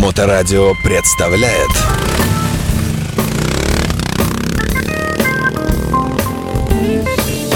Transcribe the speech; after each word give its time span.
Моторадио 0.00 0.72
представляет 0.82 1.68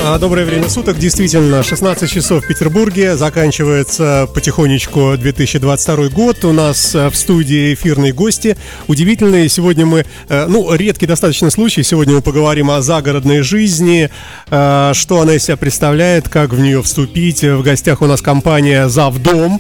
Доброе 0.05 0.45
время 0.45 0.69
суток. 0.69 0.99
Действительно, 0.99 1.63
16 1.63 2.11
часов 2.11 2.45
в 2.45 2.47
Петербурге. 2.47 3.17
Заканчивается 3.17 4.29
потихонечку 4.35 5.17
2022 5.17 6.09
год. 6.11 6.45
У 6.45 6.53
нас 6.53 6.95
э, 6.95 7.09
в 7.09 7.17
студии 7.17 7.73
эфирные 7.73 8.13
гости. 8.13 8.57
Удивительные. 8.87 9.49
Сегодня 9.49 9.87
мы, 9.87 10.05
э, 10.29 10.47
ну, 10.47 10.75
редкий 10.75 11.07
достаточно 11.07 11.51
случай. 11.51 11.83
Сегодня 11.83 12.17
мы 12.17 12.21
поговорим 12.21 12.71
о 12.71 12.83
загородной 12.83 13.41
жизни, 13.41 14.11
э, 14.51 14.91
что 14.95 15.21
она 15.23 15.37
из 15.37 15.45
себя 15.45 15.57
представляет, 15.57 16.29
как 16.29 16.53
в 16.53 16.61
нее 16.61 16.83
вступить. 16.83 17.43
В 17.43 17.63
гостях 17.63 18.03
у 18.03 18.07
нас 18.07 18.21
компания 18.21 18.89
«Завдом» 18.89 19.59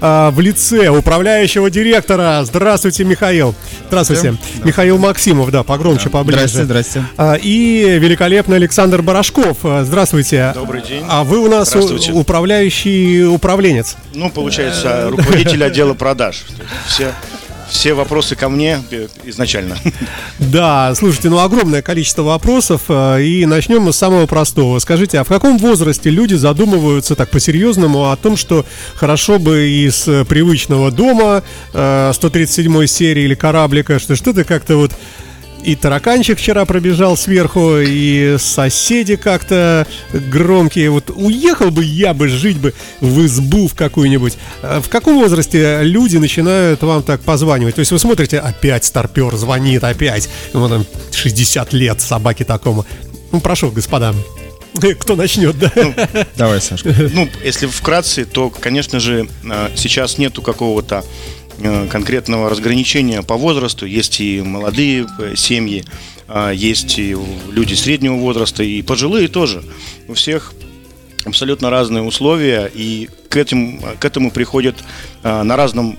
в 0.00 0.34
лице 0.38 0.88
управляющего 0.88 1.70
директора. 1.70 2.42
Здравствуйте, 2.44 3.04
Михаил. 3.04 3.54
Здравствуйте. 3.86 4.36
Михаил 4.62 4.98
Максимов, 4.98 5.50
да, 5.50 5.62
погромче, 5.62 6.10
поближе. 6.10 6.40
Здрасте, 6.40 6.64
здрасте. 6.64 7.04
А, 7.16 7.34
И 7.34 7.98
великолепный 7.98 8.56
Александр 8.56 9.00
Барашков. 9.00 9.58
Здравствуйте. 9.84 10.52
Добрый 10.54 10.82
день. 10.82 11.04
А 11.08 11.24
вы 11.24 11.38
у 11.38 11.48
нас 11.48 11.74
управляющий 11.74 13.24
управленец. 13.24 13.96
Ну, 14.14 14.30
получается, 14.30 15.10
руководитель 15.10 15.62
отдела 15.64 15.94
продаж. 15.94 16.44
Все, 16.86 17.12
все 17.68 17.94
вопросы 17.94 18.36
ко 18.36 18.48
мне 18.48 18.82
э, 18.90 19.08
изначально. 19.24 19.76
Да, 20.38 20.94
слушайте, 20.94 21.28
ну 21.30 21.38
огромное 21.38 21.82
количество 21.82 22.22
вопросов, 22.22 22.82
а, 22.88 23.18
и 23.18 23.46
начнем 23.46 23.82
мы 23.82 23.92
с 23.92 23.96
самого 23.96 24.26
простого. 24.26 24.78
Скажите, 24.78 25.18
а 25.18 25.24
в 25.24 25.28
каком 25.28 25.58
возрасте 25.58 26.10
люди 26.10 26.34
задумываются 26.34 27.14
так 27.14 27.30
по-серьезному 27.30 28.10
о 28.10 28.16
том, 28.16 28.36
что 28.36 28.64
хорошо 28.94 29.38
бы 29.38 29.68
из 29.68 30.06
э, 30.08 30.24
привычного 30.24 30.90
дома, 30.90 31.42
э, 31.72 32.12
137 32.14 32.86
серии 32.86 33.24
или 33.24 33.34
кораблика, 33.34 33.98
что 33.98 34.16
что-то 34.16 34.44
как-то 34.44 34.76
вот 34.76 34.92
и 35.64 35.74
тараканчик 35.74 36.38
вчера 36.38 36.64
пробежал 36.64 37.16
сверху, 37.16 37.78
и 37.78 38.36
соседи 38.38 39.16
как-то 39.16 39.86
громкие. 40.12 40.90
Вот 40.90 41.10
уехал 41.14 41.70
бы 41.70 41.84
я 41.84 42.12
бы 42.12 42.28
жить 42.28 42.58
бы 42.58 42.74
в 43.00 43.24
избу 43.24 43.68
в 43.68 43.74
какую-нибудь. 43.74 44.36
А 44.62 44.80
В 44.80 44.88
каком 44.88 45.18
возрасте 45.18 45.80
люди 45.82 46.18
начинают 46.18 46.82
вам 46.82 47.02
так 47.02 47.22
позванивать? 47.22 47.76
То 47.76 47.80
есть 47.80 47.92
вы 47.92 47.98
смотрите, 47.98 48.38
опять 48.38 48.84
старпер 48.84 49.34
звонит, 49.36 49.82
опять. 49.82 50.28
Ему 50.52 50.68
там 50.68 50.84
60 51.12 51.72
лет 51.72 52.00
собаке 52.00 52.44
такому. 52.44 52.84
Ну, 53.32 53.40
прошу, 53.40 53.70
господа. 53.70 54.14
Кто 54.98 55.16
начнет, 55.16 55.58
да? 55.58 55.72
Давай, 56.36 56.60
Сашка. 56.62 56.94
Ну, 57.12 57.28
если 57.42 57.66
вкратце, 57.66 58.24
то, 58.24 58.50
конечно 58.50 59.00
же, 59.00 59.28
э, 59.44 59.68
сейчас 59.76 60.18
нету 60.18 60.42
какого-то 60.42 61.04
конкретного 61.90 62.50
разграничения 62.50 63.22
по 63.22 63.36
возрасту. 63.36 63.86
Есть 63.86 64.20
и 64.20 64.42
молодые 64.42 65.06
э, 65.18 65.34
семьи, 65.36 65.84
а, 66.28 66.50
есть 66.50 66.98
и 66.98 67.16
люди 67.50 67.74
среднего 67.74 68.16
возраста, 68.16 68.62
и 68.62 68.82
пожилые 68.82 69.28
тоже. 69.28 69.62
У 70.08 70.14
всех 70.14 70.52
абсолютно 71.24 71.70
разные 71.70 72.02
условия, 72.02 72.70
и 72.72 73.08
к, 73.28 73.36
этим, 73.36 73.80
к 73.98 74.04
этому 74.04 74.30
приходят 74.30 74.76
э, 75.22 75.42
на 75.42 75.56
разном 75.56 75.98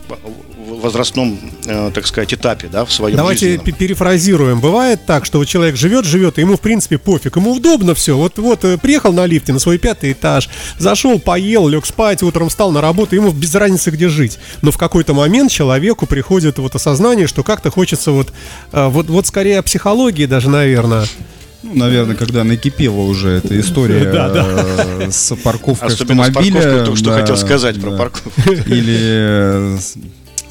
возрастном, 0.85 1.37
э, 1.65 1.91
так 1.93 2.07
сказать, 2.07 2.33
этапе, 2.33 2.67
да, 2.71 2.85
в 2.85 2.91
своем 2.93 3.17
Давайте 3.17 3.57
перефразируем. 3.57 4.59
Бывает 4.61 5.05
так, 5.05 5.25
что 5.25 5.39
вот 5.39 5.45
человек 5.47 5.75
живет, 5.75 6.05
живет, 6.05 6.37
и 6.37 6.41
ему 6.41 6.55
в 6.57 6.61
принципе 6.61 6.97
пофиг, 6.97 7.35
ему 7.35 7.51
удобно 7.53 7.93
все. 7.95 8.15
Вот, 8.17 8.37
вот 8.37 8.63
э, 8.63 8.77
приехал 8.77 9.11
на 9.13 9.25
лифте 9.25 9.51
на 9.53 9.59
свой 9.59 9.77
пятый 9.77 10.11
этаж, 10.13 10.49
зашел, 10.77 11.19
поел, 11.19 11.67
лег 11.67 11.85
спать, 11.85 12.23
утром 12.23 12.49
встал 12.49 12.71
на 12.71 12.81
работу, 12.81 13.15
ему 13.15 13.31
без 13.31 13.53
разницы 13.55 13.91
где 13.91 14.07
жить. 14.09 14.39
Но 14.61 14.71
в 14.71 14.77
какой-то 14.77 15.13
момент 15.13 15.51
человеку 15.51 16.05
приходит 16.05 16.57
вот 16.59 16.75
осознание, 16.75 17.27
что 17.27 17.43
как-то 17.43 17.71
хочется 17.71 18.11
вот, 18.11 18.31
э, 18.71 18.87
вот, 18.87 19.07
вот 19.09 19.27
скорее 19.27 19.59
о 19.59 19.63
психологии 19.63 20.25
даже, 20.25 20.49
наверное. 20.49 21.05
Ну, 21.63 21.73
наверное, 21.77 22.15
когда 22.15 22.43
накипела 22.43 23.01
уже 23.01 23.29
эта 23.31 23.59
история 23.59 24.03
Да, 24.13 24.29
да. 24.29 25.09
с 25.11 25.35
парковкой 25.35 25.87
Особенно 25.87 26.23
с 26.23 26.27
автомобиля. 26.27 26.53
парковкой, 26.61 26.85
только 26.85 26.97
что 26.99 27.09
да, 27.09 27.19
хотел 27.19 27.37
сказать 27.37 27.81
про 27.81 27.91
парковку. 27.91 28.29
Или, 28.67 29.77
с- 29.79 29.95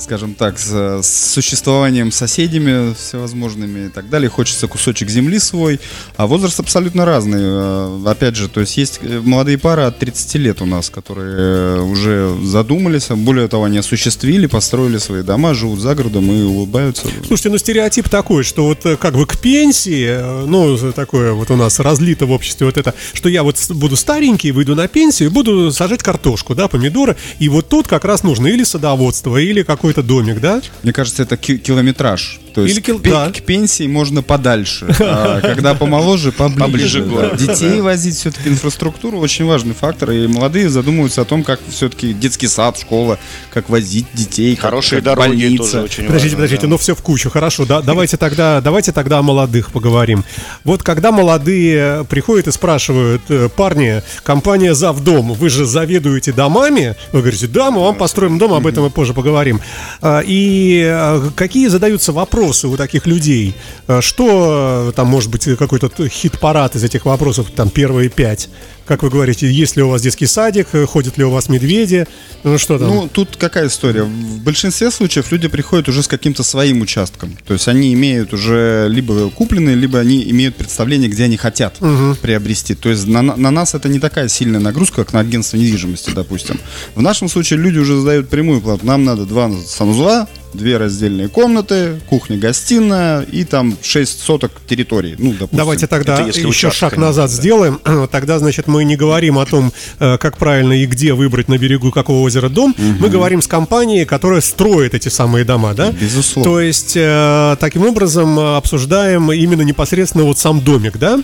скажем 0.05 0.35
так, 0.35 0.59
с, 0.59 1.03
с 1.03 1.33
существованием 1.33 2.13
соседями 2.13 2.95
всевозможными 2.95 3.87
и 3.87 3.89
так 3.89 4.11
далее. 4.11 4.29
Хочется 4.29 4.69
кусочек 4.69 5.09
земли 5.09 5.39
свой. 5.39 5.81
А 6.17 6.27
возраст 6.27 6.61
абсолютно 6.61 7.05
разный. 7.05 7.41
Э, 7.43 8.05
Опять 8.07 8.37
же, 8.37 8.49
то 8.49 8.61
есть 8.61 8.77
есть 8.77 9.01
э, 9.03 9.21
молодые 9.25 9.59
пары 9.59 9.83
от 9.83 9.99
30 9.99 10.35
лет 10.35 10.63
у 10.63 10.67
нас, 10.67 10.91
которые 10.91 11.37
э, 11.37 11.81
уже 11.81 12.37
задумались, 12.43 13.11
а 13.11 13.17
более 13.17 13.49
того, 13.49 13.65
они 13.65 13.79
осуществили, 13.79 14.47
построили 14.47 14.99
свои 14.99 15.23
дома, 15.23 15.55
живут 15.55 15.81
за 15.81 15.95
городом 15.95 16.31
и 16.31 16.43
улыбаются. 16.43 17.07
Слушайте, 17.27 17.49
ну 17.49 17.59
стереотип 17.59 18.09
такой, 18.09 18.45
что 18.45 18.67
вот 18.67 18.83
как 19.01 19.15
бы 19.15 19.27
к 19.27 19.39
пенсии, 19.39 20.47
ну, 20.47 20.77
такое 20.93 21.33
вот 21.33 21.51
у 21.51 21.57
нас 21.57 21.81
разлито 21.81 22.27
в 22.27 22.31
обществе 22.31 22.67
вот 22.67 22.77
это, 22.77 22.95
что 23.15 23.29
я 23.29 23.43
вот 23.43 23.57
буду 23.71 23.97
старенький, 23.97 24.53
выйду 24.53 24.75
на 24.75 24.87
пенсию 24.87 25.31
и 25.31 25.33
буду 25.33 25.73
сажать 25.73 26.03
картошку, 26.03 26.55
да, 26.55 26.69
помидоры, 26.69 27.17
и 27.39 27.49
вот 27.49 27.69
тут 27.69 27.89
как 27.89 28.05
раз 28.05 28.23
нужно 28.23 28.49
или 28.49 28.65
садоводство, 28.65 29.39
или 29.39 29.63
какой-то 29.95 30.03
домик, 30.09 30.41
да? 30.41 30.61
Мне 30.83 30.93
кажется, 30.93 31.23
это 31.23 31.37
ки- 31.37 31.59
километраж. 31.59 32.41
То 32.55 32.63
есть 32.65 32.77
Или 32.89 32.99
к, 32.99 33.03
да. 33.03 33.31
к 33.33 33.43
пенсии 33.43 33.87
можно 33.89 34.23
подальше, 34.23 34.87
а 35.01 35.41
когда 35.43 35.75
помоложе, 35.75 36.31
поближе. 36.31 37.03
Поближе 37.03 37.03
да. 37.05 37.37
Детей 37.37 37.81
возить 37.81 38.17
все-таки 38.17 38.49
инфраструктуру 38.49 39.19
очень 39.19 39.45
важный 39.45 39.75
фактор. 39.75 40.13
И 40.13 40.29
молодые 40.29 40.69
задумываются 40.71 41.23
о 41.23 41.25
том, 41.25 41.43
как 41.43 41.59
все-таки 41.69 42.13
детский 42.13 42.47
сад, 42.47 42.79
школа, 42.79 43.19
как 43.53 43.69
возить 43.69 44.07
детей, 44.15 44.55
Хорошие 44.55 45.03
как 45.03 45.17
дороги 45.17 45.29
больница. 45.31 45.65
тоже 45.65 45.81
очень 45.83 46.05
Подождите, 46.05 46.37
важно, 46.37 46.37
подождите, 46.37 46.63
да. 46.63 46.69
ну 46.69 46.79
все 46.79 46.95
в 46.95 47.03
кучу, 47.03 47.29
хорошо, 47.29 47.67
да, 47.67 47.83
давайте 47.83 48.17
тогда, 48.17 48.61
давайте 48.61 48.93
тогда 48.93 49.19
о 49.19 49.23
молодых 49.23 49.73
поговорим. 49.73 50.25
Вот 50.63 50.85
когда 50.85 51.11
молодые 51.11 52.05
приходят 52.09 52.47
и 52.47 52.53
спрашивают, 52.53 53.23
э, 53.31 53.49
парни, 53.49 54.01
компания 54.23 54.75
Завдом, 54.75 55.33
вы 55.33 55.49
же 55.51 55.65
заведуете 55.65 56.33
домами? 56.33 56.95
Вы 57.11 57.21
говорите, 57.21 57.49
да, 57.49 57.73
мы 57.73 57.81
вам 57.81 57.97
построим 57.97 58.39
дом, 58.39 58.53
об 58.53 58.67
этом 58.69 58.85
мы 58.85 58.91
позже 58.91 59.13
поговорим. 59.13 59.61
А, 60.01 60.21
И 60.25 60.85
э, 60.87 61.31
какие 61.35 61.67
задаются 61.67 62.13
вопросы 62.13 62.44
у 62.53 62.77
таких 62.77 63.07
людей? 63.07 63.55
Э, 63.87 64.01
Что 64.01 64.89
э, 64.89 64.93
там 64.93 65.09
может 65.09 65.31
быть 65.31 65.45
какой-то 65.57 65.91
хит-парад 66.09 66.77
из 66.77 66.85
этих 66.85 67.05
вопросов, 67.07 67.51
там 67.55 67.71
первые 67.71 68.09
пять? 68.09 68.49
Как 68.87 69.03
вы 69.03 69.09
говорите, 69.09 69.51
есть 69.51 69.77
ли 69.77 69.83
у 69.83 69.89
вас 69.89 70.03
детский 70.03 70.27
садик, 70.27 70.69
э, 70.73 70.85
ходят 70.85 71.17
ли 71.17 71.25
у 71.25 71.31
вас 71.31 71.49
медведи? 71.49 72.07
Ну 72.43 72.59
что 72.59 72.79
там? 72.79 72.89
Ну, 72.89 73.09
тут 73.11 73.37
какая 73.37 73.69
история? 73.69 74.03
В 74.03 74.43
большинстве 74.43 74.91
случаев 74.91 75.33
люди 75.33 75.49
приходят 75.49 75.89
уже 75.89 76.03
с 76.03 76.09
каким-то 76.09 76.43
своим 76.43 76.83
участком. 76.83 77.37
То 77.47 77.55
есть 77.55 77.67
они 77.67 77.95
имеют 77.95 78.35
уже 78.35 78.89
либо 78.91 79.31
купленные, 79.31 79.75
либо 79.75 79.99
они 79.99 80.31
имеют 80.31 80.57
представление, 80.57 81.09
где 81.09 81.25
они 81.25 81.39
хотят 81.39 81.79
приобрести. 82.21 82.75
То 82.75 82.91
есть 82.91 83.07
на, 83.07 83.23
на 83.23 83.51
нас 83.51 83.75
это 83.75 83.89
не 83.89 84.01
такая 84.01 84.29
сильная 84.29 84.61
нагрузка, 84.61 85.05
как 85.05 85.15
на 85.15 85.21
агентство 85.21 85.57
недвижимости, 85.57 86.11
допустим. 86.11 86.61
В 86.95 87.01
нашем 87.01 87.29
случае 87.29 87.61
люди 87.61 87.79
уже 87.79 87.97
задают 87.99 88.29
прямую 88.29 88.61
плату. 88.61 88.85
Нам 88.85 89.05
надо 89.05 89.25
два 89.25 89.51
санузла, 89.67 90.29
две 90.55 90.77
раздельные 90.77 91.29
комнаты, 91.29 92.01
кухня-гостиная 92.09 93.23
и 93.23 93.45
там 93.45 93.77
6 93.81 94.21
соток 94.21 94.53
территории. 94.67 95.17
Ну, 95.19 95.33
допустим. 95.33 95.59
Давайте 95.59 95.87
тогда 95.87 96.15
Это 96.15 96.27
если 96.27 96.47
еще 96.47 96.71
шаг 96.71 96.97
назад 96.97 97.31
да. 97.31 97.37
сделаем. 97.37 97.81
Тогда, 98.11 98.39
значит, 98.39 98.67
мы 98.67 98.85
не 98.85 98.97
говорим 98.97 99.39
о 99.39 99.47
том, 99.47 99.73
э, 99.99 100.19
как 100.19 100.39
правильно 100.39 100.73
и 100.73 100.87
где 100.87 101.15
выбрать 101.15 101.49
на 101.49 101.59
берегу 101.59 101.91
какого 101.91 102.21
озера 102.21 102.49
дом. 102.49 102.75
Мы 102.79 103.09
говорим 103.09 103.43
с 103.43 103.47
компанией, 103.47 104.05
которая 104.05 104.41
строит 104.41 104.95
эти 104.95 105.09
самые 105.09 105.45
дома, 105.45 105.75
да? 105.75 105.91
Безусловно. 105.91 106.51
То 106.51 106.61
есть, 106.61 106.93
э, 106.97 107.57
таким 107.61 107.85
образом, 107.87 108.39
э, 108.39 108.57
обсуждаем 108.57 109.33
именно 109.33 109.63
непосредственно 109.63 110.25
вот 110.25 110.39
сам 110.39 110.61
домик, 110.61 110.99
да? 110.99 111.21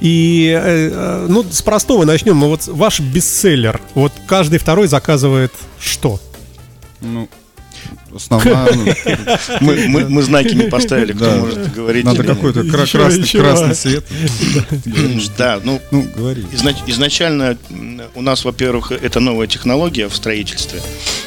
И, 0.00 0.56
э, 0.56 0.90
э, 0.92 1.26
ну, 1.28 1.44
с 1.50 1.62
простого 1.62 2.04
начнем. 2.04 2.40
Вот 2.40 2.66
ваш 2.66 3.00
бестселлер. 3.00 3.80
Вот 3.94 4.12
каждый 4.26 4.58
второй 4.58 4.86
заказывает 4.86 5.52
что? 5.80 6.20
Ну, 7.00 7.28
основная, 8.18 8.68
Мы, 9.60 9.88
мы, 9.88 10.08
мы 10.08 10.22
знаки 10.22 10.54
не 10.54 10.64
поставили, 10.64 11.12
кто 11.12 11.24
Да. 11.24 11.36
может 11.38 11.72
говорить. 11.74 12.04
надо 12.04 12.22
какой-то 12.24 12.62
кра- 12.64 12.86
красный, 12.86 13.20
ничего. 13.22 13.42
красный 13.44 13.74
свет. 13.74 14.04
Да, 15.36 15.60
ну, 15.64 15.80
Ну, 15.90 16.06
говори. 16.16 16.42
изнач- 16.52 16.82
изначально 16.86 17.56
у 18.14 18.22
нас, 18.22 18.44
во-первых, 18.44 18.92
это 18.92 19.20
новая 19.20 19.46
технология 19.46 20.08
в 20.08 20.14
строительстве. 20.14 20.80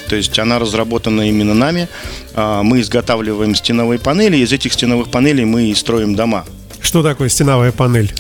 То 0.08 0.16
есть 0.16 0.38
она 0.40 0.60
разработана 0.60 1.28
именно 1.28 1.54
нами. 1.54 1.88
А, 2.36 2.64
Мы 2.64 2.82
изготавливаем 2.82 3.56
стеновые 3.56 4.00
панели, 4.00 4.38
из 4.38 4.52
этих 4.54 4.74
стеновых 4.74 5.10
панелей 5.10 5.46
мы 5.46 5.70
и 5.72 5.76
строим 5.76 6.16
дома. 6.16 6.46
Что 6.82 7.04
такое 7.04 7.30
стеновая 7.30 7.72
панель? 7.72 8.12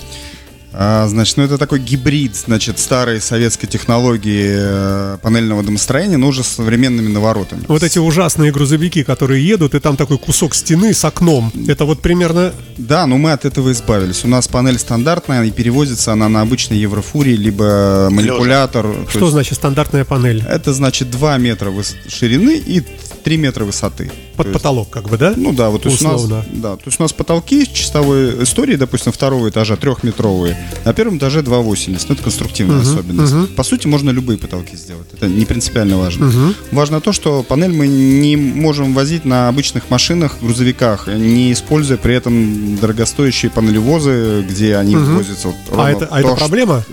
А, 0.73 1.07
значит, 1.07 1.37
ну 1.37 1.43
это 1.43 1.57
такой 1.57 1.79
гибрид, 1.79 2.35
значит, 2.35 2.79
старой 2.79 3.19
советской 3.21 3.67
технологии 3.67 4.53
э, 4.55 5.17
панельного 5.21 5.63
домостроения, 5.63 6.17
но 6.17 6.27
уже 6.27 6.43
с 6.43 6.47
современными 6.47 7.07
наворотами. 7.07 7.63
Вот 7.67 7.83
эти 7.83 7.99
ужасные 7.99 8.51
грузовики, 8.51 9.03
которые 9.03 9.45
едут, 9.45 9.75
и 9.75 9.79
там 9.79 9.97
такой 9.97 10.17
кусок 10.17 10.55
стены 10.55 10.93
с 10.93 11.03
окном. 11.03 11.51
Это 11.67 11.85
вот 11.85 12.01
примерно 12.01 12.53
Да, 12.77 13.05
но 13.05 13.17
мы 13.17 13.31
от 13.31 13.45
этого 13.45 13.71
избавились. 13.71 14.23
У 14.23 14.27
нас 14.27 14.47
панель 14.47 14.79
стандартная, 14.79 15.43
и 15.43 15.51
перевозится 15.51 16.13
она 16.13 16.29
на 16.29 16.41
обычный 16.41 16.77
еврофурий, 16.77 17.35
либо 17.35 18.09
манипулятор. 18.11 18.83
То 18.83 19.09
Что 19.09 19.19
есть 19.19 19.31
значит 19.31 19.57
стандартная 19.57 20.05
панель? 20.05 20.43
Это 20.47 20.73
значит 20.73 21.11
2 21.11 21.37
метра 21.37 21.71
ширины 22.07 22.57
и 22.57 22.83
3 23.23 23.37
метра 23.37 23.65
высоты. 23.65 24.11
Под 24.35 24.45
То 24.47 24.49
есть- 24.51 24.53
потолок, 24.61 24.89
как 24.89 25.09
бы, 25.09 25.17
да? 25.17 25.33
Ну 25.35 25.53
да, 25.53 25.69
вот 25.69 25.83
то 25.83 25.89
есть, 25.89 26.01
у 26.01 26.07
нас, 26.07 26.25
да, 26.25 26.75
то 26.75 26.81
есть 26.85 26.99
у 26.99 27.03
нас 27.03 27.13
потолки 27.13 27.67
чистовой 27.71 28.43
истории, 28.43 28.75
допустим, 28.75 29.11
второго 29.11 29.49
этажа 29.49 29.75
трехметровые, 29.75 30.57
на 30.85 30.93
первом 30.93 31.17
этаже 31.17 31.41
2,80. 31.41 32.05
Ну, 32.09 32.15
это 32.15 32.23
конструктивная 32.23 32.81
особенность. 32.81 33.55
По 33.55 33.63
сути, 33.63 33.87
можно 33.87 34.09
любые 34.09 34.37
потолки 34.37 34.75
сделать. 34.75 35.07
Это 35.13 35.27
не 35.27 35.45
принципиально 35.45 35.97
важно. 35.97 36.31
Важно 36.71 37.01
то, 37.01 37.11
что 37.11 37.43
панель 37.43 37.71
мы 37.73 37.87
не 37.87 38.35
можем 38.35 38.93
возить 38.93 39.25
на 39.25 39.47
обычных 39.49 39.89
машинах, 39.89 40.37
грузовиках, 40.41 41.07
не 41.07 41.51
используя 41.53 41.97
при 41.97 42.15
этом 42.15 42.77
дорогостоящие 42.77 43.51
панелевозы, 43.51 44.45
где 44.49 44.75
они 44.75 44.95
возятся. 44.95 45.49
Вот 45.49 45.55
А 45.79 45.91
это, 45.91 46.07
а 46.11 46.19
это 46.19 46.29
то, 46.29 46.35
что- 46.35 46.45
проблема? 46.45 46.83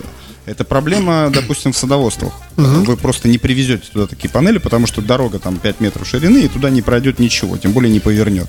Это 0.49 0.63
проблема, 0.63 1.29
допустим, 1.31 1.71
в 1.73 1.77
садоводствах. 1.77 2.33
Вы 2.83 2.97
просто 2.97 3.27
не 3.27 3.37
привезете 3.37 3.83
туда 3.91 4.07
такие 4.07 4.29
панели, 4.29 4.57
потому 4.57 4.87
что 4.87 5.01
дорога 5.01 5.39
там 5.39 5.57
5 5.57 5.79
метров 5.79 6.07
ширины, 6.07 6.39
и 6.39 6.47
туда 6.47 6.69
не 6.69 6.81
пройдет 6.81 7.19
ничего, 7.19 7.57
тем 7.57 7.71
более 7.71 7.91
не 7.91 7.99
повернет. 7.99 8.47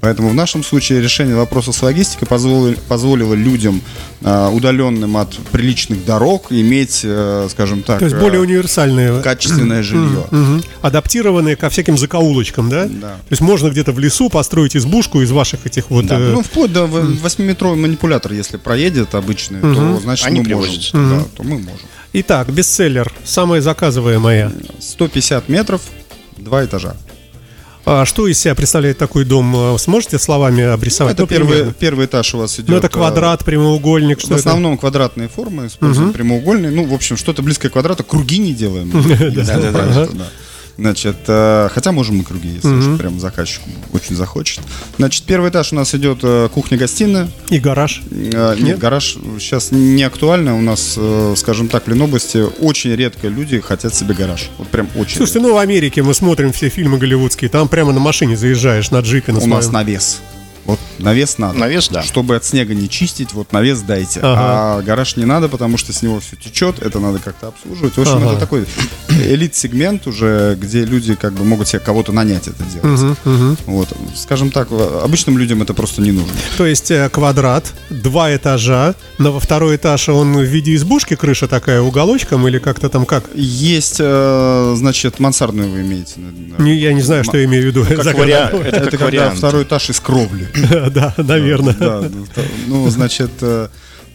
Поэтому 0.00 0.30
в 0.30 0.34
нашем 0.34 0.64
случае 0.64 1.02
решение 1.02 1.36
вопроса 1.36 1.72
с 1.72 1.82
логистикой 1.82 2.26
позволило, 2.26 2.74
позволило 2.88 3.34
людям, 3.34 3.82
а, 4.22 4.48
удаленным 4.48 5.16
от 5.18 5.36
приличных 5.52 6.04
дорог, 6.06 6.46
иметь, 6.50 7.02
э, 7.04 7.48
скажем 7.50 7.82
так, 7.82 7.98
То 7.98 8.06
есть 8.06 8.16
э, 8.16 8.20
более 8.20 8.40
универсальные. 8.40 9.20
качественное 9.22 9.82
жилье. 9.82 10.26
Мгм. 10.30 10.62
Адаптированные 10.80 11.56
ко 11.56 11.68
всяким 11.68 11.98
закоулочкам, 11.98 12.70
да? 12.70 12.86
Да. 12.86 13.08
То 13.08 13.30
есть 13.30 13.42
можно 13.42 13.68
где-то 13.68 13.92
в 13.92 13.98
лесу 13.98 14.30
построить 14.30 14.74
избушку 14.74 15.20
из 15.20 15.30
ваших 15.32 15.66
этих 15.66 15.90
вот... 15.90 16.06
Да, 16.06 16.18
э, 16.18 16.32
ну, 16.32 16.42
вплоть 16.42 16.72
до 16.72 16.84
8-метровый 16.86 17.76
манипулятор, 17.76 18.32
если 18.32 18.56
проедет 18.56 19.14
обычный, 19.14 19.60
то 19.60 20.00
значит 20.02 20.26
Они 20.26 20.40
мы 20.40 20.48
можем. 20.48 20.60
привозятся. 20.62 20.96
Да, 20.96 21.24
то 21.36 21.42
мы 21.42 21.58
можем. 21.58 21.86
Итак, 22.14 22.50
бестселлер, 22.50 23.12
самая 23.24 23.60
заказываемая. 23.60 24.50
150 24.80 25.48
метров, 25.48 25.82
два 26.38 26.64
этажа. 26.64 26.96
А 27.84 28.04
что 28.04 28.26
из 28.26 28.38
себя 28.38 28.54
представляет 28.54 28.98
такой 28.98 29.24
дом? 29.24 29.74
Э, 29.74 29.78
Сможете 29.78 30.18
словами 30.18 30.62
обрисовать? 30.64 31.14
это 31.14 31.22
Ну, 31.22 31.28
первый, 31.28 31.72
первый 31.72 32.06
этаж 32.06 32.34
у 32.34 32.38
вас 32.38 32.56
идет. 32.56 32.68
Ну, 32.68 32.76
это 32.76 32.88
э, 32.88 32.90
квадрат, 32.90 33.44
прямоугольник, 33.44 34.20
что 34.20 34.34
в 34.34 34.36
основном 34.36 34.76
квадратные 34.78 35.28
формы, 35.28 35.66
используем 35.66 36.12
прямоугольные. 36.12 36.70
Ну, 36.70 36.84
в 36.84 36.94
общем, 36.94 37.16
что-то 37.16 37.42
близкое 37.42 37.68
к 37.68 37.72
квадрату. 37.72 38.04
Круги 38.04 38.38
не 38.38 38.52
делаем. 38.52 38.90
Ага. 39.50 40.04
что 40.04 40.16
да. 40.16 40.26
Значит, 40.80 41.16
э, 41.28 41.68
хотя 41.70 41.92
можем 41.92 42.20
и 42.20 42.24
круги, 42.24 42.48
если 42.48 42.68
уж 42.68 42.98
прям 42.98 43.20
заказчик 43.20 43.60
очень 43.92 44.16
захочет. 44.16 44.60
Значит, 44.96 45.24
первый 45.24 45.50
этаж 45.50 45.72
у 45.72 45.76
нас 45.76 45.94
идет 45.94 46.20
э, 46.22 46.48
кухня-гостиная. 46.52 47.28
И 47.50 47.58
гараж. 47.58 48.00
Э, 48.10 48.56
Нет, 48.58 48.78
гараж 48.78 49.18
сейчас 49.38 49.72
не 49.72 50.02
актуально. 50.02 50.56
У 50.56 50.62
нас, 50.62 50.94
э, 50.96 51.34
скажем 51.36 51.68
так, 51.68 51.86
в 51.86 51.90
Ленобласти 51.90 52.38
очень 52.60 52.94
редко 52.94 53.28
люди 53.28 53.60
хотят 53.60 53.94
себе 53.94 54.14
гараж. 54.14 54.48
Вот 54.56 54.68
прям 54.68 54.88
очень 54.96 55.18
Слушайте, 55.18 55.40
ну 55.40 55.54
в 55.54 55.58
Америке 55.58 56.02
мы 56.02 56.14
смотрим 56.14 56.50
все 56.50 56.70
фильмы 56.70 56.96
голливудские, 56.96 57.50
там 57.50 57.68
прямо 57.68 57.92
на 57.92 58.00
машине 58.00 58.36
заезжаешь, 58.36 58.90
на 58.90 59.00
джипе, 59.00 59.32
на 59.32 59.36
редко. 59.36 59.44
У 59.44 59.54
нас 59.54 59.64
своем. 59.66 59.74
навес. 59.74 60.20
Вот 60.66 60.78
навес 60.98 61.38
надо. 61.38 61.58
Навес, 61.58 61.88
да. 61.88 62.02
Чтобы 62.02 62.36
от 62.36 62.44
снега 62.44 62.74
не 62.74 62.88
чистить, 62.88 63.32
вот 63.32 63.52
навес 63.52 63.80
дайте. 63.80 64.20
Ага. 64.20 64.78
А 64.78 64.82
гараж 64.82 65.16
не 65.16 65.24
надо, 65.24 65.48
потому 65.48 65.76
что 65.78 65.92
с 65.92 66.02
него 66.02 66.20
все 66.20 66.36
течет, 66.36 66.80
это 66.82 66.98
надо 67.00 67.18
как-то 67.18 67.48
обслуживать. 67.48 67.96
В 67.96 68.00
общем, 68.00 68.16
Ага. 68.18 68.30
это 68.32 68.40
такой 68.40 68.64
элит-сегмент 69.08 70.06
уже, 70.06 70.56
где 70.60 70.84
люди 70.84 71.14
как 71.14 71.32
бы 71.32 71.44
могут 71.44 71.68
себе 71.68 71.80
кого-то 71.80 72.12
нанять 72.12 72.48
это 72.48 72.62
делать. 72.64 73.16
Вот. 73.66 73.88
Скажем 74.14 74.50
так, 74.50 74.68
обычным 74.70 75.38
людям 75.38 75.62
это 75.62 75.74
просто 75.74 76.02
не 76.02 76.12
нужно. 76.12 76.32
То 76.56 76.66
есть 76.66 76.90
э, 76.90 77.08
квадрат, 77.10 77.72
два 77.90 78.34
этажа, 78.34 78.94
но 79.18 79.32
во 79.32 79.40
второй 79.40 79.76
этаж 79.76 80.08
он 80.08 80.36
в 80.36 80.42
виде 80.42 80.74
избушки, 80.74 81.16
крыша 81.16 81.48
такая 81.48 81.80
уголочком 81.80 82.46
или 82.48 82.58
как-то 82.58 82.88
там 82.88 83.06
как? 83.06 83.24
Есть, 83.34 83.96
э, 83.98 84.74
значит, 84.76 85.18
мансардную 85.20 85.70
вы 85.70 85.80
имеете. 85.82 86.14
Не, 86.58 86.76
я 86.76 86.92
не 86.92 87.02
знаю, 87.02 87.24
что 87.24 87.36
я 87.38 87.44
имею 87.44 87.62
в 87.64 87.66
виду. 87.66 87.84
Как 88.02 88.16
вариант. 88.18 88.54
Это 88.54 88.76
Это 88.76 88.90
как 88.92 89.00
когда 89.00 89.06
вариант. 89.06 89.38
второй 89.38 89.62
этаж 89.64 89.90
из 89.90 90.00
кровли. 90.00 90.48
Да, 90.90 91.14
наверное. 91.16 91.74
Да, 91.74 92.02
ну, 92.66 92.88
значит, 92.88 93.30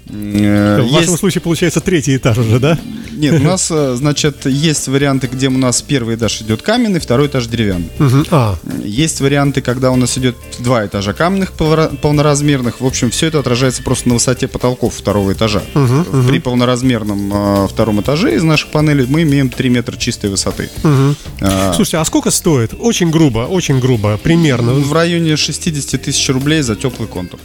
э, 0.07 0.81
В 0.81 0.91
вашем 0.91 1.09
есть- 1.11 1.19
случае 1.19 1.41
получается 1.41 1.79
третий 1.81 2.15
этаж 2.15 2.37
уже, 2.37 2.59
да? 2.59 2.77
Нет, 3.11 3.39
у 3.39 3.43
нас, 3.43 3.69
э, 3.71 3.95
значит, 3.95 4.45
есть 4.45 4.87
варианты, 4.89 5.27
где 5.27 5.47
у 5.47 5.57
нас 5.57 5.81
первый 5.81 6.15
этаж 6.15 6.41
идет 6.41 6.61
каменный, 6.61 6.99
второй 6.99 7.27
этаж 7.27 7.47
деревянный. 7.47 7.89
Мгм. 7.97 8.25
А, 8.31 8.57
Есть 8.83 9.19
варианты, 9.21 9.61
когда 9.61 9.91
у 9.91 9.95
нас 9.95 10.17
идет 10.17 10.35
два 10.59 10.85
этажа 10.85 11.13
каменных 11.13 11.53
полноразмерных. 11.53 12.81
В 12.81 12.85
общем, 12.85 13.09
все 13.09 13.27
это 13.27 13.39
отражается 13.39 13.83
просто 13.83 14.09
на 14.09 14.15
высоте 14.15 14.47
потолков 14.47 14.93
второго 14.95 15.33
этажа. 15.33 15.61
При 16.27 16.39
полноразмерном 16.39 17.31
э, 17.33 17.67
втором 17.67 18.01
этаже 18.01 18.35
из 18.35 18.43
наших 18.43 18.69
панелей 18.71 19.05
мы 19.07 19.23
имеем 19.23 19.49
3 19.49 19.69
метра 19.69 19.95
чистой 19.97 20.29
высоты. 20.29 20.69
А, 21.41 21.73
слушайте, 21.73 21.97
а 21.97 22.05
сколько 22.05 22.31
стоит? 22.31 22.73
Очень 22.77 23.09
грубо, 23.11 23.39
очень 23.39 23.79
грубо, 23.79 24.17
примерно. 24.17 24.73
в 24.73 24.93
районе 24.93 25.35
60 25.37 25.97
тысяч 26.01 26.29
рублей 26.29 26.61
за 26.61 26.75
теплый 26.75 27.07
контур. 27.07 27.39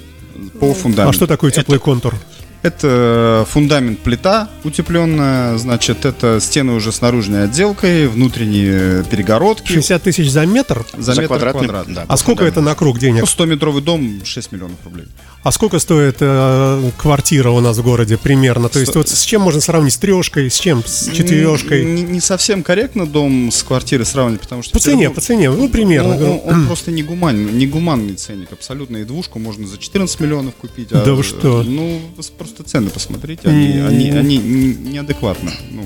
По 0.60 0.74
фундаменту. 0.74 1.10
А 1.10 1.12
что 1.12 1.26
такое 1.26 1.50
теплый 1.50 1.78
контур? 1.78 2.14
Это 2.62 3.46
фундамент 3.48 4.00
плита 4.00 4.50
утепленная, 4.64 5.56
значит, 5.56 6.04
это 6.04 6.40
стены 6.40 6.72
уже 6.74 6.92
с 6.92 7.00
наружной 7.00 7.44
отделкой, 7.44 8.06
внутренние 8.06 9.02
перегородки. 9.04 9.72
60 9.72 10.02
тысяч 10.02 10.30
за 10.30 10.44
метр? 10.44 10.84
За, 10.96 11.14
За 11.14 11.22
метр 11.22 11.26
квадратный, 11.28 11.64
квадратный. 11.64 11.94
да. 11.94 12.04
А 12.06 12.16
сколько 12.18 12.44
это 12.44 12.60
на 12.60 12.74
круг 12.74 12.98
денег? 12.98 13.20
Ну, 13.22 13.26
100-метровый 13.26 13.80
дом 13.80 14.20
6 14.24 14.52
миллионов 14.52 14.76
рублей. 14.84 15.06
А 15.42 15.52
сколько 15.52 15.78
стоит 15.78 16.16
э, 16.20 16.90
квартира 16.98 17.48
у 17.48 17.60
нас 17.60 17.78
в 17.78 17.82
городе 17.82 18.18
примерно? 18.18 18.68
То 18.68 18.78
есть 18.78 18.94
вот 18.94 19.08
с 19.08 19.22
чем 19.24 19.40
можно 19.40 19.62
сравнить? 19.62 19.94
С 19.94 19.96
трешкой, 19.96 20.50
с 20.50 20.58
чем? 20.60 20.84
С 20.84 21.10
четырешкой? 21.10 21.82
Не, 21.86 22.02
не 22.02 22.20
совсем 22.20 22.62
корректно 22.62 23.06
дом 23.06 23.50
с 23.50 23.62
квартирой 23.62 24.04
сравнивать, 24.04 24.42
потому 24.42 24.62
что... 24.62 24.72
По 24.72 24.78
цене, 24.80 24.96
Петербург- 25.08 25.14
по 25.14 25.20
цене, 25.22 25.50
ну 25.50 25.68
примерно. 25.70 26.14
Он, 26.16 26.22
он- 26.22 26.40
он 26.44 26.66
просто 26.68 26.90
не 26.90 27.02
гуманный, 27.02 27.52
не 27.52 27.66
гуманный 27.66 28.14
ценник 28.16 28.52
абсолютно. 28.52 28.98
И 28.98 29.04
двушку 29.04 29.38
можно 29.38 29.66
за 29.66 29.78
14 29.78 30.20
миллионов 30.20 30.54
купить. 30.56 30.88
а, 30.92 31.02
Да 31.04 31.14
вы 31.14 31.22
что? 31.22 31.62
Ну, 31.62 32.02
просто 32.36 32.62
цены 32.62 32.90
посмотрите, 32.90 33.48
они, 33.48 33.78
они, 33.80 34.10
они 34.10 34.36
не- 34.36 34.74
неадекватны. 34.92 35.52
Ну, 35.70 35.84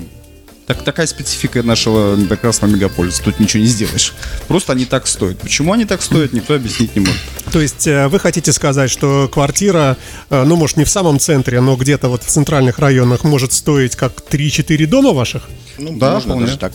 так, 0.67 0.83
такая 0.83 1.05
специфика 1.07 1.61
нашего 1.63 2.15
прекрасного 2.25 2.71
мегаполиса. 2.71 3.21
Тут 3.23 3.39
ничего 3.39 3.61
не 3.63 3.69
сделаешь. 3.69 4.13
Просто 4.47 4.73
они 4.73 4.85
так 4.85 5.05
стоят. 5.07 5.37
Почему 5.39 5.73
они 5.73 5.85
так 5.85 6.01
стоят, 6.01 6.33
никто 6.33 6.55
объяснить 6.55 6.95
не 6.95 7.01
может. 7.01 7.21
То 7.51 7.61
есть 7.61 7.85
э, 7.87 8.07
вы 8.07 8.19
хотите 8.19 8.51
сказать, 8.51 8.89
что 8.89 9.29
квартира, 9.31 9.95
э, 10.29 10.43
ну 10.43 10.55
может 10.55 10.77
не 10.77 10.83
в 10.85 10.89
самом 10.89 11.19
центре, 11.19 11.61
но 11.61 11.75
где-то 11.75 12.09
вот 12.09 12.23
в 12.23 12.27
центральных 12.27 12.79
районах 12.79 13.23
может 13.23 13.53
стоить 13.53 13.95
как 13.95 14.13
3-4 14.29 14.85
дома 14.87 15.11
ваших? 15.13 15.43
Ну, 15.77 15.97
Да, 15.99 16.13
можно 16.13 16.29
вполне. 16.31 16.45
даже 16.47 16.57
так. 16.57 16.73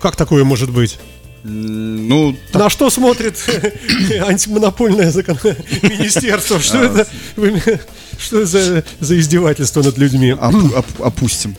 Как 0.00 0.14
такое 0.16 0.44
может 0.44 0.70
быть? 0.70 0.98
Ну, 1.42 2.36
На 2.54 2.68
что 2.70 2.90
смотрит 2.90 3.38
антимонопольное 4.26 5.10
закон... 5.10 5.38
министерство? 5.82 6.60
Что 6.60 6.80
А. 6.80 6.84
это? 6.84 7.06
Что 8.18 8.38
это 8.38 8.46
за, 8.46 8.84
за 9.00 9.18
издевательство 9.18 9.82
над 9.82 9.98
людьми? 9.98 10.32
оп- 10.32 10.74
оп- 10.76 11.02
опустим. 11.02 11.54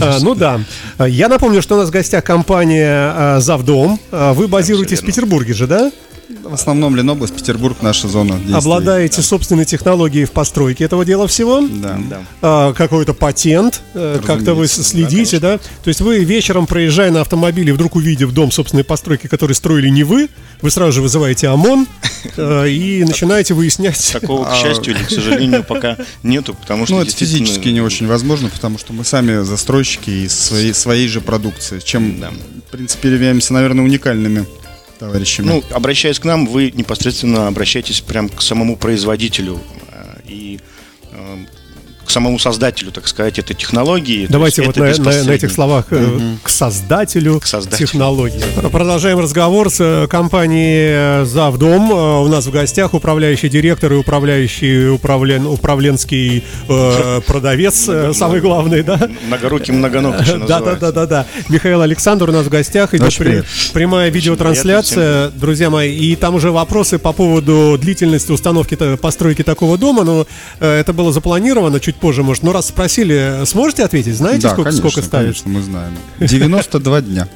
А, 0.00 0.18
ну 0.20 0.34
да. 0.34 0.60
Я 0.98 1.28
напомню, 1.28 1.62
что 1.62 1.74
у 1.76 1.78
нас 1.78 1.88
в 1.88 1.92
гостях 1.92 2.24
компания 2.24 3.12
а, 3.14 3.40
Завдом. 3.40 3.98
А, 4.10 4.32
Вы 4.32 4.48
базируетесь 4.48 5.00
в. 5.00 5.06
Петербурге 5.06 5.54
же, 5.54 5.66
да? 5.66 5.90
В 6.28 6.54
основном 6.54 6.96
Ленобласть, 6.96 7.34
Петербург, 7.34 7.78
наша 7.82 8.08
зона 8.08 8.36
действия. 8.36 8.56
Обладаете 8.56 9.22
собственной 9.22 9.64
технологией 9.64 10.24
в 10.24 10.30
постройке 10.30 10.84
этого 10.84 11.04
дела 11.04 11.26
всего? 11.26 11.60
Да. 11.60 11.98
Да. 12.08 12.24
а, 12.40 12.72
какой-то 12.72 13.12
патент, 13.14 13.82
э, 13.94 14.20
как-то 14.24 14.54
вы 14.54 14.66
следите, 14.66 15.38
да, 15.38 15.58
То 15.58 15.88
есть 15.88 16.00
вы 16.00 16.24
вечером, 16.24 16.66
проезжая 16.66 17.10
на 17.10 17.20
автомобиле, 17.20 17.72
вдруг 17.72 17.96
увидев 17.96 18.32
дом 18.32 18.50
собственной 18.50 18.84
постройки, 18.84 19.26
который 19.26 19.54
строили 19.54 19.88
не 19.88 20.04
вы, 20.04 20.28
вы 20.60 20.70
сразу 20.70 20.92
же 20.92 21.02
вызываете 21.02 21.48
ОМОН 21.48 21.86
э, 22.36 22.68
и 22.68 23.04
начинаете 23.04 23.54
выяснять. 23.54 24.10
Такого, 24.12 24.44
к 24.44 24.54
счастью 24.54 24.94
или 24.94 25.02
к 25.02 25.10
сожалению, 25.10 25.64
пока 25.64 25.96
нету, 26.22 26.54
потому 26.54 26.86
что 26.86 26.94
Ну, 26.96 27.02
это 27.02 27.10
физически 27.10 27.68
не 27.68 27.80
очень 27.80 28.06
возможно, 28.06 28.48
потому 28.48 28.78
что 28.78 28.92
мы 28.92 29.04
сами 29.04 29.42
застройщики 29.42 30.10
из 30.10 30.38
своей, 30.38 30.72
своей 30.72 31.08
же 31.08 31.20
продукции, 31.20 31.80
чем, 31.80 32.20
Да. 32.20 32.30
в 32.30 32.70
принципе, 32.70 33.10
являемся, 33.10 33.52
наверное, 33.52 33.84
уникальными 33.84 34.46
товарищами. 35.02 35.46
Ну, 35.46 35.64
обращаясь 35.70 36.18
к 36.18 36.24
нам, 36.24 36.46
вы 36.46 36.70
непосредственно 36.70 37.48
обращаетесь 37.48 38.00
прям 38.00 38.28
к 38.28 38.40
самому 38.40 38.76
производителю 38.76 39.60
э, 39.88 40.20
и 40.26 40.60
э, 41.10 41.36
к 42.04 42.10
самому 42.10 42.38
создателю, 42.38 42.90
так 42.90 43.06
сказать, 43.08 43.38
этой 43.38 43.54
технологии. 43.54 44.26
Давайте 44.28 44.62
вот 44.62 44.76
на, 44.76 44.86
на- 44.96 45.24
на 45.24 45.30
этих 45.30 45.50
словах 45.52 45.86
э, 45.90 46.18
к 46.42 46.48
создателю, 46.48 47.40
К 47.40 47.46
создателю. 47.46 47.86
технологии. 47.86 48.42
Продолжаем 48.70 49.18
разговор 49.20 49.70
с 49.70 49.76
э, 49.80 50.06
компанией 50.08 51.22
э, 51.22 51.24
Завдом. 51.24 51.90
У 51.92 52.28
нас 52.28 52.46
в 52.46 52.50
гостях 52.50 52.94
управляющий 52.94 53.48
директор 53.48 53.92
и 53.92 53.96
управляющий 53.96 54.88
управлен, 54.88 55.46
управленский 55.46 56.44
э, 56.68 57.20
продавец, 57.26 57.88
самый 58.14 58.40
главный, 58.40 58.82
да? 58.82 59.08
Многорукий 59.26 59.72
многоног 59.72 60.20
еще 60.20 60.38
Да, 60.38 60.46
да, 60.46 60.58
называется. 60.58 60.80
да, 60.80 60.92
да, 60.92 61.06
да. 61.06 61.26
Михаил 61.48 61.80
Александр 61.82 62.28
у 62.30 62.32
нас 62.32 62.46
в 62.46 62.48
гостях. 62.50 62.94
Идет 62.94 63.06
Очень 63.08 63.24
при- 63.24 63.44
прямая 63.72 64.10
видеотрансляция, 64.10 65.28
друзья 65.30 65.70
мои. 65.70 65.94
И 65.96 66.16
там 66.16 66.34
уже 66.34 66.50
вопросы 66.50 66.98
по 66.98 67.12
поводу 67.12 67.78
длительности 67.80 68.32
установки 68.32 68.76
та- 68.76 68.96
постройки 68.96 69.42
такого 69.42 69.78
дома. 69.78 70.04
Но 70.04 70.26
э, 70.60 70.80
это 70.80 70.92
было 70.92 71.12
запланировано 71.12 71.80
чуть 71.80 71.96
позже, 72.02 72.22
может. 72.22 72.42
Но 72.42 72.52
раз 72.52 72.68
спросили, 72.68 73.44
сможете 73.46 73.84
ответить? 73.84 74.14
Знаете, 74.16 74.42
да, 74.42 74.48
сколько, 74.50 74.70
конечно, 74.70 74.90
сколько 74.90 75.06
ставится? 75.06 75.44
конечно, 75.44 75.60
мы 75.60 75.62
знаем. 75.64 75.92
92 76.20 77.00
дня. 77.00 77.28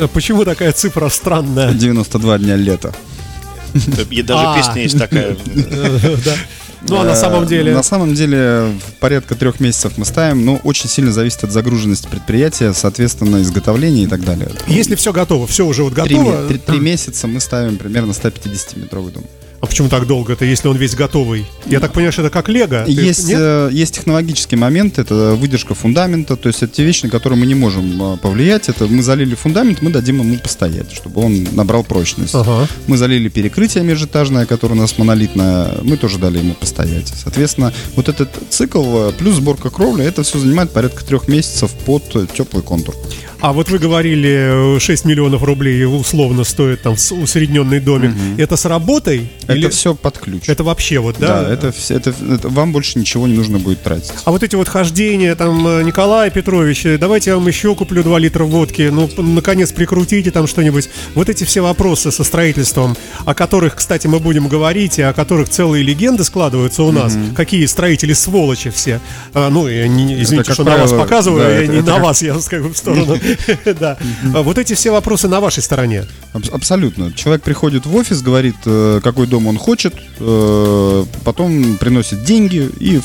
А 0.00 0.08
Почему 0.08 0.44
такая 0.44 0.72
цифра 0.72 1.08
странная? 1.08 1.72
92 1.72 2.38
дня 2.38 2.56
лета. 2.56 2.92
И 4.10 4.22
даже 4.22 4.44
А. 4.46 4.56
песня 4.56 4.82
есть 4.82 4.98
такая. 4.98 5.36
Ну, 6.88 7.00
а 7.00 7.04
на 7.04 7.10
Э, 7.10 7.16
самом 7.16 7.44
деле... 7.44 7.74
На 7.74 7.82
самом 7.82 8.14
деле, 8.14 8.72
порядка 9.00 9.34
трех 9.34 9.58
месяцев 9.58 9.94
мы 9.96 10.04
ставим, 10.04 10.44
но 10.44 10.56
очень 10.62 10.88
сильно 10.88 11.10
зависит 11.10 11.42
от 11.42 11.50
загруженности 11.50 12.06
предприятия, 12.06 12.72
соответственно, 12.72 13.42
изготовления 13.42 14.04
и 14.04 14.06
так 14.06 14.22
далее. 14.24 14.48
Если 14.68 14.94
все 14.94 15.12
готово, 15.12 15.48
все 15.48 15.66
уже 15.66 15.82
вот 15.82 15.92
готово. 15.92 16.46
три 16.48 16.78
месяца 16.78 17.26
мы 17.26 17.40
ставим 17.40 17.78
примерно 17.78 18.12
150-метровый 18.12 19.12
дом. 19.12 19.24
А 19.60 19.66
почему 19.66 19.88
так 19.88 20.06
долго? 20.06 20.34
Это 20.34 20.44
если 20.44 20.68
он 20.68 20.76
весь 20.76 20.94
готовый? 20.94 21.44
Я 21.66 21.80
так 21.80 21.92
понимаю, 21.92 22.12
что 22.12 22.22
это 22.22 22.30
как 22.30 22.48
лего. 22.48 22.84
Есть, 22.86 23.30
э, 23.30 23.70
есть 23.72 23.94
технологический 23.94 24.56
момент, 24.56 24.98
это 24.98 25.34
выдержка 25.34 25.74
фундамента, 25.74 26.36
то 26.36 26.48
есть 26.48 26.62
это 26.62 26.74
те 26.74 26.84
вещи, 26.84 27.06
на 27.06 27.10
которые 27.10 27.38
мы 27.38 27.46
не 27.46 27.56
можем 27.56 28.14
э, 28.14 28.16
повлиять. 28.18 28.68
Это 28.68 28.86
мы 28.86 29.02
залили 29.02 29.34
фундамент, 29.34 29.82
мы 29.82 29.90
дадим 29.90 30.20
ему 30.20 30.36
постоять, 30.36 30.92
чтобы 30.92 31.22
он 31.22 31.48
набрал 31.52 31.82
прочность. 31.82 32.34
Ага. 32.34 32.68
Мы 32.86 32.96
залили 32.96 33.28
перекрытие 33.28 33.82
межэтажное, 33.82 34.46
которое 34.46 34.74
у 34.74 34.78
нас 34.78 34.96
монолитное, 34.96 35.72
мы 35.82 35.96
тоже 35.96 36.18
дали 36.18 36.38
ему 36.38 36.54
постоять. 36.54 37.12
Соответственно, 37.20 37.72
вот 37.96 38.08
этот 38.08 38.30
цикл 38.50 39.08
э, 39.08 39.12
плюс 39.12 39.36
сборка 39.36 39.70
кровли, 39.70 40.04
это 40.04 40.22
все 40.22 40.38
занимает 40.38 40.70
порядка 40.70 41.04
трех 41.04 41.26
месяцев 41.26 41.72
под 41.84 42.04
э, 42.14 42.26
теплый 42.32 42.62
контур. 42.62 42.94
А 43.40 43.52
вот 43.52 43.70
вы 43.70 43.78
говорили, 43.78 44.76
э, 44.76 44.80
6 44.80 45.04
миллионов 45.04 45.42
рублей 45.44 45.84
условно 45.84 46.44
стоит 46.44 46.82
там 46.82 46.94
усредненный 46.94 47.80
домик. 47.80 48.12
Это 48.36 48.56
с 48.56 48.64
работой? 48.64 49.30
Это 49.48 49.56
Или 49.56 49.68
все 49.70 49.94
под 49.94 50.18
ключ. 50.18 50.48
это 50.48 50.62
вообще 50.62 50.98
вот, 50.98 51.16
да? 51.18 51.42
да, 51.42 51.52
это, 51.52 51.72
все- 51.72 51.94
это, 51.96 52.10
это 52.10 52.48
вам 52.50 52.70
больше 52.72 52.98
ничего 52.98 53.26
не 53.26 53.32
нужно 53.34 53.58
будет 53.58 53.82
тратить. 53.82 54.12
А 54.24 54.30
вот 54.30 54.42
эти 54.42 54.54
вот 54.56 54.68
хождения, 54.68 55.34
там, 55.34 55.66
э, 55.66 55.82
Николай 55.82 56.30
Петрович, 56.30 56.84
э, 56.84 56.98
давайте 56.98 57.30
я 57.30 57.36
вам 57.36 57.48
еще 57.48 57.74
куплю 57.74 58.02
2 58.02 58.18
литра 58.18 58.44
водки, 58.44 58.90
ну, 58.92 59.08
наконец, 59.16 59.72
прикрутите 59.72 60.30
там 60.30 60.46
что-нибудь. 60.46 60.90
Вот 61.14 61.28
эти 61.30 61.44
все 61.44 61.62
вопросы 61.62 62.12
со 62.12 62.24
строительством, 62.24 62.94
о 63.24 63.34
которых, 63.34 63.76
кстати, 63.76 64.06
мы 64.06 64.18
будем 64.20 64.48
говорить, 64.48 64.98
и 64.98 65.02
о 65.02 65.12
которых 65.14 65.48
целые 65.48 65.82
легенды 65.82 66.24
складываются 66.24 66.82
у 66.82 66.92
нас. 66.92 67.16
Какие 67.34 67.64
строители 67.66 68.12
сволочи 68.12 68.68
все. 68.70 69.00
А, 69.32 69.48
ну, 69.48 69.66
я 69.66 69.88
не- 69.88 70.22
извините, 70.22 70.44
как 70.48 70.54
что 70.54 70.64
на 70.64 70.72
вас 70.76 70.90
правило, 70.90 70.98
показываю, 71.04 71.42
да, 71.42 71.50
я 71.50 71.62
это- 71.64 71.72
не 71.72 71.78
это 71.78 71.86
на 71.86 71.94
как- 71.94 72.04
вас, 72.04 72.22
я 72.22 72.34
как 72.46 72.62
бы 72.62 72.68
в 72.72 72.76
сторону. 72.76 73.18
Да. 73.80 73.96
А 74.34 74.42
Вот 74.42 74.58
эти 74.58 74.74
все 74.74 74.90
вопросы 74.90 75.26
на 75.26 75.40
вашей 75.40 75.62
стороне. 75.62 76.04
Аб- 76.34 76.52
Абсолютно. 76.52 77.12
Человек 77.14 77.42
приходит 77.42 77.86
в 77.86 77.96
офис, 77.96 78.20
говорит, 78.20 78.56
э, 78.66 79.00
какой 79.02 79.26
дом 79.26 79.37
он 79.46 79.58
хочет, 79.58 79.94
э, 80.20 81.04
потом 81.24 81.76
приносит 81.78 82.24
деньги 82.24 82.68
и 82.80 82.98
в- 82.98 83.04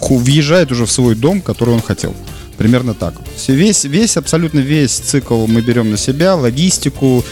в- 0.00 0.22
въезжает 0.24 0.72
уже 0.72 0.86
в 0.86 0.90
свой 0.90 1.14
дом, 1.14 1.40
который 1.40 1.74
он 1.74 1.82
хотел. 1.82 2.14
Примерно 2.56 2.94
так. 2.94 3.14
Все- 3.36 3.54
Весь, 3.54 3.84
весь, 3.84 4.16
абсолютно 4.16 4.60
весь 4.60 4.92
цикл 4.92 5.46
мы 5.46 5.60
берем 5.62 5.90
на 5.90 5.96
себя, 5.96 6.34
логистику, 6.34 7.24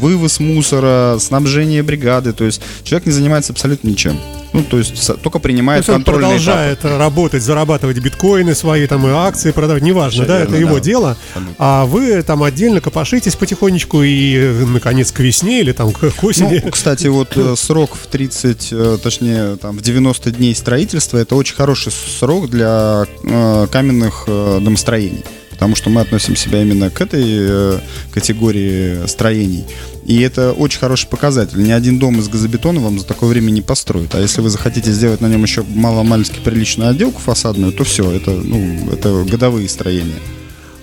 вывоз 0.00 0.40
мусора, 0.40 1.16
снабжение 1.20 1.82
бригады. 1.82 2.32
То 2.32 2.44
есть 2.44 2.60
человек 2.84 3.06
не 3.06 3.12
занимается 3.12 3.52
абсолютно 3.52 3.88
ничем. 3.88 4.18
Ну, 4.52 4.62
то 4.62 4.78
есть 4.78 5.06
только 5.22 5.38
То 5.38 5.40
принимает 5.40 5.80
есть 5.80 5.88
он 5.90 5.96
контрольные 5.96 6.38
этапы. 6.38 6.44
продолжает 6.44 6.84
работать, 6.84 7.42
зарабатывать 7.42 7.98
биткоины 7.98 8.54
свои, 8.54 8.86
там 8.86 9.06
и 9.06 9.10
акции 9.10 9.50
продавать, 9.50 9.82
неважно, 9.82 10.24
Всё 10.24 10.32
да, 10.32 10.38
верно, 10.38 10.52
это 10.54 10.60
его 10.60 10.74
да. 10.76 10.80
дело. 10.80 11.16
А 11.58 11.84
вы 11.84 12.22
там 12.22 12.42
отдельно 12.42 12.80
копошитесь 12.80 13.36
потихонечку 13.36 14.02
и, 14.02 14.34
э, 14.36 14.64
наконец, 14.64 15.12
к 15.12 15.20
весне 15.20 15.60
или 15.60 15.72
там 15.72 15.92
к 15.92 16.24
осени. 16.24 16.62
Ну, 16.64 16.70
кстати, 16.70 17.06
вот 17.08 17.36
э, 17.36 17.54
срок 17.56 17.90
в 18.02 18.06
30, 18.06 18.68
э, 18.72 18.98
точнее, 19.02 19.56
там, 19.56 19.76
в 19.76 19.82
90 19.82 20.30
дней 20.30 20.54
строительства 20.54 21.18
это 21.18 21.34
очень 21.36 21.54
хороший 21.54 21.92
срок 21.92 22.48
для 22.48 23.06
э, 23.24 23.66
каменных 23.70 24.24
э, 24.26 24.60
домостроений. 24.62 25.24
Потому 25.50 25.74
что 25.74 25.90
мы 25.90 26.02
относим 26.02 26.36
себя 26.36 26.62
именно 26.62 26.88
к 26.88 27.00
этой 27.00 27.80
категории 28.12 29.06
строений. 29.08 29.64
И 30.08 30.22
это 30.22 30.54
очень 30.54 30.78
хороший 30.78 31.06
показатель. 31.06 31.62
Ни 31.62 31.70
один 31.70 31.98
дом 31.98 32.18
из 32.18 32.28
газобетона 32.28 32.80
вам 32.80 32.98
за 32.98 33.04
такое 33.04 33.28
время 33.28 33.50
не 33.50 33.60
построит. 33.60 34.14
А 34.14 34.20
если 34.20 34.40
вы 34.40 34.48
захотите 34.48 34.90
сделать 34.90 35.20
на 35.20 35.26
нем 35.26 35.42
еще 35.42 35.62
мало-мальски 35.68 36.40
приличную 36.42 36.88
отделку 36.88 37.20
фасадную, 37.20 37.72
то 37.72 37.84
все, 37.84 38.10
это, 38.10 38.30
ну, 38.30 38.90
это 38.90 39.22
годовые 39.30 39.68
строения. 39.68 40.16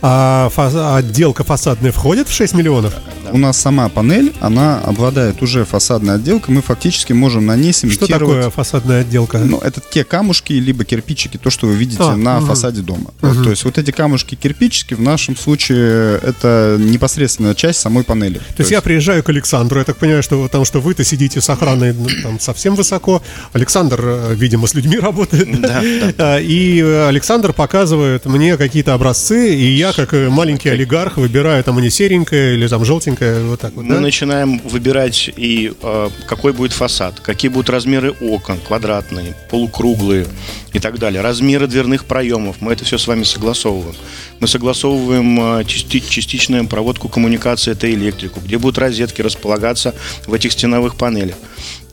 А 0.08 0.50
фа- 0.50 0.98
отделка 0.98 1.44
фасадная 1.44 1.92
входит 1.92 2.30
в 2.30 2.32
6 2.32 2.54
миллионов? 2.54 2.94
У 3.32 3.40
нас 3.40 3.58
сама 3.58 3.90
панель, 3.90 4.34
она 4.40 4.80
обладает 4.82 5.42
уже 5.42 5.66
фасадной 5.66 6.14
отделкой, 6.16 6.54
мы 6.54 6.62
фактически 6.62 7.12
можем 7.12 7.48
на 7.48 7.56
ней 7.56 7.72
Что 7.72 7.82
сымитировать... 7.88 8.20
такое 8.20 8.50
фасадная 8.52 9.02
отделка? 9.02 9.40
Ну, 9.40 9.58
это 9.58 9.82
те 9.82 10.04
камушки, 10.04 10.54
либо 10.54 10.86
кирпичики, 10.86 11.38
то, 11.38 11.50
что 11.50 11.66
вы 11.66 11.74
видите 11.74 12.04
А, 12.04 12.16
на 12.16 12.38
мгм. 12.38 12.46
фасаде 12.46 12.82
дома. 12.82 13.16
Вот, 13.22 13.44
то 13.44 13.50
есть 13.50 13.64
вот 13.66 13.80
эти 13.80 13.90
камушки, 13.90 14.36
кирпичики 14.36 14.94
в 14.94 15.02
нашем 15.02 15.36
случае 15.36 16.20
это 16.22 16.78
непосредственная 16.80 17.56
часть 17.56 17.80
самой 17.80 18.04
панели. 18.04 18.38
То 18.38 18.60
есть 18.60 18.70
я 18.70 18.82
приезжаю 18.82 19.24
к 19.24 19.30
Александру, 19.30 19.80
я 19.80 19.86
так 19.86 19.98
понимаю, 19.98 20.22
что 20.22 20.44
потому 20.44 20.64
что 20.66 20.80
вы-то 20.80 21.04
сидите 21.04 21.42
с 21.42 21.50
охраной 21.50 21.94
ну, 21.94 22.08
там 22.22 22.40
совсем 22.40 22.76
высоко. 22.76 23.24
Александр, 23.54 24.00
э, 24.04 24.36
видимо, 24.36 24.68
с 24.68 24.76
людьми 24.76 25.00
работает. 25.00 25.62
Да, 25.62 25.82
А, 26.20 26.38
И 26.40 26.80
э, 26.80 27.08
Александр 27.08 27.54
показывает 27.54 28.26
мне 28.26 28.56
какие-то 28.56 28.94
образцы, 28.94 29.56
и 29.56 29.66
я, 29.76 29.94
как 29.96 30.14
э, 30.14 30.30
маленький 30.30 30.70
олигарх, 30.70 31.18
выбираю 31.18 31.64
там 31.64 31.78
они 31.78 31.90
серенькое 31.90 32.56
или 32.56 32.68
там 32.68 32.86
желтенькое, 32.86 33.44
вот 33.44 33.60
так 33.60 33.74
вот. 33.74 33.86
Мы 33.86 33.96
да? 33.96 34.00
начинаем 34.00 34.60
выбирать 34.60 35.30
и 35.36 35.74
э, 35.82 36.10
какой 36.28 36.54
будет 36.54 36.74
фасад, 36.74 37.20
какие 37.20 37.50
будут 37.50 37.70
размеры 37.70 38.12
окон, 38.12 38.60
квадратные, 38.60 39.34
полукруглые 39.50 40.28
и 40.74 40.80
так 40.80 41.00
далее, 41.00 41.22
размеры 41.22 41.68
дверных 41.68 42.06
проемов. 42.06 42.58
Мы 42.60 42.74
это 42.74 42.84
все 42.84 42.98
с 42.98 43.08
вами 43.08 43.24
согласовываем. 43.24 43.96
Мы 44.40 44.48
согласовываем 44.48 45.60
э, 45.60 45.64
части- 45.66 46.04
частичную 46.08 46.68
проводку 46.68 47.10
коммуникации, 47.10 47.72
это 47.72 47.92
электрику, 47.92 48.40
где 48.42 48.58
будут 48.58 48.78
розетки 48.78 49.22
располагаться 49.22 49.96
в 50.28 50.34
этих 50.34 50.52
стеновых 50.52 50.96
панелях. 50.96 51.36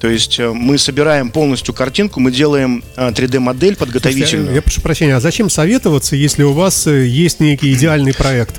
То 0.03 0.09
есть 0.09 0.41
э, 0.41 0.51
мы 0.53 0.79
собираем 0.79 1.31
полностью 1.31 1.73
картинку, 1.73 2.19
мы 2.19 2.33
делаем 2.33 2.83
э, 2.97 3.11
3D-модель 3.11 3.77
подготовительную. 3.77 4.49
Я, 4.49 4.57
я 4.57 4.63
прошу 4.63 4.81
прощения, 4.81 5.15
а 5.15 5.21
зачем 5.21 5.49
советоваться, 5.49 6.17
если 6.17 6.43
у 6.43 6.51
вас 6.51 6.89
э, 6.89 7.07
есть 7.07 7.39
некий 7.39 7.73
идеальный 7.73 8.13
проект? 8.13 8.57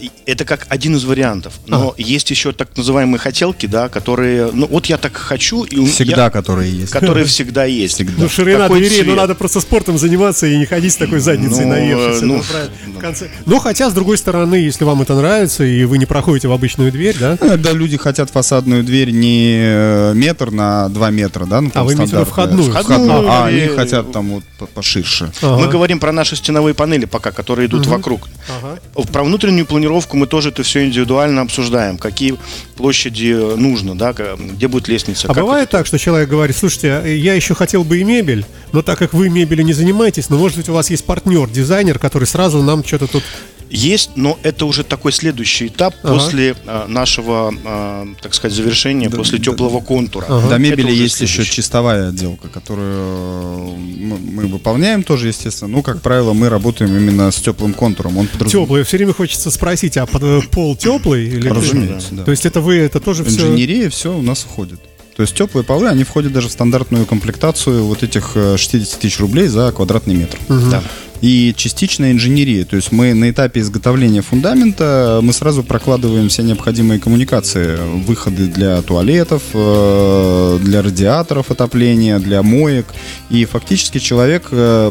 И 0.00 0.10
Это 0.26 0.44
как 0.44 0.66
один 0.68 0.96
из 0.96 1.04
вариантов. 1.04 1.54
Но 1.66 1.94
есть 1.96 2.30
еще 2.30 2.52
так 2.52 2.76
называемые 2.76 3.18
хотелки, 3.18 3.66
да, 3.66 3.88
которые. 3.88 4.50
Ну, 4.52 4.66
вот 4.66 4.86
я 4.86 4.96
так 4.98 5.16
хочу, 5.16 5.64
и 5.64 5.78
у- 5.78 5.86
Всегда, 5.86 6.24
я- 6.24 6.30
которые 6.30 6.70
есть. 6.72 6.92
которые 6.92 7.24
всегда 7.26 7.64
есть. 7.64 7.94
Всегда. 7.94 8.12
Ну, 8.18 8.28
ширина 8.28 8.64
Какой 8.64 8.80
дверей, 8.80 8.98
ну 8.98 9.04
цвет? 9.04 9.16
надо 9.16 9.34
просто 9.34 9.60
спортом 9.60 9.98
заниматься 9.98 10.46
и 10.46 10.56
не 10.58 10.66
ходить 10.66 10.92
с 10.92 10.96
такой 10.96 11.20
задницей 11.20 11.64
Ну, 11.64 11.70
наевшись. 11.70 12.22
ну, 12.22 12.36
это 12.36 12.44
правильно. 12.50 12.72
В 12.96 12.98
конце- 12.98 13.28
Ну, 13.46 13.58
хотя, 13.58 13.90
с 13.90 13.92
другой 13.94 14.18
стороны, 14.18 14.56
если 14.56 14.84
вам 14.84 15.02
это 15.02 15.14
нравится, 15.14 15.64
и 15.64 15.84
вы 15.84 15.98
не 15.98 16.06
проходите 16.06 16.48
в 16.48 16.52
обычную 16.52 16.92
дверь, 16.92 17.16
да? 17.18 17.36
Когда 17.36 17.72
люди 17.72 17.96
хотят 17.96 18.30
фасадную 18.30 18.82
дверь 18.84 19.10
не 19.10 19.54
э, 19.58 20.12
метр 20.14 20.50
на 20.50 20.88
2 20.88 21.10
метра, 21.10 21.46
да, 21.46 21.60
ну, 21.60 21.70
А 21.74 21.84
вы 21.84 21.94
имеете 21.94 22.16
в 22.16 22.20
виду 22.20 22.26
стандартная. 22.26 22.64
входную? 22.64 22.72
Входную 22.84 23.30
а 23.30 23.50
или- 23.50 23.60
они 23.66 23.76
хотят 23.76 24.12
там 24.12 24.28
вот 24.30 24.44
по- 24.58 24.66
поширше. 24.66 25.30
Ага. 25.42 25.56
Мы 25.64 25.68
говорим 25.68 26.00
про 26.00 26.12
наши 26.12 26.36
стеновые 26.36 26.74
панели 26.74 27.04
пока, 27.06 27.30
которые 27.32 27.66
идут 27.68 27.86
вокруг. 27.86 28.28
Ага. 28.60 28.78
Про 29.12 29.24
внутреннюю 29.24 29.66
планировку 29.66 29.95
мы 30.12 30.26
тоже 30.26 30.50
это 30.50 30.62
все 30.62 30.84
индивидуально 30.84 31.42
обсуждаем. 31.42 31.98
Какие 31.98 32.36
площади 32.76 33.32
нужно, 33.56 33.96
да, 33.96 34.12
где 34.12 34.68
будет 34.68 34.88
лестница. 34.88 35.28
А 35.28 35.34
бывает 35.34 35.70
так, 35.70 35.86
что 35.86 35.98
человек 35.98 36.28
говорит, 36.28 36.56
слушайте, 36.56 36.92
а 36.92 37.06
я 37.06 37.34
еще 37.34 37.54
хотел 37.54 37.84
бы 37.84 37.98
и 37.98 38.04
мебель, 38.04 38.44
но 38.72 38.82
так 38.82 38.98
как 38.98 39.12
вы 39.12 39.28
мебелью 39.28 39.64
не 39.64 39.72
занимаетесь, 39.72 40.28
ну, 40.30 40.38
может 40.38 40.56
быть, 40.56 40.68
у 40.68 40.72
вас 40.72 40.90
есть 40.90 41.04
партнер, 41.04 41.48
дизайнер, 41.48 41.98
который 41.98 42.26
сразу 42.26 42.62
нам 42.62 42.84
что-то 42.84 43.06
тут... 43.06 43.22
Есть, 43.70 44.10
но 44.14 44.38
это 44.42 44.64
уже 44.66 44.84
такой 44.84 45.12
следующий 45.12 45.66
этап 45.66 45.94
Ага. 46.02 46.14
после 46.14 46.56
а, 46.66 46.86
нашего, 46.86 47.52
а, 47.64 48.06
так 48.20 48.34
сказать, 48.34 48.56
завершения, 48.56 49.10
после 49.10 49.38
теплого 49.38 49.80
контура. 49.80 50.26
Ага. 50.28 50.48
До 50.48 50.58
мебели 50.58 50.92
есть 50.92 51.20
еще 51.20 51.34
следующий. 51.34 51.52
чистовая 51.56 52.08
отделка, 52.10 52.48
которую 52.48 52.94
э, 52.96 53.76
мы, 53.76 54.46
выполняем 54.46 55.02
тоже, 55.02 55.28
естественно. 55.28 55.70
Ну, 55.70 55.82
как 55.82 56.00
правило, 56.00 56.32
мы 56.32 56.48
работаем 56.48 56.96
именно 56.96 57.30
с 57.30 57.36
теплым 57.36 57.74
контуром. 57.74 58.18
Он 58.18 58.26
подразумевает. 58.26 58.68
Теплый. 58.68 58.84
Все 58.84 58.96
время 58.98 59.12
хочется 59.12 59.50
спросить, 59.50 59.96
а 59.96 60.06
под- 60.06 60.48
пол 60.50 60.76
теплый? 60.76 61.26
Или... 61.26 61.48
Разумеется, 61.48 62.08
да. 62.12 62.24
То 62.24 62.30
есть 62.30 62.46
это 62.46 62.60
вы, 62.60 62.76
это 62.76 63.00
тоже 63.00 63.24
все... 63.24 63.46
Инженерия, 63.46 63.90
все 63.90 64.16
у 64.16 64.22
нас 64.22 64.40
входит. 64.40 64.80
То 65.16 65.22
есть 65.22 65.34
теплые 65.34 65.64
полы, 65.64 65.88
они 65.88 66.04
входят 66.04 66.32
даже 66.32 66.48
в 66.48 66.52
стандартную 66.52 67.06
комплектацию 67.06 67.84
вот 67.84 68.02
этих 68.02 68.32
э, 68.34 68.58
60 68.58 69.00
тысяч 69.00 69.18
рублей 69.18 69.48
за 69.48 69.72
квадратный 69.72 70.14
метр. 70.14 70.38
Да. 70.48 70.82
И 71.22 71.54
частичная 71.56 72.12
инженерия. 72.12 72.64
То 72.64 72.76
есть 72.76 72.92
мы 72.92 73.14
на 73.14 73.30
этапе 73.30 73.60
изготовления 73.60 74.20
фундамента 74.22 75.20
мы 75.22 75.32
сразу 75.32 75.62
прокладываем 75.62 76.28
все 76.28 76.42
необходимые 76.42 77.00
коммуникации. 77.00 77.76
Выходы 78.04 78.46
для 78.46 78.82
туалетов, 78.82 79.42
э, 79.54 80.58
для 80.62 80.82
радиаторов 80.82 81.50
отопления, 81.50 82.18
для 82.18 82.42
моек. 82.42 82.86
И 83.30 83.44
фактически 83.44 83.98
человек, 83.98 84.48
э, 84.50 84.90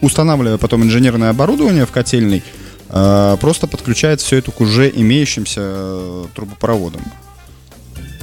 устанавливая 0.00 0.58
потом 0.58 0.84
инженерное 0.84 1.30
оборудование 1.30 1.84
в 1.84 1.90
котельной, 1.90 2.42
э, 2.88 3.36
просто 3.40 3.66
подключает 3.66 4.20
все 4.20 4.36
это 4.36 4.50
к 4.50 4.60
уже 4.60 4.90
имеющимся 4.94 5.60
э, 5.60 6.24
трубопроводам. 6.34 7.02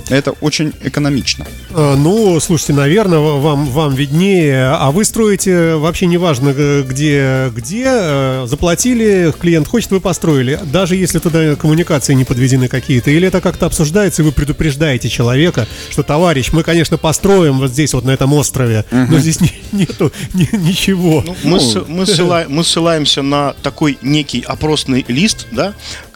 Это 0.10 0.32
очень 0.42 0.74
экономично. 0.82 1.46
А, 1.72 1.96
ну, 1.96 2.40
слушайте, 2.40 2.74
наверное, 2.74 3.20
вам, 3.20 3.66
вам 3.68 3.96
виднее. 3.96 4.68
А 4.68 4.92
вы 4.92 5.06
строите 5.06 5.76
вообще 5.76 6.06
неважно 6.06 6.54
где, 6.54 7.52
где 7.56 7.86
э, 7.86 8.46
заплатили, 8.48 9.34
клиент 9.40 9.68
хочет, 9.68 9.92
вы 9.92 10.00
построили. 10.00 10.60
Даже 10.66 10.96
если 10.96 11.20
туда 11.20 11.56
коммуникации 11.56 12.14
не 12.14 12.26
подведены 12.26 12.68
какие-то. 12.68 13.12
Или 13.12 13.28
это 13.28 13.42
как-то 13.42 13.66
обсуждается, 13.66 14.22
и 14.22 14.26
вы 14.26 14.32
предупреждаете 14.32 15.10
человека, 15.10 15.68
что, 15.90 16.04
товарищ, 16.04 16.52
мы, 16.52 16.64
конечно, 16.64 16.98
построим 16.98 17.60
вот 17.60 17.72
здесь, 17.72 17.94
вот 17.94 18.04
на 18.04 18.12
этом 18.12 18.34
острове, 18.34 18.86
но 18.92 19.18
здесь 19.20 19.40
не, 19.42 19.52
нету 19.72 20.12
ни, 20.34 20.48
ничего. 20.56 21.24
Ну, 21.26 21.36
мы, 21.44 21.60
с, 21.60 21.76
мы, 21.88 22.06
ссыла, 22.06 22.46
мы 22.48 22.64
ссылаемся 22.64 23.22
на 23.22 23.54
такой 23.62 23.98
некий 24.02 24.42
опросный 24.42 25.06
лист, 25.08 25.48
да, 25.52 25.74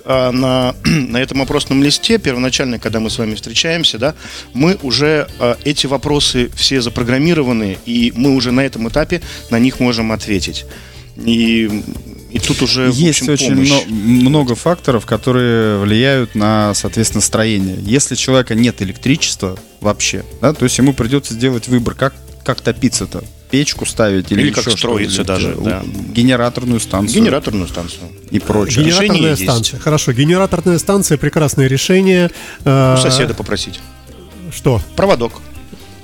а, 0.07 0.31
на, 0.31 0.75
на 0.85 1.17
этом 1.17 1.41
опросном 1.41 1.83
листе, 1.83 2.17
первоначально, 2.17 2.79
когда 2.79 2.99
мы 2.99 3.09
с 3.09 3.17
вами 3.17 3.35
встречаемся, 3.35 3.97
да, 3.97 4.15
мы 4.53 4.77
уже 4.81 5.27
а, 5.39 5.57
эти 5.65 5.85
вопросы 5.85 6.49
все 6.55 6.81
запрограммированы, 6.81 7.77
и 7.85 8.13
мы 8.15 8.35
уже 8.35 8.51
на 8.51 8.61
этом 8.61 8.87
этапе 8.87 9.21
на 9.49 9.59
них 9.59 9.79
можем 9.79 10.11
ответить. 10.11 10.65
И, 11.17 11.83
и 12.31 12.39
тут 12.39 12.61
уже 12.61 12.91
есть 12.93 13.21
общем, 13.21 13.33
очень 13.33 13.49
помощь. 13.49 13.69
мно- 13.69 14.29
много 14.29 14.55
факторов, 14.55 15.05
которые 15.05 15.79
влияют 15.79 16.35
на, 16.35 16.73
соответственно, 16.73 17.21
строение. 17.21 17.77
Если 17.81 18.13
у 18.13 18.17
человека 18.17 18.55
нет 18.55 18.81
электричества 18.81 19.57
вообще, 19.81 20.23
да, 20.41 20.53
то 20.53 20.63
есть 20.63 20.77
ему 20.77 20.93
придется 20.93 21.33
сделать 21.33 21.67
выбор, 21.67 21.95
как 21.95 22.13
как 22.47 22.61
топиться-то, 22.61 23.25
печку 23.49 23.85
ставить 23.85 24.31
или, 24.31 24.41
Или 24.41 24.51
как 24.51 24.69
строиться 24.69 25.23
что-нибудь, 25.23 25.25
даже, 25.27 25.49
э, 25.57 25.63
да. 25.63 25.83
генераторную 26.13 26.79
станцию 26.79 27.21
Генераторную 27.23 27.67
станцию. 27.67 28.01
и 28.29 28.39
прочее. 28.39 28.83
Генера- 28.85 29.01
Генераторная 29.03 29.09
решение 29.15 29.29
есть. 29.31 29.43
станция. 29.43 29.79
Хорошо, 29.79 30.11
генераторная 30.13 30.77
станция, 30.79 31.17
прекрасное 31.17 31.67
решение. 31.67 32.29
Э, 32.65 32.95
У 32.95 33.01
соседа 33.01 33.33
попросить. 33.33 33.79
Что? 34.55 34.81
Проводок. 34.95 35.33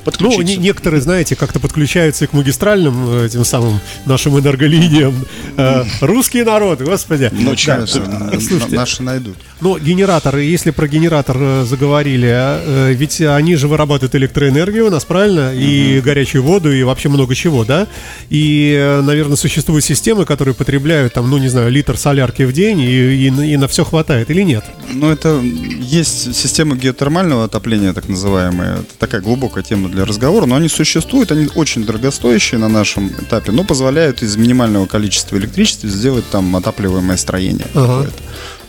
Ну, 0.05 0.11
Подключиться. 0.11 0.43
не- 0.43 0.57
некоторые, 0.57 1.01
знаете, 1.01 1.35
как-то 1.35 1.59
подключаются 1.59 2.25
и 2.25 2.27
к 2.27 2.33
магистральным 2.33 2.93
э, 3.21 3.25
этим 3.27 3.45
самым 3.45 3.79
нашим 4.05 4.37
энерголиниям. 4.37 5.25
Э, 5.57 5.83
Русский 6.01 6.43
народ, 6.43 6.81
господи. 6.81 7.29
Ну, 7.31 7.55
Да, 7.65 7.77
да, 7.77 8.39
слушайте, 8.39 8.75
наши 8.75 9.03
найдут. 9.03 9.35
Ну, 9.61 9.77
генератор, 9.77 10.37
если 10.37 10.71
про 10.71 10.87
генератор 10.87 11.37
э, 11.39 11.63
заговорили, 11.65 12.27
э, 12.29 12.93
ведь 12.93 13.21
они 13.21 13.55
же 13.55 13.67
вырабатывают 13.67 14.13
электроэнергию 14.15 14.87
у 14.87 14.89
нас, 14.89 15.05
правильно? 15.05 15.53
И 15.53 16.01
горячую 16.01 16.43
воду, 16.43 16.71
и 16.71 16.83
вообще 16.83 17.07
много 17.09 17.33
чего, 17.35 17.63
да? 17.63 17.87
И, 18.29 18.99
наверное, 19.03 19.37
существуют 19.37 19.85
системы, 19.85 20.25
которые 20.25 20.53
потребляют, 20.53 21.13
там, 21.13 21.29
ну, 21.29 21.37
не 21.37 21.47
знаю, 21.47 21.71
литр 21.71 21.97
солярки 21.97 22.43
в 22.43 22.51
день, 22.51 22.79
и, 22.81 23.27
и, 23.27 23.31
на- 23.31 23.41
и 23.53 23.55
на 23.57 23.67
все 23.67 23.85
хватает, 23.85 24.29
или 24.29 24.41
нет? 24.41 24.65
Ну, 24.91 25.09
это 25.09 25.39
есть 25.79 26.35
система 26.35 26.75
геотермального 26.75 27.45
отопления, 27.45 27.93
так 27.93 28.09
называемая. 28.09 28.73
Это 28.79 28.93
такая 28.99 29.21
глубокая 29.21 29.63
тема 29.63 29.89
для 29.93 30.05
разговора, 30.05 30.45
но 30.45 30.55
они 30.55 30.67
существуют, 30.69 31.31
они 31.31 31.47
очень 31.55 31.85
дорогостоящие 31.85 32.59
на 32.59 32.67
нашем 32.67 33.07
этапе, 33.09 33.51
но 33.51 33.63
позволяют 33.63 34.21
из 34.23 34.35
минимального 34.35 34.85
количества 34.85 35.37
электричества 35.37 35.89
сделать 35.89 36.25
там 36.31 36.55
отапливаемое 36.55 37.17
строение. 37.17 37.67
Ага. 37.73 37.87
какое-то. 38.05 38.23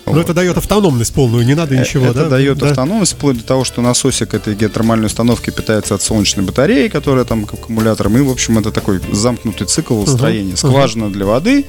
Но 0.07 0.13
Вот. 0.13 0.21
это 0.21 0.35
дает 0.35 0.59
автономность 0.59 1.15
полную, 1.15 1.47
не 1.47 1.55
надо 1.55 1.75
ничего, 1.79 2.05
Э, 2.07 2.11
Это 2.11 2.25
да? 2.25 2.29
дает 2.29 2.59
Да. 2.59 2.69
автономность, 2.69 3.15
вплоть 3.15 3.39
до 3.39 3.43
того, 3.45 3.65
что 3.65 3.81
насосик 3.81 4.35
этой 4.35 4.55
геотермальной 4.55 5.07
установки 5.07 5.49
питается 5.49 5.95
от 5.95 6.03
солнечной 6.03 6.45
батареи, 6.45 6.89
которая 6.89 7.25
там 7.25 7.47
к 7.47 7.55
аккумулятором. 7.55 8.19
И, 8.19 8.21
в 8.21 8.31
общем, 8.31 8.59
это 8.59 8.71
такой 8.71 9.01
замкнутый 9.13 9.67
цикл 9.67 10.05
строения. 10.05 10.57
Скважина 10.57 11.11
для 11.11 11.25
воды, 11.25 11.65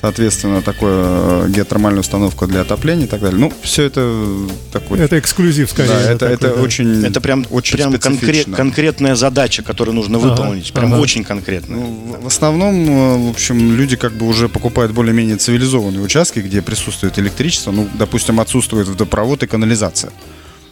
соответственно, 0.00 0.62
такое 0.62 1.46
э, 1.46 1.48
геотермальная 1.48 2.00
установка 2.00 2.46
для 2.46 2.60
отопления 2.62 3.04
и 3.04 3.08
так 3.08 3.20
далее. 3.20 3.38
Ну, 3.38 3.52
все 3.62 3.84
это 3.84 4.24
такой... 4.72 4.98
Это 4.98 5.18
эксклюзив, 5.18 5.70
скорее. 5.70 5.88
да, 5.88 6.00
это, 6.00 6.18
такой, 6.18 6.34
это 6.34 6.48
да. 6.54 6.62
очень 6.62 7.04
Это 7.04 7.20
прям, 7.20 7.46
очень 7.50 7.76
прям 7.76 7.94
конкрет- 7.94 8.54
конкретная 8.54 9.14
задача, 9.14 9.62
которую 9.62 9.94
нужно 9.94 10.18
Ага, 10.18 10.28
выполнить. 10.28 10.72
Прям 10.72 10.92
ага. 10.92 11.00
очень 11.02 11.24
конкретная. 11.24 11.76
Ну, 11.78 11.86
в- 12.20 12.24
в 12.24 12.26
основном, 12.26 12.88
э, 12.88 13.16
в 13.28 13.30
общем, 13.30 13.74
люди 13.76 13.96
как 13.96 14.12
бы 14.12 14.26
уже 14.26 14.48
покупают 14.48 14.92
более-менее 14.92 15.36
цивилизованные 15.36 16.00
участки, 16.02 16.40
где 16.40 16.62
присутствует 16.62 17.18
электричество, 17.18 17.72
ну, 17.72 17.88
допустим, 17.94 18.40
отсутствует 18.40 18.88
водопровод 18.88 19.42
и 19.42 19.46
канализация. 19.46 20.12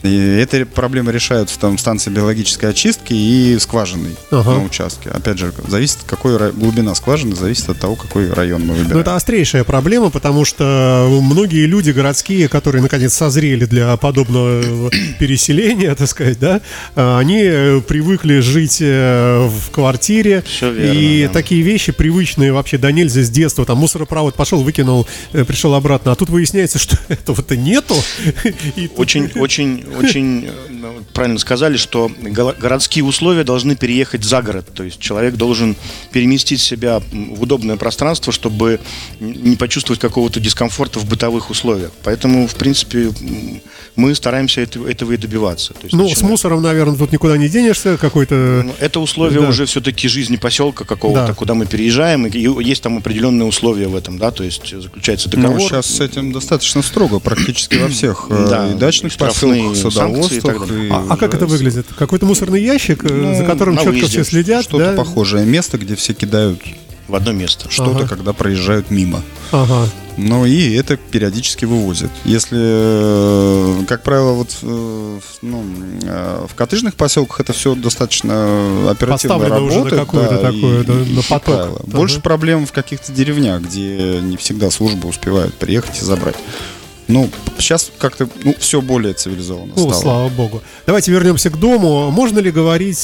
И 0.07 0.39
эти 0.41 0.65
проблемы 0.65 1.13
решаются 1.13 1.59
там 1.59 1.77
в 1.77 1.81
станции 1.81 2.11
биологической 2.11 2.71
очистки 2.71 3.13
и 3.13 3.59
скважиной 3.59 4.17
Ага. 4.31 4.53
на 4.53 4.65
участке. 4.65 5.11
Опять 5.11 5.39
же, 5.39 5.53
зависит, 5.69 5.99
какой 6.07 6.53
глубина 6.53 6.95
скважины, 6.95 7.35
зависит 7.35 7.69
от 7.69 7.79
того, 7.79 7.97
какой 7.97 8.33
район 8.33 8.63
мы 8.63 8.75
выбираем. 8.75 8.95
Ну, 8.95 9.01
это 9.01 9.17
острейшая 9.17 9.65
проблема, 9.65 10.11
потому 10.11 10.45
что 10.45 11.09
многие 11.23 11.67
люди 11.67 11.91
городские, 11.91 12.49
которые 12.49 12.83
наконец 12.83 13.15
созрели 13.15 13.65
для 13.65 13.97
подобного 13.97 14.91
переселения, 15.19 15.95
так 15.95 16.09
сказать, 16.09 16.39
да, 16.39 16.61
э, 16.95 17.19
они 17.19 17.41
э, 17.43 17.81
привыкли 17.81 18.41
жить 18.41 18.79
э, 18.81 19.49
в 19.49 19.71
квартире. 19.71 20.43
Всё 20.47 20.71
верно, 20.71 20.99
и 20.99 21.27
да. 21.27 21.33
такие 21.33 21.63
вещи 21.63 21.93
привычные 21.93 22.53
вообще 22.53 22.79
до 22.79 22.93
нельзя 22.93 23.23
с 23.23 23.31
детства. 23.31 23.65
Там 23.65 23.79
мусоропровод 23.79 24.35
пошел, 24.35 24.63
выкинул, 24.63 25.07
э, 25.33 25.45
пришел 25.45 25.75
обратно. 25.75 26.13
А 26.13 26.15
тут 26.15 26.31
выясняется, 26.31 26.79
что 26.79 26.97
этого-то 27.09 27.57
нету. 27.57 27.95
Очень, 28.97 29.31
очень, 29.37 29.85
очень 29.97 30.47
э, 30.47 30.51
ну, 30.71 31.03
правильно 31.13 31.39
сказали, 31.39 31.77
что 31.77 32.11
го- 32.21 32.55
городские 32.59 33.05
условия 33.05 33.45
должны 33.45 33.77
переехать 33.77 34.25
за 34.25 34.43
город. 34.43 34.69
То 34.75 34.83
есть 34.83 34.99
человек 34.99 35.35
должен 35.35 35.77
переместить 36.13 36.61
себя 36.61 37.01
в 37.13 37.43
удобное 37.43 37.77
пространство, 37.77 38.33
чтобы 38.33 38.81
не 39.21 39.57
почувствовать 39.57 40.01
какого-то 40.01 40.41
дискомфорта 40.41 40.99
в 40.99 41.07
бытовых 41.07 41.51
условиях. 41.51 41.91
Поэтому, 42.05 42.47
в 42.47 42.55
принципе, 42.55 43.11
мы 43.97 44.15
стараемся 44.15 44.61
этого, 44.61 44.87
этого 44.89 45.13
и 45.13 45.17
добиваться. 45.17 45.73
То 45.73 45.81
есть 45.85 45.95
Ну, 45.95 46.07
с 46.07 46.11
начиная- 46.11 46.31
мусором, 46.31 46.63
наверное, 46.63 46.97
тут 46.97 47.13
никуда 47.13 47.37
не 47.37 47.49
денешься. 47.49 47.97
Какой-то... 47.97 48.63
Ну, 48.67 48.75
Это 48.79 49.01
условие 49.01 49.41
Да. 49.41 49.49
уже 49.49 49.65
все-таки 49.67 50.07
жизни 50.09 50.37
поселка 50.37 50.85
какого-то, 50.85 51.29
Да. 51.29 51.35
куда 51.35 51.55
мы 51.55 51.67
переезжаем, 51.67 52.27
и 52.27 52.31
и 52.31 52.65
есть 52.69 52.83
там 52.83 52.99
определенные 52.99 53.47
условия 53.47 53.89
в 53.89 53.97
этом, 53.97 54.19
да, 54.19 54.31
то 54.31 54.45
есть 54.45 54.69
заключается 54.81 55.29
договор. 55.31 55.59
Ну, 55.59 55.69
сейчас 55.69 55.87
с 55.87 56.01
этим 56.01 56.33
достаточно 56.33 56.83
строго, 56.83 57.19
практически 57.19 57.77
во 57.77 57.89
всех 57.89 58.27
э, 58.31 58.47
Да, 58.51 58.69
и 58.71 58.75
дачных 58.75 59.17
поселках, 59.17 59.77
и 59.77 59.83
так 59.83 59.93
садоводствах. 59.93 60.69
далее. 60.69 60.87
и, 60.89 60.91
А, 60.91 61.07
а 61.11 61.17
как 61.17 61.35
это 61.35 61.47
выглядит? 61.47 61.87
Какой-то 61.99 62.27
мусорный 62.27 62.63
ящик, 62.63 63.05
э, 63.05 63.09
Ну, 63.09 63.35
за 63.37 63.45
которым 63.45 63.77
четко 63.77 63.91
выезде 63.91 64.09
все 64.09 64.25
следят? 64.25 64.65
Что-то 64.65 64.93
да? 64.93 64.93
похожее 64.97 65.45
место, 65.47 65.79
где 65.79 65.97
все 65.97 66.13
кидают 66.15 66.61
в 67.09 67.15
одно 67.15 67.33
место. 67.33 67.71
что-то, 67.71 68.01
Ага. 68.01 68.09
когда 68.09 68.33
проезжают 68.33 68.91
мимо. 68.91 69.23
Ага. 69.53 69.89
Ну 70.19 70.47
и 70.47 70.75
это 70.75 70.97
периодически 70.97 71.67
вывозят. 71.67 72.11
Если, 72.25 72.59
э, 72.59 73.85
как 73.87 74.03
правило, 74.03 74.33
вот 74.33 74.57
э, 74.63 74.67
в- 75.21 75.43
ну, 75.43 75.63
э, 76.05 76.47
в 76.49 76.55
коттеджных 76.55 76.95
поселках 76.95 77.41
это 77.41 77.53
все 77.53 77.75
достаточно 77.75 78.91
оперативно 78.91 79.39
Поставлено 79.39 79.65
уже 79.67 79.75
на 79.79 79.85
работает. 79.85 80.01
какое-то 80.07 80.39
такое, 80.39 80.85
да, 80.85 80.93
на 80.95 81.23
поток. 81.23 81.43
правило. 81.45 81.81
Ага. 81.87 81.97
Больше 81.97 82.21
проблем 82.21 82.67
в 82.67 82.73
каких-то 82.73 83.13
деревнях, 83.13 83.61
где 83.63 84.21
не 84.23 84.37
всегда 84.39 84.71
службы 84.71 85.09
успевают 85.09 85.55
приехать 85.55 86.01
и 86.01 86.05
забрать. 86.05 86.37
Ну, 87.09 87.31
сейчас 87.59 87.93
как-то 87.99 88.29
ну, 88.43 88.55
все 88.59 88.81
более 88.81 89.15
цивилизованно 89.15 89.73
Ну, 89.77 89.83
стало. 89.91 90.01
слава 90.03 90.29
богу. 90.29 90.61
Давайте 90.87 91.13
вернемся 91.13 91.51
к 91.51 91.57
дому. 91.59 92.11
Можно 92.11 92.41
ли 92.41 92.51
говорить, 92.51 93.03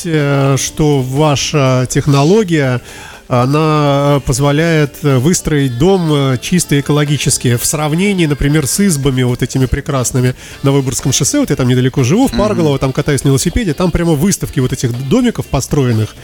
что 0.57 1.01
ваша 1.03 1.87
технология 1.89 2.81
она 3.29 4.21
позволяет 4.27 4.97
э, 5.03 5.19
выстроить 5.19 5.79
дом 5.79 6.13
э, 6.13 6.39
чисто 6.41 6.79
экологически 6.79 7.57
в 7.57 7.65
сравнении, 7.65 8.27
например, 8.27 8.67
с 8.67 8.81
избами 8.81 9.23
вот 9.23 9.43
этими 9.43 9.67
прекрасными 9.67 10.35
на 10.63 10.73
Выборгском 10.73 11.13
шоссе. 11.13 11.39
Вот 11.39 11.51
я 11.51 11.57
там 11.57 11.69
недалеко 11.69 12.03
живу, 12.05 12.29
в 12.29 12.33
Парголово, 12.33 12.79
там 12.79 12.93
катаюсь 12.93 13.25
на 13.25 13.29
велосипеде, 13.29 13.75
там 13.75 13.91
прямо 13.91 14.13
выставки 14.13 14.61
вот 14.61 14.73
этих 14.73 15.09
домиков 15.09 15.47
построенных. 15.47 16.15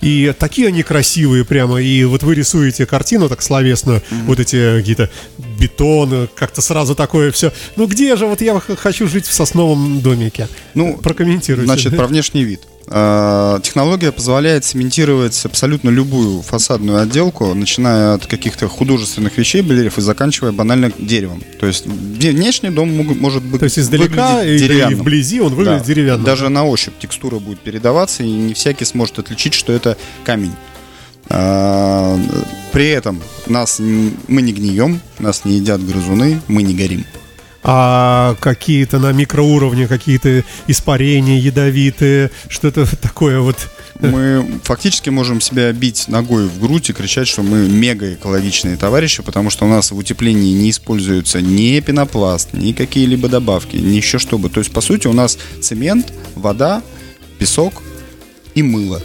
И 0.00 0.34
такие 0.38 0.68
они 0.68 0.82
красивые 0.82 1.44
прямо. 1.44 1.80
И 1.80 2.04
вот 2.04 2.22
вы 2.22 2.34
рисуете 2.34 2.86
картину 2.86 3.28
так 3.28 3.42
словесно, 3.42 4.02
вот 4.26 4.40
эти 4.40 4.78
какие-то 4.78 5.10
бетоны, 5.58 6.28
как-то 6.34 6.60
сразу 6.60 6.94
такое 6.94 7.30
все. 7.32 7.52
Ну 7.76 7.86
где 7.86 8.16
же 8.16 8.26
вот 8.26 8.40
я 8.40 8.60
хочу 8.60 9.08
жить 9.08 9.26
в 9.26 9.32
сосновом 9.32 10.00
домике? 10.00 10.48
Ну, 10.74 10.98
Прокомментируйте. 10.98 11.66
Значит, 11.66 11.96
про 11.96 12.06
внешний 12.06 12.44
вид. 12.44 12.60
А, 12.88 13.58
Технология 13.60 14.12
позволяет 14.12 14.64
цементировать 14.64 15.44
абсолютно 15.44 15.90
любую 15.90 16.42
фасадную 16.42 17.00
отделку, 17.00 17.52
начиная 17.54 18.14
от 18.14 18.26
каких-то 18.26 18.68
художественных 18.68 19.36
вещей, 19.38 19.62
балерев, 19.62 19.98
и 19.98 20.00
заканчивая 20.00 20.52
банально 20.52 20.92
деревом. 20.98 21.42
То 21.58 21.66
есть 21.66 21.86
вне- 21.86 22.30
внешний 22.30 22.70
дом 22.70 22.96
мог- 22.96 23.16
может 23.16 23.42
быть 23.42 23.58
То 23.60 23.64
есть 23.64 23.78
издалека 23.78 24.44
и, 24.44 24.56
и 24.56 24.94
вблизи 24.94 25.40
он 25.40 25.54
выглядит 25.54 25.80
Да. 25.80 25.84
деревянным. 25.86 26.24
Даже 26.24 26.48
на 26.48 26.64
ощупь 26.64 26.94
текстура 27.00 27.38
будет 27.40 27.58
передаваться, 27.60 28.22
и 28.22 28.30
не 28.30 28.54
всякий 28.54 28.84
сможет 28.84 29.18
отличить, 29.18 29.54
что 29.54 29.72
это 29.72 29.96
камень. 30.24 30.52
А, 31.28 32.16
При 32.72 32.88
этом 32.88 33.20
нас 33.48 33.80
мы 33.80 34.42
не 34.42 34.52
гнием, 34.52 35.00
нас 35.18 35.44
не 35.44 35.56
едят 35.56 35.84
грызуны, 35.84 36.40
мы 36.46 36.62
не 36.62 36.74
горим. 36.74 37.04
А 37.68 38.36
какие-то 38.38 39.00
на 39.00 39.10
микроуровне, 39.10 39.88
какие-то 39.88 40.44
испарения 40.68 41.40
ядовитые, 41.40 42.30
что-то 42.48 42.86
такое 43.02 43.40
вот 43.40 43.56
мы 43.98 44.60
фактически 44.62 45.10
можем 45.10 45.40
себя 45.40 45.72
бить 45.72 46.06
ногой 46.06 46.46
в 46.46 46.60
грудь 46.60 46.90
и 46.90 46.92
кричать, 46.92 47.26
что 47.26 47.42
мы 47.42 47.68
мега 47.68 48.14
экологичные 48.14 48.76
товарищи, 48.76 49.22
потому 49.22 49.50
что 49.50 49.64
у 49.64 49.68
нас 49.68 49.90
в 49.90 49.96
утеплении 49.96 50.52
не 50.52 50.70
используется 50.70 51.40
ни 51.40 51.80
пенопласт, 51.80 52.52
ни 52.52 52.72
какие-либо 52.72 53.28
добавки, 53.28 53.76
ни 53.76 53.94
еще 53.94 54.18
что 54.18 54.38
бы. 54.38 54.48
То 54.48 54.60
есть, 54.60 54.72
по 54.72 54.80
сути, 54.80 55.06
у 55.06 55.12
нас 55.12 55.38
цемент, 55.60 56.12
вода, 56.34 56.82
песок 57.38 57.82
и 58.54 58.62
мыло. 58.62 59.02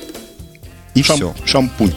И 0.93 1.02
Шам- 1.02 1.15
все. 1.15 1.36
Шампунь. 1.45 1.93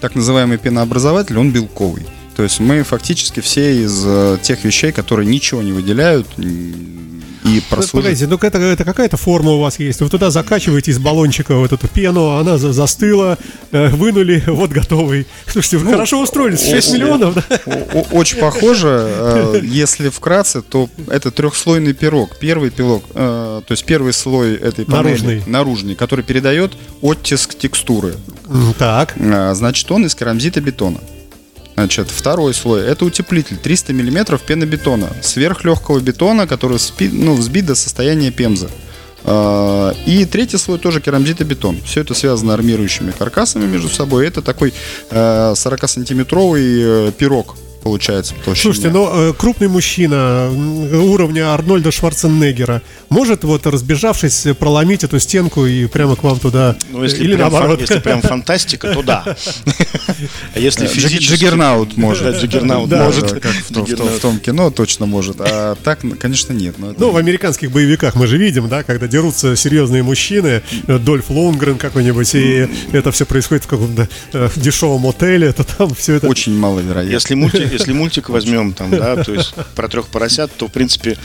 Так 0.00 0.14
называемый 0.14 0.58
пенообразователь, 0.58 1.36
он 1.36 1.50
белковый. 1.50 2.06
То 2.36 2.42
есть 2.42 2.60
мы 2.60 2.82
фактически 2.82 3.40
все 3.40 3.82
из 3.82 4.02
э, 4.04 4.36
тех 4.42 4.62
вещей, 4.64 4.92
которые 4.92 5.26
ничего 5.26 5.62
не 5.62 5.72
выделяют 5.72 6.26
и 6.36 6.74
Ну, 7.44 7.60
прослужат. 7.70 7.92
Погодите, 7.92 8.26
ну 8.26 8.36
это, 8.36 8.58
это 8.58 8.84
какая-то 8.84 9.16
форма 9.16 9.52
у 9.52 9.60
вас 9.60 9.78
есть. 9.78 10.00
Вы 10.00 10.08
туда 10.10 10.30
закачиваете 10.30 10.90
из 10.90 10.98
баллончика 10.98 11.54
вот 11.54 11.72
эту 11.72 11.88
пену, 11.88 12.36
она 12.36 12.58
за- 12.58 12.72
застыла, 12.74 13.38
э, 13.72 13.88
вынули, 13.88 14.42
вот 14.48 14.70
готовый. 14.70 15.26
Слушайте, 15.46 15.78
вы 15.78 15.92
хорошо 15.92 16.20
устроились, 16.20 16.60
6 16.68 16.90
о- 16.90 16.92
миллионов, 16.94 17.34
да? 17.36 17.44
О- 17.66 17.98
о- 18.00 18.06
Очень 18.18 18.38
похоже. 18.38 18.88
э, 19.08 19.60
Если 19.84 20.10
вкратце, 20.10 20.60
то 20.60 20.90
это 21.08 21.30
трехслойный 21.30 21.94
пирог. 21.94 22.36
Первый 22.38 22.70
пирог, 22.70 23.04
э, 23.14 23.62
то 23.66 23.72
есть 23.72 23.84
первый 23.86 24.12
слой 24.12 24.56
этой 24.56 24.84
панели, 24.84 25.04
Наружный. 25.06 25.42
наружный, 25.46 25.94
который 25.94 26.22
передает 26.24 26.72
оттиск 27.00 27.56
текстуры. 27.56 28.14
Так. 28.78 29.14
А, 29.20 29.54
Значит, 29.54 29.90
он 29.90 30.04
из 30.04 30.14
керамзита 30.14 30.60
бетона. 30.60 30.98
Значит, 31.76 32.08
второй 32.10 32.54
слой 32.54 32.82
это 32.86 33.04
утеплитель 33.04 33.58
300 33.58 33.92
мм 33.92 34.38
пенобетона, 34.38 35.08
сверхлегкого 35.22 36.00
бетона, 36.00 36.46
который 36.46 36.78
спи- 36.78 37.10
ну, 37.12 37.34
взбит 37.34 37.66
до 37.66 37.74
состояния 37.74 38.30
пемзы. 38.30 38.68
А, 39.24 39.92
И 40.06 40.24
третий 40.24 40.56
слой 40.56 40.78
тоже 40.78 41.00
керамзитобетон. 41.02 41.82
Все 41.84 42.00
это 42.00 42.14
связано 42.14 42.54
армирующими 42.54 43.10
каркасами 43.10 43.66
между 43.66 43.90
собой. 43.90 44.26
Это 44.26 44.40
такой 44.40 44.72
э, 45.10 45.52
40-сантиметровый 45.54 47.08
э, 47.08 47.12
пирог 47.12 47.56
получается. 47.86 48.34
Слушайте, 48.56 48.90
но 48.90 49.12
э, 49.14 49.32
крупный 49.32 49.68
мужчина 49.68 50.50
уровня 50.92 51.54
Арнольда 51.54 51.92
Шварценеггера 51.92 52.82
может 53.10 53.44
вот 53.44 53.64
разбежавшись 53.64 54.46
э, 54.46 54.54
проломить 54.54 55.04
эту 55.04 55.20
стенку 55.20 55.66
и 55.66 55.86
прямо 55.86 56.16
к 56.16 56.24
вам 56.24 56.40
туда 56.40 56.74
Ну, 56.90 57.04
если, 57.04 57.22
или 57.22 57.36
прям, 57.36 57.52
наоборот. 57.52 57.80
если 57.80 58.00
прям 58.00 58.22
фантастика, 58.22 58.92
то 58.92 59.02
да. 59.02 59.36
А 60.54 60.58
если 60.58 60.88
физически... 60.88 61.34
Джиггернаут 61.34 61.96
может. 61.96 62.36
Джиггернаут 62.36 62.90
может. 62.90 63.40
как 63.40 63.52
в 63.52 64.20
том, 64.20 64.40
кино 64.40 64.70
точно 64.70 65.06
может. 65.06 65.36
А 65.38 65.76
так, 65.76 66.02
ну, 66.02 66.16
конечно, 66.16 66.52
нет. 66.52 66.74
Ну, 66.78 67.12
в 67.12 67.16
американских 67.16 67.70
боевиках 67.70 68.16
мы 68.16 68.26
же 68.26 68.36
видим, 68.36 68.68
да, 68.68 68.82
когда 68.82 69.06
дерутся 69.06 69.54
серьезные 69.54 70.02
мужчины, 70.02 70.62
э, 70.88 70.98
Дольф 70.98 71.30
Лунгрен 71.30 71.78
какой-нибудь, 71.78 72.34
и 72.34 72.68
это 72.90 73.12
все 73.12 73.26
происходит 73.26 73.62
в 73.62 73.68
каком-то 73.68 74.08
э, 74.32 74.48
дешевом 74.56 75.06
отеле, 75.06 75.52
то 75.52 75.62
там 75.62 75.94
все 75.94 76.14
это... 76.14 76.26
очень 76.26 76.58
маловероятно. 76.58 77.12
Если 77.12 77.34
мультик, 77.36 77.75
если 77.78 77.92
мультик 77.92 78.28
возьмем 78.28 78.72
там, 78.72 78.90
да, 78.90 79.22
то 79.22 79.32
есть 79.32 79.54
про 79.74 79.88
трех 79.88 80.08
поросят, 80.08 80.50
то 80.56 80.68
в 80.68 80.72
принципе 80.72 81.16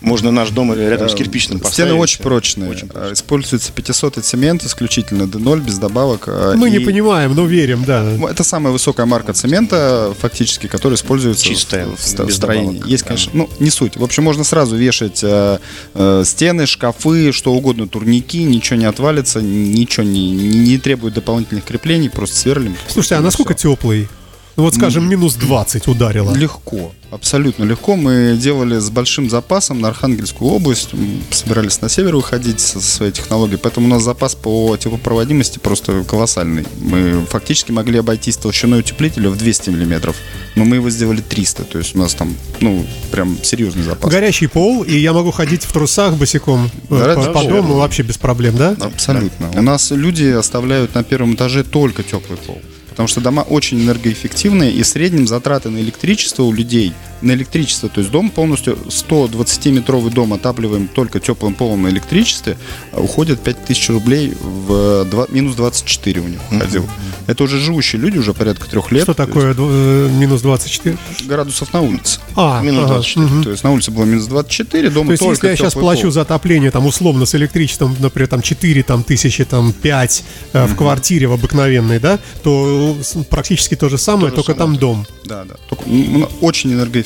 можно 0.00 0.30
наш 0.30 0.48
дом 0.50 0.72
рядом 0.74 1.08
с 1.10 1.14
кирпичным 1.14 1.58
поставить. 1.60 1.74
Стены 1.90 2.00
очень 2.00 2.20
прочные. 2.22 2.70
Очень 2.70 2.88
прочные. 2.88 3.10
А, 3.10 3.12
Используется 3.12 3.70
500 3.72 4.24
цемент 4.24 4.64
исключительно, 4.64 5.24
D0 5.24 5.60
без 5.60 5.78
добавок. 5.78 6.24
а, 6.26 6.54
Мы 6.56 6.70
не 6.70 6.78
и- 6.78 6.84
понимаем, 6.84 7.34
но 7.34 7.44
верим, 7.44 7.84
да. 7.84 8.02
Это 8.30 8.44
самая 8.44 8.72
высокая 8.72 9.04
марка 9.06 9.32
цемента, 9.34 10.14
фактически, 10.18 10.66
которая 10.68 10.96
используется 10.96 11.44
Чистая, 11.44 11.86
в, 11.86 11.96
в 11.98 12.26
без 12.26 12.34
строении. 12.36 12.72
добавок, 12.78 12.88
Есть, 12.88 13.02
да. 13.04 13.08
конечно, 13.08 13.30
ну, 13.34 13.50
не 13.60 13.70
суть. 13.70 13.96
В 13.96 14.02
общем, 14.02 14.22
можно 14.24 14.42
сразу 14.42 14.74
вешать 14.74 15.20
э, 15.22 15.58
э, 15.94 16.22
стены, 16.24 16.66
шкафы, 16.66 17.32
что 17.32 17.52
угодно, 17.52 17.86
турники, 17.86 18.42
ничего 18.44 18.78
не 18.78 18.86
отвалится, 18.86 19.42
ничего 19.42 20.04
не, 20.04 20.30
не, 20.30 20.58
не 20.60 20.78
требует 20.78 21.12
дополнительных 21.14 21.64
креплений, 21.64 22.08
просто 22.08 22.36
сверлим. 22.36 22.74
Слушайте, 22.88 23.16
а 23.16 23.20
насколько 23.20 23.54
Всё. 23.54 23.72
теплый? 23.76 24.08
Вот, 24.56 24.74
скажем, 24.74 25.08
минус 25.08 25.34
20 25.34 25.88
ударило. 25.88 26.34
Легко, 26.34 26.92
абсолютно 27.10 27.64
легко. 27.64 27.96
Мы 27.96 28.36
делали 28.38 28.78
с 28.78 28.90
большим 28.90 29.30
запасом 29.30 29.80
на 29.80 29.88
Архангельскую 29.88 30.50
область, 30.50 30.90
собирались 31.30 31.80
на 31.80 31.88
север 31.88 32.16
выходить 32.16 32.60
со 32.60 32.80
своей 32.80 33.12
технологией, 33.12 33.58
поэтому 33.58 33.86
у 33.86 33.90
нас 33.90 34.02
запас 34.02 34.34
по 34.34 34.76
теплопроводимости 34.76 35.58
просто 35.58 36.04
колоссальный. 36.04 36.66
Мы 36.80 37.24
фактически 37.30 37.72
могли 37.72 37.98
обойтись 37.98 38.36
толщиной 38.36 38.80
утеплителя 38.80 39.30
в 39.30 39.38
200 39.38 39.70
миллиметров, 39.70 40.16
но 40.54 40.64
мы 40.64 40.76
его 40.76 40.90
сделали 40.90 41.22
300, 41.22 41.64
то 41.64 41.78
есть 41.78 41.94
у 41.94 41.98
нас 41.98 42.14
там, 42.14 42.34
ну, 42.60 42.84
прям 43.10 43.38
серьезный 43.42 43.82
запас. 43.82 44.10
Горячий 44.10 44.48
пол, 44.48 44.82
и 44.82 44.96
я 44.96 45.12
могу 45.12 45.30
ходить 45.30 45.64
в 45.64 45.72
трусах 45.72 46.14
босиком 46.14 46.70
э, 46.90 46.98
Да, 46.98 47.14
по, 47.14 47.22
да, 47.22 47.32
по 47.32 47.42
да. 47.42 47.48
дому 47.48 47.74
вообще 47.76 48.02
без 48.02 48.18
проблем, 48.18 48.56
да? 48.56 48.76
Абсолютно. 48.80 49.50
У 49.54 49.62
нас 49.62 49.90
люди 49.90 50.24
оставляют 50.24 50.94
на 50.94 51.04
первом 51.04 51.34
этаже 51.34 51.64
только 51.64 52.02
теплый 52.02 52.36
пол. 52.36 52.60
Потому 52.92 53.08
что 53.08 53.22
дома 53.22 53.40
очень 53.40 53.82
энергоэффективные, 53.82 54.70
и 54.70 54.82
в 54.82 54.86
среднем 54.86 55.26
затраты 55.26 55.70
на 55.70 55.78
электричество 55.78 56.42
у 56.42 56.52
людей, 56.52 56.92
на 57.22 57.32
электричество, 57.32 57.88
то 57.88 58.00
есть 58.00 58.10
дом 58.10 58.30
полностью, 58.30 58.76
120-метровый 58.88 60.10
дом 60.12 60.32
отапливаем 60.32 60.88
только 60.88 61.20
теплым 61.20 61.54
полом 61.54 61.82
на 61.82 61.88
электричестве, 61.88 62.56
а 62.92 63.00
уходит 63.00 63.40
5000 63.40 63.90
рублей 63.90 64.34
в 64.40 65.04
два- 65.04 65.26
минус 65.30 65.54
24 65.56 66.20
у 66.20 66.28
них 66.28 66.40
уходил. 66.50 66.86
Это 67.26 67.44
уже 67.44 67.58
живущие 67.60 68.00
люди, 68.02 68.18
уже 68.18 68.34
порядка 68.34 68.68
трех 68.68 68.90
лет. 68.90 69.04
Что 69.04 69.14
то 69.14 69.26
такое 69.26 69.54
э, 69.56 70.08
минус 70.12 70.42
24? 70.42 70.96
Градусов 71.26 71.72
на 71.72 71.80
улице. 71.80 72.20
А, 72.34 72.60
Минус 72.62 72.84
ага, 72.84 72.94
24. 72.94 73.26
мгм. 73.26 73.44
То 73.44 73.50
есть 73.50 73.62
на 73.64 73.70
улице 73.72 73.90
было 73.90 74.04
минус 74.04 74.26
24, 74.26 74.90
дома 74.90 75.06
То 75.06 75.12
есть, 75.12 75.22
если 75.22 75.48
я 75.48 75.56
сейчас 75.56 75.74
плачу 75.74 76.02
пол. 76.02 76.10
за 76.10 76.22
отопление, 76.22 76.70
там, 76.70 76.86
условно, 76.86 77.26
с 77.26 77.34
электричеством, 77.34 77.96
например, 78.00 78.28
там, 78.28 78.42
4 78.42 78.82
там, 78.82 79.04
тысячи, 79.04 79.44
там, 79.44 79.72
5 79.72 80.24
э, 80.52 80.66
в 80.66 80.74
квартире 80.76 81.26
в 81.28 81.32
обыкновенной, 81.32 82.00
да, 82.00 82.18
то 82.42 82.96
э, 83.14 83.22
практически 83.30 83.76
то 83.76 83.88
же 83.88 83.98
самое, 83.98 84.30
же 84.30 84.34
только 84.36 84.52
самое. 84.54 84.70
там 84.72 84.80
дом. 84.80 85.06
Да, 85.24 85.44
да. 85.44 85.54
Только, 85.68 85.84
м, 85.88 86.22
м, 86.22 86.28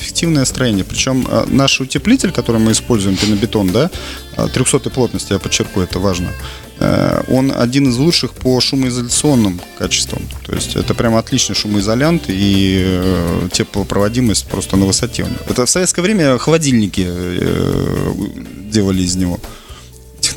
очень 0.07 0.27
энергоэффективное 0.27 0.45
строение. 0.45 0.83
Причем 0.83 1.25
э, 1.29 1.45
наш 1.47 1.81
утеплитель, 1.81 2.31
который 2.31 2.59
мы 2.59 2.71
используем, 2.71 3.17
пенобетон, 3.17 3.71
да, 3.71 3.89
300 4.53 4.89
плотности, 4.89 5.33
я 5.33 5.39
подчеркну, 5.39 5.81
это 5.83 5.99
важно. 5.99 6.27
э, 6.79 7.23
Он 7.29 7.51
один 7.51 7.89
из 7.89 7.97
лучших 7.97 8.31
по 8.31 8.59
шумоизоляционным 8.59 9.59
качествам. 9.77 10.21
То 10.45 10.55
есть 10.55 10.75
это 10.75 10.93
прям 10.93 11.15
отличный 11.15 11.55
шумоизолянт 11.55 12.23
и 12.29 12.83
э, 12.85 13.49
теплопроводимость 13.51 14.47
просто 14.47 14.77
на 14.77 14.85
высоте 14.85 15.23
у 15.23 15.27
него. 15.27 15.39
Это 15.49 15.65
в 15.65 15.69
советское 15.69 16.01
время 16.01 16.37
холодильники 16.37 17.05
э, 17.07 18.13
делали 18.71 19.03
из 19.03 19.15
него. 19.15 19.39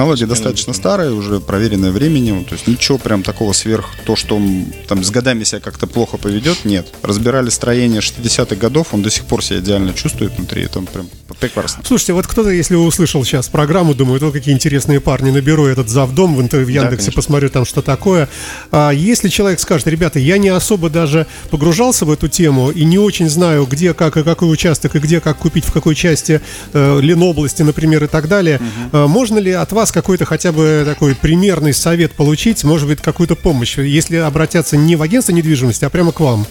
Технология 0.01 0.25
достаточно 0.25 0.73
старая, 0.73 1.13
уже 1.13 1.41
проверенная 1.41 1.91
временем. 1.91 2.47
То 2.47 2.55
есть 2.55 2.67
ничего 2.67 2.97
прям 2.97 3.23
такого 3.23 3.53
сверх, 3.53 3.85
то, 4.07 4.17
что 4.17 4.37
он 4.37 4.65
там 4.89 5.05
с 5.05 5.11
годами 5.11 5.45
себя 5.45 5.61
как-то 5.61 5.87
плохо 5.87 6.17
поведет, 6.17 6.65
нет. 6.65 6.87
Разбирали 7.03 7.51
строение 7.51 8.01
60-х 8.01 8.57
годов, 8.57 8.95
он 8.95 9.03
до 9.03 9.11
сих 9.11 9.27
пор 9.27 9.45
себя 9.45 9.59
идеально 9.59 9.93
чувствует 9.93 10.35
внутри. 10.39 10.63
Это 10.63 10.81
прям 10.81 11.07
прекрасно. 11.39 11.83
Слушайте, 11.85 12.13
вот 12.15 12.27
кто-то, 12.27 12.51
если 12.51 12.77
услышал 12.77 13.25
сейчас 13.25 13.49
программу, 13.49 13.95
думает, 13.95 14.23
вот 14.23 14.33
какие 14.33 14.55
интересные 14.55 15.01
парни, 15.01 15.31
наберу 15.31 15.67
этот 15.67 15.89
завдом 15.89 16.35
в, 16.35 16.41
в 16.41 16.69
Яндексе, 16.69 16.97
конечно. 16.97 17.13
посмотрю 17.13 17.51
там, 17.51 17.65
что 17.65 17.83
такое. 17.83 18.29
А 18.71 18.91
если 18.91 19.29
человек 19.29 19.61
скажет, 19.61 19.87
ребята, 19.87 20.19
я 20.19 20.39
не 20.39 20.49
особо 20.49 20.89
даже 20.89 21.27
погружался 21.51 22.05
в 22.05 22.11
эту 22.11 22.29
тему 22.29 22.71
и 22.71 22.85
не 22.85 22.99
очень 22.99 23.29
знаю, 23.29 23.67
где, 23.67 23.95
как 23.95 24.17
и 24.17 24.23
какой 24.23 24.53
участок, 24.53 24.97
и 24.97 24.99
где, 24.99 25.21
как 25.21 25.39
купить, 25.39 25.65
в 25.65 25.73
какой 25.73 25.95
части 25.95 26.41
э, 26.73 27.01
Ленобласти, 27.01 27.63
например, 27.63 28.05
и 28.05 28.07
так 28.07 28.29
далее, 28.29 28.61
э, 28.93 29.07
можно 29.07 29.39
ли 29.39 29.53
от 29.53 29.73
вас 29.73 29.89
какой-то 29.92 30.24
хотя 30.24 30.53
бы 30.53 30.83
такой 30.87 31.14
примерный 31.14 31.72
совет 31.72 32.12
получить, 32.12 32.64
может 32.64 32.88
быть, 32.88 33.00
какую-то 33.00 33.37
помощь, 33.37 33.79
если 33.79 34.16
обратятся 34.16 34.76
не 34.76 34.96
в 34.96 35.03
агентство 35.03 35.33
недвижимости, 35.33 35.85
а 35.85 35.90
прямо 35.90 36.12
к 36.12 36.20
вам? 36.20 36.46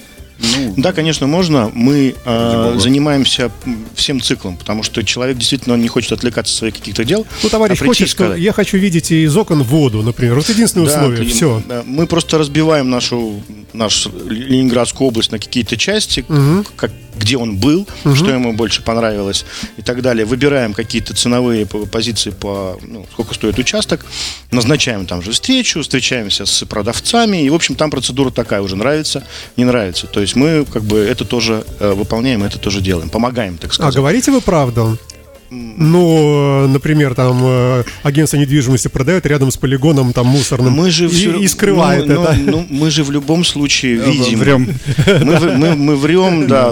Да, 0.78 0.94
конечно, 0.94 1.28
можно. 1.28 1.72
Мы 1.74 2.16
э, 2.26 2.76
занимаемся 2.80 3.52
всем 3.96 4.22
циклом, 4.22 4.58
потому 4.58 4.84
что 4.84 5.04
человек 5.04 5.38
действительно 5.38 5.74
он 5.76 5.82
не 5.82 5.88
хочет 5.88 6.12
отвлекаться 6.14 6.54
от 6.54 6.58
своих 6.58 6.76
каких-то 6.76 7.04
дел. 7.04 7.26
Ну, 7.44 7.50
товарищ 7.50 7.82
а 7.82 7.86
хочет, 7.86 8.08
что 8.08 8.16
сказать. 8.24 8.40
я 8.40 8.54
хочу 8.54 8.78
видеть 8.78 9.12
из 9.12 9.36
окон 9.36 9.64
воду, 9.64 10.02
например. 10.02 10.36
Вот 10.36 10.48
единственное 10.50 10.88
Да, 10.88 10.94
условие. 10.98 11.24
клин- 11.26 11.34
Все. 11.34 11.64
Мы 11.86 12.08
просто 12.08 12.38
разбиваем 12.38 12.90
нашу, 12.90 13.42
нашу 13.74 14.12
Ленинградскую 14.30 15.08
область 15.10 15.32
на 15.32 15.40
какие-то 15.40 15.76
части, 15.78 16.26
как, 16.76 16.92
где 17.18 17.36
он 17.38 17.58
был, 17.58 17.88
что 18.16 18.30
ему 18.32 18.54
больше 18.54 18.82
понравилось 18.82 19.46
и 19.78 19.82
так 19.82 20.02
далее. 20.02 20.26
Выбираем 20.26 20.74
какие-то 20.74 21.14
ценовые 21.14 21.66
по- 21.66 21.86
позиции 21.86 22.30
по 22.30 22.80
ну, 22.82 23.06
сколько 23.12 23.34
стоит 23.34 23.60
участок, 23.60 24.06
назначаем 24.52 25.06
там 25.06 25.22
же 25.22 25.32
встречу, 25.32 25.82
встречаемся 25.82 26.46
с 26.46 26.66
продавцами, 26.66 27.44
и, 27.44 27.50
в 27.50 27.56
общем, 27.56 27.76
там 27.76 27.92
процедура 27.92 28.30
такая 28.32 28.62
уже 28.62 28.76
нравится, 28.76 29.24
не 29.58 29.66
нравится. 29.66 30.08
То 30.08 30.22
есть 30.22 30.29
мы 30.36 30.66
как 30.66 30.84
бы 30.84 30.98
это 31.00 31.26
тоже 31.26 31.64
э, 31.80 31.94
выполняем, 31.94 32.44
это 32.44 32.58
тоже 32.60 32.82
делаем, 32.82 33.10
помогаем, 33.10 33.58
так 33.58 33.72
А 33.72 33.74
сказать. 33.74 33.96
говорите 33.96 34.32
вы 34.32 34.42
правду? 34.42 34.98
Ну, 35.52 36.66
э, 36.66 36.68
например, 36.68 37.16
там 37.16 37.40
э, 37.44 37.84
агентство 38.04 38.38
недвижимости 38.38 38.88
продает 38.88 39.26
рядом 39.26 39.50
с 39.50 39.58
полигоном 39.58 40.14
там 40.14 40.28
мусорным 40.28 40.74
Мы 40.74 40.92
же 40.92 41.06
и, 41.06 41.08
всё- 41.08 41.40
и 41.40 41.48
скрывает 41.48 42.06
ну, 42.08 42.22
это. 42.24 42.34
ну, 42.38 42.52
ну, 42.52 42.66
мы 42.70 42.92
же 42.92 43.04
в 43.04 43.10
любом 43.12 43.44
случае 43.44 43.96
видим. 43.96 44.40
Врем. 44.40 44.68
Мы, 45.08 45.40
мы, 45.58 45.76
мы 45.76 45.96
врем, 45.96 46.48
да, 46.48 46.72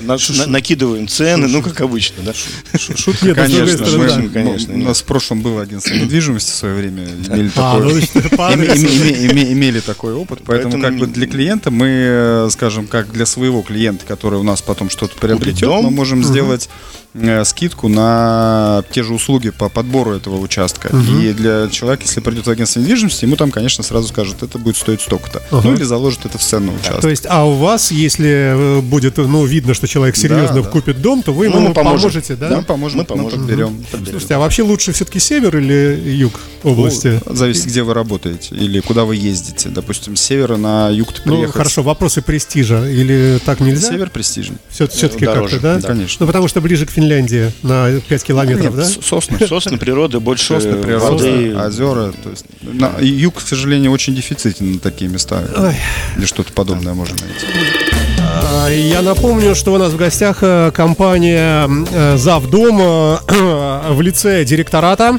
на- 0.00 0.16
на- 0.36 0.46
накидываем 0.46 1.08
цены, 1.08 1.48
ну, 1.48 1.62
как 1.62 1.80
обычно, 1.80 2.22
да? 2.22 2.32
Шутка, 2.34 3.26
Нет, 3.26 3.36
ну, 3.36 3.42
конечно. 3.42 3.98
мы- 3.98 4.06
да. 4.08 4.22
Конечно, 4.32 4.74
У 4.74 4.76
нет. 4.76 4.86
нас 4.88 5.00
в 5.00 5.04
прошлом 5.04 5.42
был 5.42 5.58
агентство 5.58 5.94
недвижимости 5.94 6.50
в 6.50 6.54
свое 6.54 6.74
время. 6.74 7.04
Имели 7.04 7.50
А, 7.56 7.76
такой- 7.76 7.92
ну, 7.92 7.98
имели 9.52 9.80
такой 9.80 10.14
опыт, 10.14 10.40
поэтому 10.44 10.80
как 10.80 10.96
бы 10.96 11.06
для 11.06 11.26
клиента 11.26 11.70
мы, 11.70 11.86
э, 11.88 12.48
скажем, 12.50 12.86
как 12.86 13.12
для 13.12 13.26
своего 13.26 13.62
клиента, 13.62 14.04
который 14.06 14.38
у 14.38 14.42
нас 14.42 14.62
потом 14.62 14.90
что-то 14.90 15.16
приобретет, 15.18 15.68
мы 15.68 15.90
можем 15.90 16.22
сделать 16.24 16.68
э, 17.14 17.42
скидку 17.44 17.88
на 17.88 18.84
те 18.92 19.02
же 19.02 19.12
услуги 19.14 19.50
по 19.50 19.68
подбору 19.68 20.12
этого 20.12 20.38
участка. 20.38 20.88
И 21.20 21.32
для 21.32 21.68
человека, 21.68 22.04
если 22.04 22.20
придет 22.20 22.46
в 22.46 22.50
агентство 22.50 22.80
недвижимости, 22.80 23.24
ему 23.24 23.34
там, 23.36 23.50
конечно, 23.50 23.82
сразу 23.82 24.08
скажут, 24.08 24.42
это 24.42 24.58
будет 24.58 24.76
стоить 24.76 25.00
столько-то. 25.00 25.42
Ага. 25.50 25.62
Ну 25.68 25.74
или 25.74 25.82
заложит 25.84 26.26
это 26.26 26.38
в 26.38 26.42
цену 26.42 26.74
участка. 26.74 27.00
То 27.02 27.08
есть, 27.08 27.24
а 27.28 27.44
у 27.44 27.54
вас, 27.54 27.90
если 27.90 28.28
э, 28.78 28.80
будет, 28.82 29.16
ну, 29.16 29.44
видно, 29.44 29.74
что 29.74 29.87
человек 29.88 30.16
серьезно 30.16 30.62
да. 30.62 30.68
купит 30.68 31.00
дом, 31.02 31.22
то 31.22 31.32
вы 31.32 31.48
Ну, 31.48 31.56
ему 31.56 31.68
мы 31.68 31.74
поможем. 31.74 32.00
поможете, 32.10 32.36
да? 32.36 32.56
мы 32.56 32.62
поможем, 32.62 32.98
мы 32.98 33.04
поможем. 33.04 33.40
подберем. 33.40 33.84
Слушайте, 34.08 34.34
а 34.34 34.38
вообще 34.38 34.62
лучше 34.62 34.92
все-таки 34.92 35.18
север 35.18 35.56
или 35.58 35.98
юг 36.16 36.38
области? 36.62 37.20
Ну, 37.26 37.34
Зависит, 37.34 37.66
где 37.66 37.82
вы 37.82 37.94
работаете 37.94 38.54
или 38.54 38.80
куда 38.80 39.04
вы 39.04 39.16
ездите. 39.16 39.68
Допустим, 39.68 40.16
с 40.16 40.20
севера 40.20 40.56
на 40.56 40.88
юг 40.90 41.08
Ну, 41.24 41.32
приехать. 41.32 41.54
хорошо, 41.56 41.82
вопросы 41.82 42.22
престижа. 42.22 42.88
Или 42.88 43.40
так 43.44 43.60
нельзя? 43.60 43.88
Север 43.90 44.10
престижный. 44.10 44.58
Все-таки 44.70 45.24
Дороже, 45.24 45.58
как-то, 45.58 45.74
да? 45.74 45.80
да, 45.80 45.88
конечно. 45.88 46.16
Ну, 46.20 46.26
потому 46.26 46.48
что 46.48 46.60
ближе 46.60 46.86
к 46.86 46.90
Финляндии 46.90 47.52
на 47.62 48.00
5 48.00 48.22
километров, 48.24 48.74
Нет, 48.74 48.76
да? 48.76 48.84
сосны. 49.02 49.38
Сосны 49.46 49.78
природы, 49.78 50.20
больше 50.20 50.54
Сосны, 50.54 50.74
природа, 50.74 51.12
воды. 51.24 51.56
озера. 51.56 52.12
То 52.22 52.30
есть, 52.30 52.44
на, 52.62 52.92
юг, 53.00 53.36
к 53.36 53.40
сожалению, 53.40 53.90
очень 53.92 54.14
дефицитен 54.14 54.74
на 54.74 54.78
такие 54.78 55.10
места. 55.10 55.42
Ой. 55.56 55.74
Или 56.16 56.26
что-то 56.26 56.52
подобное 56.52 56.94
можно 56.94 57.16
найти. 57.20 57.46
А, 58.50 58.68
Я 58.70 59.02
напомню, 59.02 59.54
что 59.54 59.74
у 59.74 59.78
нас 59.78 59.92
в 59.92 59.96
гостях 59.96 60.38
э, 60.42 60.70
компания 60.72 61.68
э, 61.68 62.16
Завдом 62.16 62.80
э, 62.80 63.18
в 63.90 64.00
лице 64.00 64.44
директората. 64.44 65.18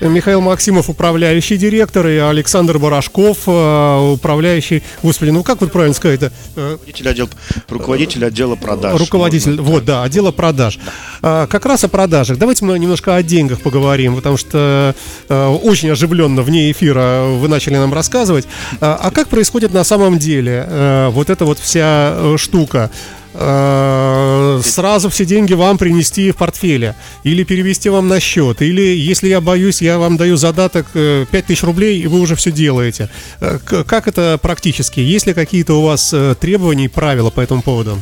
Михаил 0.00 0.40
Максимов, 0.40 0.88
управляющий 0.90 1.56
директор, 1.56 2.06
и 2.06 2.16
Александр 2.16 2.78
Барашков, 2.78 3.38
э, 3.46 4.12
управляющий... 4.12 4.82
Господи, 5.02 5.30
ну 5.30 5.42
как 5.42 5.60
вот 5.60 5.72
правильно 5.72 5.94
сказать 5.94 6.22
это? 6.22 6.32
Руководитель, 6.56 7.08
отдел, 7.08 7.28
руководитель 7.68 8.24
отдела 8.24 8.56
продаж. 8.56 9.00
Руководитель, 9.00 9.56
Можно. 9.56 9.72
вот, 9.72 9.84
да, 9.84 10.02
отдела 10.02 10.32
продаж. 10.32 10.78
А, 11.22 11.46
как 11.46 11.66
раз 11.66 11.84
о 11.84 11.88
продажах. 11.88 12.38
Давайте 12.38 12.64
мы 12.64 12.78
немножко 12.78 13.16
о 13.16 13.22
деньгах 13.22 13.60
поговорим, 13.60 14.16
потому 14.16 14.36
что 14.36 14.94
э, 15.28 15.46
очень 15.62 15.90
оживленно 15.90 16.42
вне 16.42 16.70
эфира 16.70 17.24
вы 17.24 17.48
начали 17.48 17.76
нам 17.76 17.94
рассказывать. 17.94 18.46
А, 18.80 18.98
а 19.00 19.10
как 19.10 19.28
происходит 19.28 19.72
на 19.72 19.84
самом 19.84 20.18
деле 20.18 20.66
э, 20.68 21.08
вот 21.10 21.30
эта 21.30 21.44
вот 21.44 21.58
вся 21.58 22.14
э, 22.16 22.36
штука? 22.38 22.90
Э, 23.34 24.60
Сразу 24.62 25.10
все 25.10 25.24
деньги 25.24 25.52
вам 25.54 25.76
принести 25.78 26.30
в 26.30 26.36
портфеле 26.36 26.94
или 27.24 27.42
перевести 27.44 27.88
вам 27.88 28.08
на 28.08 28.20
счет, 28.20 28.62
или 28.62 28.80
если 28.96 29.28
я 29.28 29.40
боюсь, 29.40 29.82
я 29.82 29.98
вам 29.98 30.16
даю 30.16 30.36
задаток 30.36 30.86
э, 30.94 31.26
5000 31.30 31.62
рублей, 31.64 32.00
и 32.00 32.06
вы 32.06 32.20
уже 32.20 32.36
все 32.36 32.52
делаете. 32.52 33.10
Э, 33.40 33.58
Как 33.86 34.06
это 34.08 34.38
практически? 34.40 35.00
Есть 35.00 35.26
ли 35.26 35.34
какие-то 35.34 35.74
у 35.74 35.82
вас 35.82 36.12
э, 36.12 36.34
требования 36.40 36.84
и 36.84 36.88
правила 36.88 37.30
по 37.30 37.40
этому 37.40 37.62
поводу? 37.62 38.00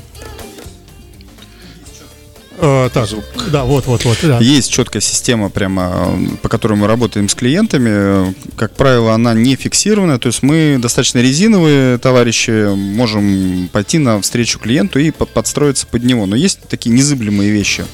Э, 2.65 2.91
так, 2.95 3.09
да, 3.51 3.65
вот, 3.65 3.87
вот, 3.87 4.05
вот, 4.05 4.19
да. 4.23 4.39
Есть 4.39 4.71
четкая 4.71 5.03
система, 5.03 5.51
прямо, 5.51 6.17
э, 6.17 6.37
по 6.43 6.49
которой 6.49 6.75
мы 6.75 6.87
работаем 6.87 7.29
с 7.29 7.35
клиентами. 7.35 8.35
Как 8.57 8.75
правило, 8.77 9.15
она 9.15 9.35
не 9.35 9.57
фиксированная. 9.57 10.19
То 10.19 10.29
есть 10.29 10.45
мы 10.45 10.79
достаточно 10.81 11.19
резиновые 11.19 11.99
товарищи, 11.99 12.73
можем 12.73 13.69
пойти 13.73 13.99
на 13.99 14.21
встречу 14.21 14.61
клиенту 14.61 15.01
и 15.01 15.11
по- 15.11 15.27
подстроиться 15.27 15.89
под 15.89 16.05
него. 16.05 16.25
Но 16.27 16.37
есть 16.37 16.61
такие 16.69 16.95
незыблемые 16.95 17.51
вещи. 17.51 17.85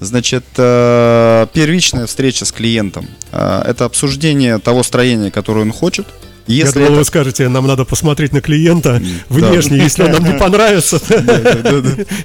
Значит, 0.00 0.44
э, 0.56 1.46
первичная 1.52 2.06
встреча 2.06 2.44
с 2.44 2.50
клиентом 2.50 3.06
э, 3.30 3.62
это 3.64 3.84
обсуждение 3.84 4.58
того 4.58 4.82
строения, 4.82 5.30
которое 5.30 5.60
он 5.60 5.72
хочет. 5.72 6.08
Я 6.46 6.64
Если 6.64 6.74
думал, 6.74 6.86
это 6.88 6.98
вы 6.98 7.04
скажете, 7.04 7.48
нам 7.48 7.66
надо 7.66 7.84
посмотреть 7.84 8.32
на 8.32 8.40
клиента 8.40 9.00
внешне, 9.28 9.78
если 9.78 10.04
он 10.04 10.12
нам 10.12 10.24
не 10.24 10.38
понравится. 10.38 11.00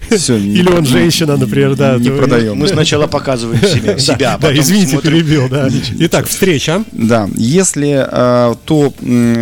Или 0.10 0.70
он 0.70 0.86
женщина, 0.86 1.38
например, 1.38 1.76
да. 1.76 1.98
не 1.98 2.10
продаем. 2.10 2.58
Мы 2.58 2.68
сначала 2.68 3.08
показываем 3.08 3.62
себя, 4.00 4.38
Да, 4.40 4.56
извините, 4.56 4.98
перебил, 4.98 5.48
да. 5.50 5.70
Итак, 6.00 6.28
встреча. 6.28 6.84
Да, 6.92 7.30
если 7.36 8.06
э, 8.10 8.56
то 8.66 8.94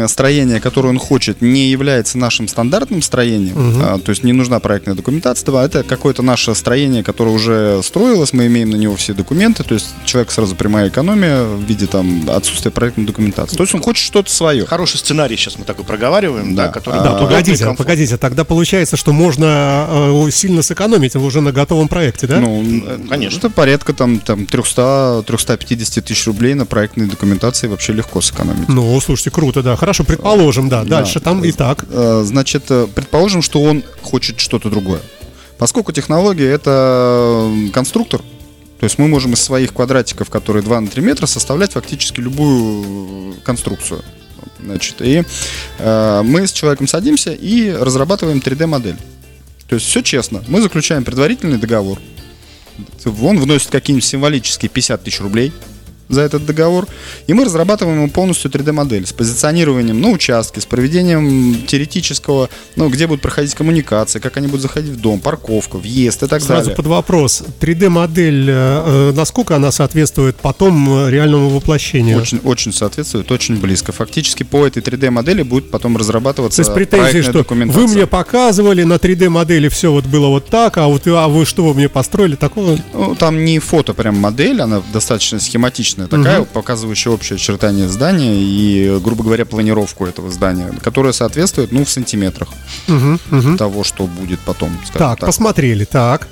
строение, 0.07 0.59
которое 0.59 0.89
он 0.89 0.99
хочет, 0.99 1.41
не 1.41 1.69
является 1.69 2.17
нашим 2.17 2.47
стандартным 2.47 3.01
строением, 3.01 3.55
а, 3.81 3.99
то 3.99 4.09
есть 4.09 4.23
не 4.23 4.33
нужна 4.33 4.59
проектная 4.59 4.95
документация, 4.95 5.45
то 5.45 5.61
это 5.61 5.83
какое-то 5.83 6.21
наше 6.21 6.53
строение, 6.55 7.03
которое 7.03 7.31
уже 7.31 7.81
строилось, 7.83 8.33
мы 8.33 8.47
имеем 8.47 8.69
на 8.69 8.75
него 8.75 8.95
все 8.95 9.13
документы, 9.13 9.63
то 9.63 9.73
есть 9.73 9.87
человек 10.05 10.31
сразу 10.31 10.55
прямая 10.55 10.89
экономия 10.89 11.43
в 11.43 11.61
виде 11.63 11.87
там 11.87 12.29
отсутствия 12.29 12.71
проектной 12.71 13.05
документации. 13.05 13.55
То 13.55 13.63
есть 13.63 13.73
он 13.73 13.81
хочет 13.81 14.03
что-то 14.03 14.31
свое. 14.31 14.62
Хороший 14.65 14.97
сценарий 14.97 15.35
сейчас 15.37 15.57
мы 15.57 15.65
такой 15.65 15.85
проговариваем, 15.85 16.55
да, 16.55 16.67
Да. 16.67 16.71
который 16.71 16.99
А, 16.99 17.03
Да, 17.03 17.13
погодите, 17.15 17.73
погодите, 17.77 18.17
тогда 18.17 18.43
получается, 18.43 18.97
что 18.97 19.13
можно 19.13 19.87
э, 19.89 20.31
сильно 20.31 20.61
сэкономить 20.61 21.15
уже 21.15 21.41
на 21.41 21.51
готовом 21.51 21.87
проекте, 21.87 22.27
да? 22.27 22.39
Ну, 22.39 22.63
э, 22.63 22.99
конечно. 23.09 23.37
Это 23.37 23.49
порядка 23.49 23.93
там, 23.93 24.19
там 24.19 24.45
300-350 24.45 26.01
тысяч 26.01 26.25
рублей 26.27 26.53
на 26.53 26.65
проектной 26.65 27.07
документации 27.07 27.67
вообще 27.67 27.93
легко 27.93 28.21
сэкономить. 28.21 28.69
Ну, 28.69 28.99
слушайте, 29.01 29.31
круто, 29.31 29.61
да. 29.63 29.75
Хорошо, 29.75 30.03
предположим, 30.03 30.69
да. 30.69 30.83
Дальше 30.83 31.19
там 31.19 31.43
и 31.43 31.51
так. 31.51 31.85
Э, 31.89 32.23
Значит, 32.25 32.63
предположим, 32.95 33.41
что 33.41 33.61
он 33.61 33.83
хочет 34.01 34.39
что-то 34.39 34.69
другое. 34.69 34.99
Поскольку 35.57 35.91
технология 35.91 36.49
это 36.49 37.49
конструктор, 37.73 38.21
то 38.79 38.85
есть 38.85 38.97
мы 38.97 39.07
можем 39.07 39.33
из 39.33 39.41
своих 39.41 39.73
квадратиков, 39.73 40.29
которые 40.29 40.61
2 40.63 40.81
на 40.81 40.87
3 40.87 41.01
метра, 41.01 41.25
составлять 41.25 41.71
фактически 41.73 42.19
любую 42.19 43.35
конструкцию. 43.45 44.01
Значит, 44.63 45.01
и 45.01 45.23
э, 45.79 46.21
мы 46.23 46.47
с 46.47 46.51
человеком 46.51 46.87
садимся 46.87 47.31
и 47.31 47.71
разрабатываем 47.71 48.39
3D-модель. 48.39 48.97
То 49.67 49.75
есть 49.75 49.87
все 49.87 50.01
честно. 50.01 50.43
Мы 50.47 50.61
заключаем 50.61 51.03
предварительный 51.03 51.57
договор. 51.57 51.99
Он 53.05 53.39
вносит 53.39 53.69
какие-нибудь 53.69 54.05
символические 54.05 54.69
50 54.69 55.03
тысяч 55.03 55.19
рублей 55.19 55.51
за 56.09 56.21
этот 56.21 56.45
договор. 56.45 56.87
И 57.27 57.33
мы 57.33 57.45
разрабатываем 57.45 57.99
ему 57.99 58.09
полностью 58.09 58.51
3D-модель 58.51 59.05
с 59.05 59.13
позиционированием 59.13 59.99
на 60.01 60.09
участке, 60.09 60.61
с 60.61 60.65
проведением 60.65 61.63
теоретического, 61.65 62.49
ну, 62.75 62.89
где 62.89 63.07
будут 63.07 63.21
проходить 63.21 63.53
коммуникации, 63.55 64.19
как 64.19 64.37
они 64.37 64.47
будут 64.47 64.61
заходить 64.61 64.91
в 64.91 64.99
дом, 64.99 65.19
парковка, 65.19 65.77
въезд 65.77 66.23
и 66.23 66.27
так 66.27 66.41
Сразу 66.41 66.63
далее. 66.63 66.75
под 66.75 66.87
вопрос. 66.87 67.43
3D-модель, 67.59 68.49
э, 68.49 68.53
э, 68.53 69.13
насколько 69.15 69.55
она 69.55 69.71
соответствует 69.71 70.35
потом 70.37 71.05
э, 71.07 71.11
реальному 71.11 71.49
воплощению? 71.49 72.19
Очень, 72.19 72.39
очень 72.43 72.73
соответствует, 72.73 73.31
очень 73.31 73.57
близко. 73.57 73.91
Фактически 73.91 74.43
по 74.43 74.65
этой 74.65 74.81
3D-модели 74.81 75.43
будет 75.43 75.71
потом 75.71 75.93
То 75.93 75.99
разрабатываться 75.99 76.61
есть 76.61 76.73
претензии, 76.73 77.21
что 77.21 77.45
вы 77.47 77.87
мне 77.87 78.07
показывали 78.07 78.83
на 78.83 78.95
3D-модели 78.95 79.69
все 79.69 79.91
вот 79.91 80.05
было 80.05 80.27
вот 80.27 80.47
так, 80.47 80.77
а 80.77 80.87
вот 80.87 81.03
а 81.07 81.27
вы 81.27 81.45
что 81.45 81.65
вы 81.65 81.73
мне 81.73 81.89
построили 81.89 82.35
такого? 82.35 82.77
Ну, 82.93 83.15
там 83.15 83.43
не 83.43 83.59
фото 83.59 83.93
прям 83.93 84.17
модель, 84.17 84.61
она 84.61 84.81
достаточно 84.91 85.39
схематичная 85.39 85.92
такая, 85.95 86.43
показывающая 86.43 87.11
общее 87.11 87.35
очертание 87.35 87.87
здания 87.87 88.35
и, 88.35 88.99
грубо 89.03 89.23
говоря, 89.23 89.45
планировку 89.45 90.05
этого 90.05 90.31
здания, 90.31 90.73
которая 90.81 91.13
соответствует, 91.13 91.71
ну, 91.71 91.85
в 91.85 91.89
сантиметрах 91.89 92.49
Мгм, 92.87 93.19
мгм. 93.29 93.57
того, 93.57 93.83
что 93.83 94.07
будет 94.07 94.39
потом, 94.41 94.77
Так, 94.93 95.19
так. 95.19 95.27
посмотрели, 95.27 95.85
так. 95.85 96.27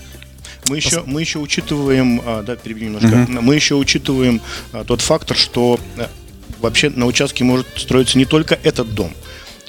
Мы 0.68 0.78
еще, 0.78 1.04
мы 1.06 1.22
еще 1.22 1.40
учитываем, 1.40 2.22
а, 2.26 2.44
да, 2.44 2.56
перебью 2.56 2.90
немножко, 2.90 3.28
мы 3.42 3.56
еще 3.56 3.76
учитываем 3.76 4.42
а, 4.72 4.84
тот 4.84 5.02
фактор, 5.02 5.36
что 5.36 5.80
а, 5.98 6.10
вообще 6.60 6.90
на 6.90 7.06
участке 7.08 7.44
может 7.44 7.68
строиться 7.76 8.18
не 8.18 8.26
только 8.26 8.58
этот 8.64 8.94
дом. 8.94 9.12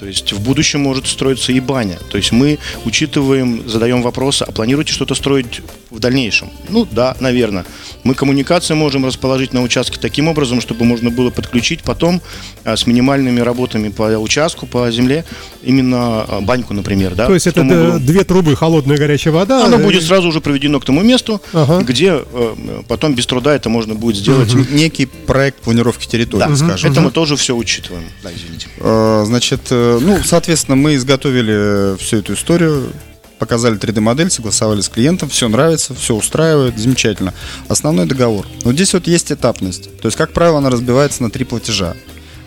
То 0.03 0.09
есть 0.09 0.33
в 0.33 0.41
будущем 0.41 0.81
может 0.81 1.07
строиться 1.07 1.53
и 1.53 1.61
баня. 1.61 1.97
То 2.11 2.17
есть 2.17 2.33
мы 2.33 2.59
учитываем, 2.85 3.69
задаем 3.69 4.03
вопросы, 4.03 4.43
а 4.43 4.51
планируете 4.51 4.93
что-то 4.93 5.15
строить 5.15 5.61
в 5.91 6.01
дальнейшем? 6.01 6.51
Ну 6.69 6.89
да, 6.91 7.17
наверное. 7.21 7.65
Мы 8.03 8.15
коммуникации 8.15 8.75
можем 8.75 9.07
расположить 9.07 9.53
на 9.53 9.63
участке 9.63 10.01
таким 10.01 10.27
образом, 10.27 10.61
чтобы 10.61 10.85
можно 10.85 11.11
было 11.11 11.31
подключить 11.31 11.85
потом 11.85 12.21
а, 12.65 12.77
с 12.77 12.89
минимальными 12.89 13.39
работами 13.39 13.91
по 13.91 14.03
участку, 14.19 14.67
по 14.67 14.91
земле, 14.91 15.25
именно 15.63 16.23
а, 16.23 16.41
баньку, 16.41 16.75
например. 16.75 17.15
Да, 17.15 17.27
То 17.29 17.35
есть 17.35 17.47
это 17.47 17.61
углу. 17.61 18.01
две 18.01 18.25
трубы, 18.25 18.57
холодная 18.57 18.97
и 18.97 18.99
горячая 18.99 19.33
вода. 19.33 19.65
Оно 19.65 19.77
э, 19.79 19.85
будет 19.85 20.03
сразу 20.03 20.27
уже 20.27 20.41
проведено 20.41 20.81
к 20.81 20.85
тому 20.85 21.03
месту, 21.03 21.41
Ага. 21.53 21.85
где 21.85 22.25
э, 22.25 22.83
потом 22.89 23.15
без 23.15 23.27
труда 23.27 23.55
это 23.55 23.69
можно 23.69 23.95
будет 23.95 24.17
сделать. 24.17 24.53
Н- 24.53 24.67
Некий 24.73 25.07
проект 25.07 25.61
планировки 25.61 26.09
территории, 26.09 26.49
Да, 26.49 26.57
скажем. 26.57 26.91
это 26.91 27.01
мы 27.01 27.13
тоже 27.13 27.37
все 27.37 27.55
учитываем. 27.55 28.03
Да, 28.25 28.31
извините. 28.35 28.67
Э, 28.81 29.23
Значит, 29.27 29.61
ну, 30.01 30.21
соответственно, 30.25 30.77
мы 30.77 30.95
изготовили 30.97 31.97
всю 31.99 32.19
эту 32.19 32.35
историю, 32.35 32.93
показали 33.39 33.77
3D-модель, 33.77 34.31
согласовали 34.31 34.81
с 34.81 34.89
клиентом, 34.89 35.29
все 35.29 35.49
нравится, 35.49 35.95
все 35.95 36.15
устраивает, 36.15 36.79
замечательно. 36.79 37.35
Основной 37.69 38.07
договор. 38.07 38.47
Вот 38.63 38.75
здесь 38.75 38.93
вот 38.95 39.07
есть 39.07 39.33
этапность. 39.33 39.85
То 40.01 40.07
есть, 40.07 40.17
как 40.17 40.33
правило, 40.33 40.59
она 40.59 40.71
разбивается 40.71 41.23
на 41.23 41.31
три 41.31 41.45
платежа. 41.45 41.95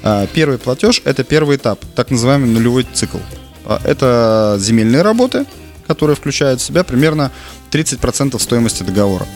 А, 0.04 0.26
Первый 0.28 0.58
платеж– 0.58 1.02
это 1.06 1.24
первый 1.24 1.58
этап, 1.58 1.84
так 1.96 2.12
называемый 2.12 2.50
нулевой 2.50 2.88
цикл. 2.94 3.18
А, 3.66 3.82
Это 3.84 4.58
земельные 4.60 5.02
работы, 5.02 5.46
которая 5.88 6.16
включает 6.16 6.62
в 6.62 6.64
себя 6.64 6.84
примерно 6.84 7.32
30% 7.72 8.40
стоимости 8.40 8.84
договора. 8.84 9.28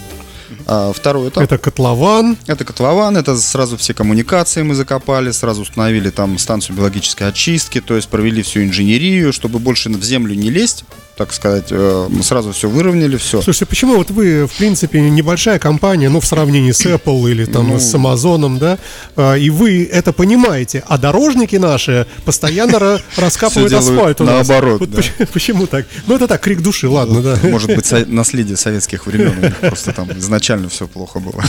А 0.65 0.91
второй 0.93 1.29
этап. 1.29 1.43
Это 1.43 1.57
котлован. 1.57 2.37
Это 2.47 2.65
котлован, 2.65 3.17
это 3.17 3.37
сразу 3.37 3.77
все 3.77 3.93
коммуникации 3.93 4.63
мы 4.63 4.75
закопали, 4.75 5.31
сразу 5.31 5.61
установили 5.61 6.09
там 6.09 6.37
станцию 6.37 6.75
биологической 6.77 7.27
очистки, 7.27 7.81
то 7.81 7.95
есть 7.95 8.07
провели 8.09 8.41
всю 8.41 8.63
инженерию, 8.63 9.33
чтобы 9.33 9.59
больше 9.59 9.89
в 9.89 10.03
землю 10.03 10.35
не 10.35 10.49
лезть, 10.49 10.85
так 11.19 11.33
сказать, 11.33 11.65
э, 11.69 12.07
мы 12.09 12.23
сразу 12.23 12.53
все 12.53 12.69
выровняли, 12.69 13.17
все. 13.17 13.41
Слушайте, 13.41 13.65
почему 13.65 13.97
вот 13.97 14.09
вы, 14.09 14.47
в 14.47 14.53
принципе, 14.53 15.01
небольшая 15.01 15.59
компания, 15.59 16.07
ну, 16.07 16.21
в 16.21 16.25
сравнении 16.25 16.71
с 16.71 16.85
Apple 16.85 17.29
или 17.29 17.43
там 17.43 17.67
Ну. 17.67 17.77
с 17.77 17.93
Amazon, 17.93 18.57
да, 18.57 18.77
а, 19.17 19.33
и 19.35 19.49
вы 19.49 19.83
это 19.83 20.13
понимаете, 20.13 20.81
а 20.87 20.97
дорожники 20.97 21.57
наши 21.57 22.07
постоянно 22.23 22.77
ра- 22.77 23.01
раскапывают 23.17 23.73
асфальт 23.73 24.21
у 24.21 24.23
нас. 24.23 24.47
наоборот, 24.47 24.79
Вот 24.79 24.91
да. 24.91 24.95
почему, 24.97 25.27
почему 25.33 25.67
так? 25.67 25.85
Ну, 26.07 26.15
это 26.15 26.25
так, 26.29 26.39
крик 26.41 26.61
души, 26.61 26.87
ладно, 26.87 27.21
да. 27.21 27.37
Может 27.49 27.75
быть, 27.75 27.85
со- 27.85 28.05
наследие 28.05 28.55
советских 28.55 29.05
времен, 29.05 29.37
у 29.37 29.41
них 29.41 29.57
просто 29.57 29.91
там 29.91 30.09
изначально 30.17 30.69
все 30.69 30.87
плохо 30.87 31.19
было. 31.19 31.43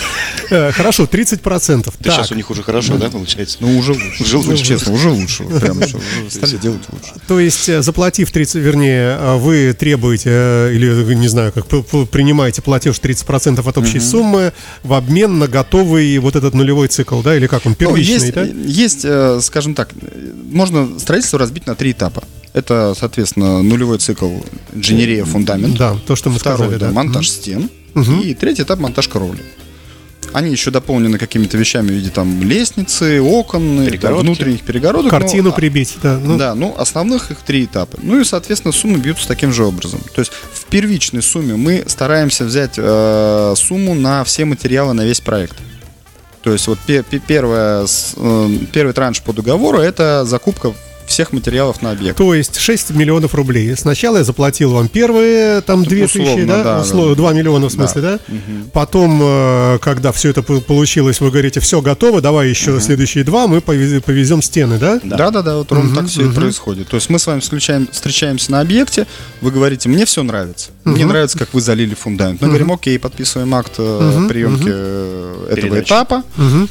Э, 0.51 0.73
Хорошо, 0.73 1.05
30%. 1.05 1.85
Да 1.85 1.93
Сейчас 2.11 2.27
Так, 2.29 2.33
у 2.33 2.35
них 2.35 2.51
уже 2.51 2.65
хорошо, 2.65 2.97
да, 2.97 3.09
получается? 3.09 3.59
Ну, 3.61 3.79
уже 3.79 3.93
лучше. 3.93 4.23
Уже 4.25 4.39
лучше. 4.39 4.65
честно, 4.65 4.93
уже 4.95 5.11
лучше. 5.11 5.45
Прям 5.45 5.79
уже 5.79 5.97
стали 6.29 6.57
делать 6.57 6.83
лучше. 6.91 7.13
то 7.29 7.39
есть, 7.39 7.69
э, 7.69 7.83
заплатив 7.83 8.33
30, 8.33 8.57
вернее, 8.57 9.17
э, 9.21 9.37
вы 9.69 9.73
требуете, 9.75 10.31
э, 10.33 10.73
или, 10.75 11.15
не 11.15 11.29
знаю, 11.29 11.53
как 11.53 11.67
принимаете 11.67 12.63
платеж 12.63 12.99
30% 13.01 13.67
от 13.67 13.79
общей 13.79 14.01
суммы 14.01 14.53
в 14.83 14.93
обмен 14.95 15.39
на 15.39 15.49
готовый 15.49 16.19
вот 16.19 16.37
этот 16.37 16.55
нулевой 16.55 16.89
цикл, 16.89 17.21
да, 17.23 17.37
или 17.37 17.47
как 17.47 17.67
он, 17.67 17.73
Ну, 17.73 17.77
первичный, 17.77 18.15
есть, 18.15 18.33
да? 18.35 18.45
есть, 18.45 19.05
э, 19.05 19.41
скажем 19.43 19.75
так, 19.75 19.91
э, 20.01 20.33
можно 20.51 20.99
строительство 20.99 21.39
разбить 21.39 21.67
на 21.67 21.75
три 21.75 21.93
этапа. 21.93 22.25
Это, 22.53 22.95
соответственно, 22.99 23.63
нулевой 23.63 23.99
цикл 23.99 24.31
инженерия, 24.73 25.25
фундамент. 25.25 25.77
Да, 25.77 25.97
то, 26.07 26.17
что 26.17 26.31
мы 26.31 26.39
Второй, 26.39 26.69
сказали, 26.69 26.81
да, 26.81 26.91
монтаж 26.91 27.29
стен. 27.29 27.71
И 28.25 28.35
третий 28.35 28.63
этап 28.63 28.79
монтаж 28.81 29.09
кровли. 29.09 29.43
Они 30.33 30.51
еще 30.53 30.71
дополнены 30.71 31.19
какими-то 31.19 31.57
вещами 31.57 31.89
в 31.89 31.91
виде 31.91 32.11
там 32.11 32.43
лестницы, 32.43 33.21
окон, 33.21 33.77
там, 33.79 33.87
внутренних 34.27 34.61
перегородок. 34.63 35.11
Картину 35.11 35.45
Ну, 35.45 35.51
а- 35.51 35.53
прибить, 35.53 35.97
да. 36.03 36.19
ну, 36.23 36.39
да, 36.39 36.55
ну 36.55 36.75
основных 36.79 37.31
их 37.31 37.39
три 37.39 37.65
этапа. 37.65 37.99
Ну 38.03 38.21
и, 38.21 38.25
соответственно, 38.25 38.73
суммы 38.73 38.99
бьются 38.99 39.27
таким 39.27 39.53
же 39.53 39.65
образом. 39.65 40.01
То 40.15 40.21
есть 40.21 40.31
в 40.53 40.65
первичной 40.67 41.23
сумме 41.23 41.57
мы 41.57 41.85
стараемся 41.87 42.45
взять 42.45 42.75
э, 42.77 43.55
сумму 43.57 43.95
на 43.95 44.23
все 44.25 44.45
материалы 44.45 44.93
на 44.95 45.05
весь 45.05 45.21
проект. 45.21 45.57
То 46.43 46.53
есть 46.53 46.67
вот 46.69 46.79
пе- 46.87 47.03
пе- 47.03 47.19
первая, 47.19 47.87
с- 47.87 48.15
э, 48.17 48.49
первый 48.73 48.93
транш 48.93 49.21
по 49.23 49.33
договору 49.33 49.79
это 49.79 50.25
закупка 50.25 50.73
всех 51.21 51.33
материалов 51.35 51.83
на 51.83 51.91
объект. 51.91 52.17
То 52.17 52.35
есть 52.35 52.57
6 52.59 52.91
миллионов 52.91 53.35
рублей. 53.35 53.77
Сначала 53.77 54.17
я 54.19 54.25
заплатил 54.25 54.73
вам 54.73 54.89
первые 54.89 55.61
там 55.61 55.85
2 55.85 55.91
тысячи, 56.07 56.19
условно, 56.19 56.47
да? 56.47 56.63
да, 56.65 56.81
Условно, 56.81 57.11
да. 57.15 57.23
2 57.23 57.33
миллиона 57.35 57.67
в 57.69 57.73
смысле, 57.73 58.01
да? 58.03 58.19
Потом, 58.73 59.21
э, 59.23 59.79
когда 59.83 60.13
все 60.13 60.31
это 60.31 60.43
по- 60.43 60.61
получилось, 60.61 61.21
вы 61.21 61.31
говорите, 61.31 61.61
все 61.61 61.83
готово, 61.83 62.21
давай 62.23 62.49
еще 62.49 62.81
следующие 62.81 63.25
два, 63.25 63.47
мы 63.47 63.59
повез- 63.59 64.01
повезем 64.01 64.41
стены, 64.41 64.79
да? 64.79 64.99
Да, 65.05 65.31
да, 65.31 65.43
да, 65.43 65.57
вот 65.59 65.71
ровно 65.73 65.95
так 65.95 66.07
все 66.09 66.27
и 66.27 66.33
происходит. 66.33 66.89
То 66.89 66.97
есть 66.97 67.11
мы 67.11 67.19
с 67.19 67.27
вами 67.27 67.41
встречаем, 67.41 67.87
встречаемся 67.93 68.51
на 68.53 68.61
объекте, 68.61 69.07
вы 69.43 69.51
говорите, 69.51 69.89
мне 69.91 70.07
все 70.07 70.23
нравится. 70.23 70.71
Мне 70.85 71.05
нравится, 71.05 71.39
как 71.39 71.53
вы 71.53 71.61
залили 71.61 71.95
фундамент. 71.95 72.41
Мы 72.41 72.49
говорим, 72.49 72.73
окей, 72.73 72.99
подписываем 72.99 73.55
акт 73.55 73.73
э, 73.79 74.27
приемки 74.29 74.65
э, 74.67 75.45
этого 75.51 75.57
Передачи. 75.57 75.87
этапа 75.89 76.23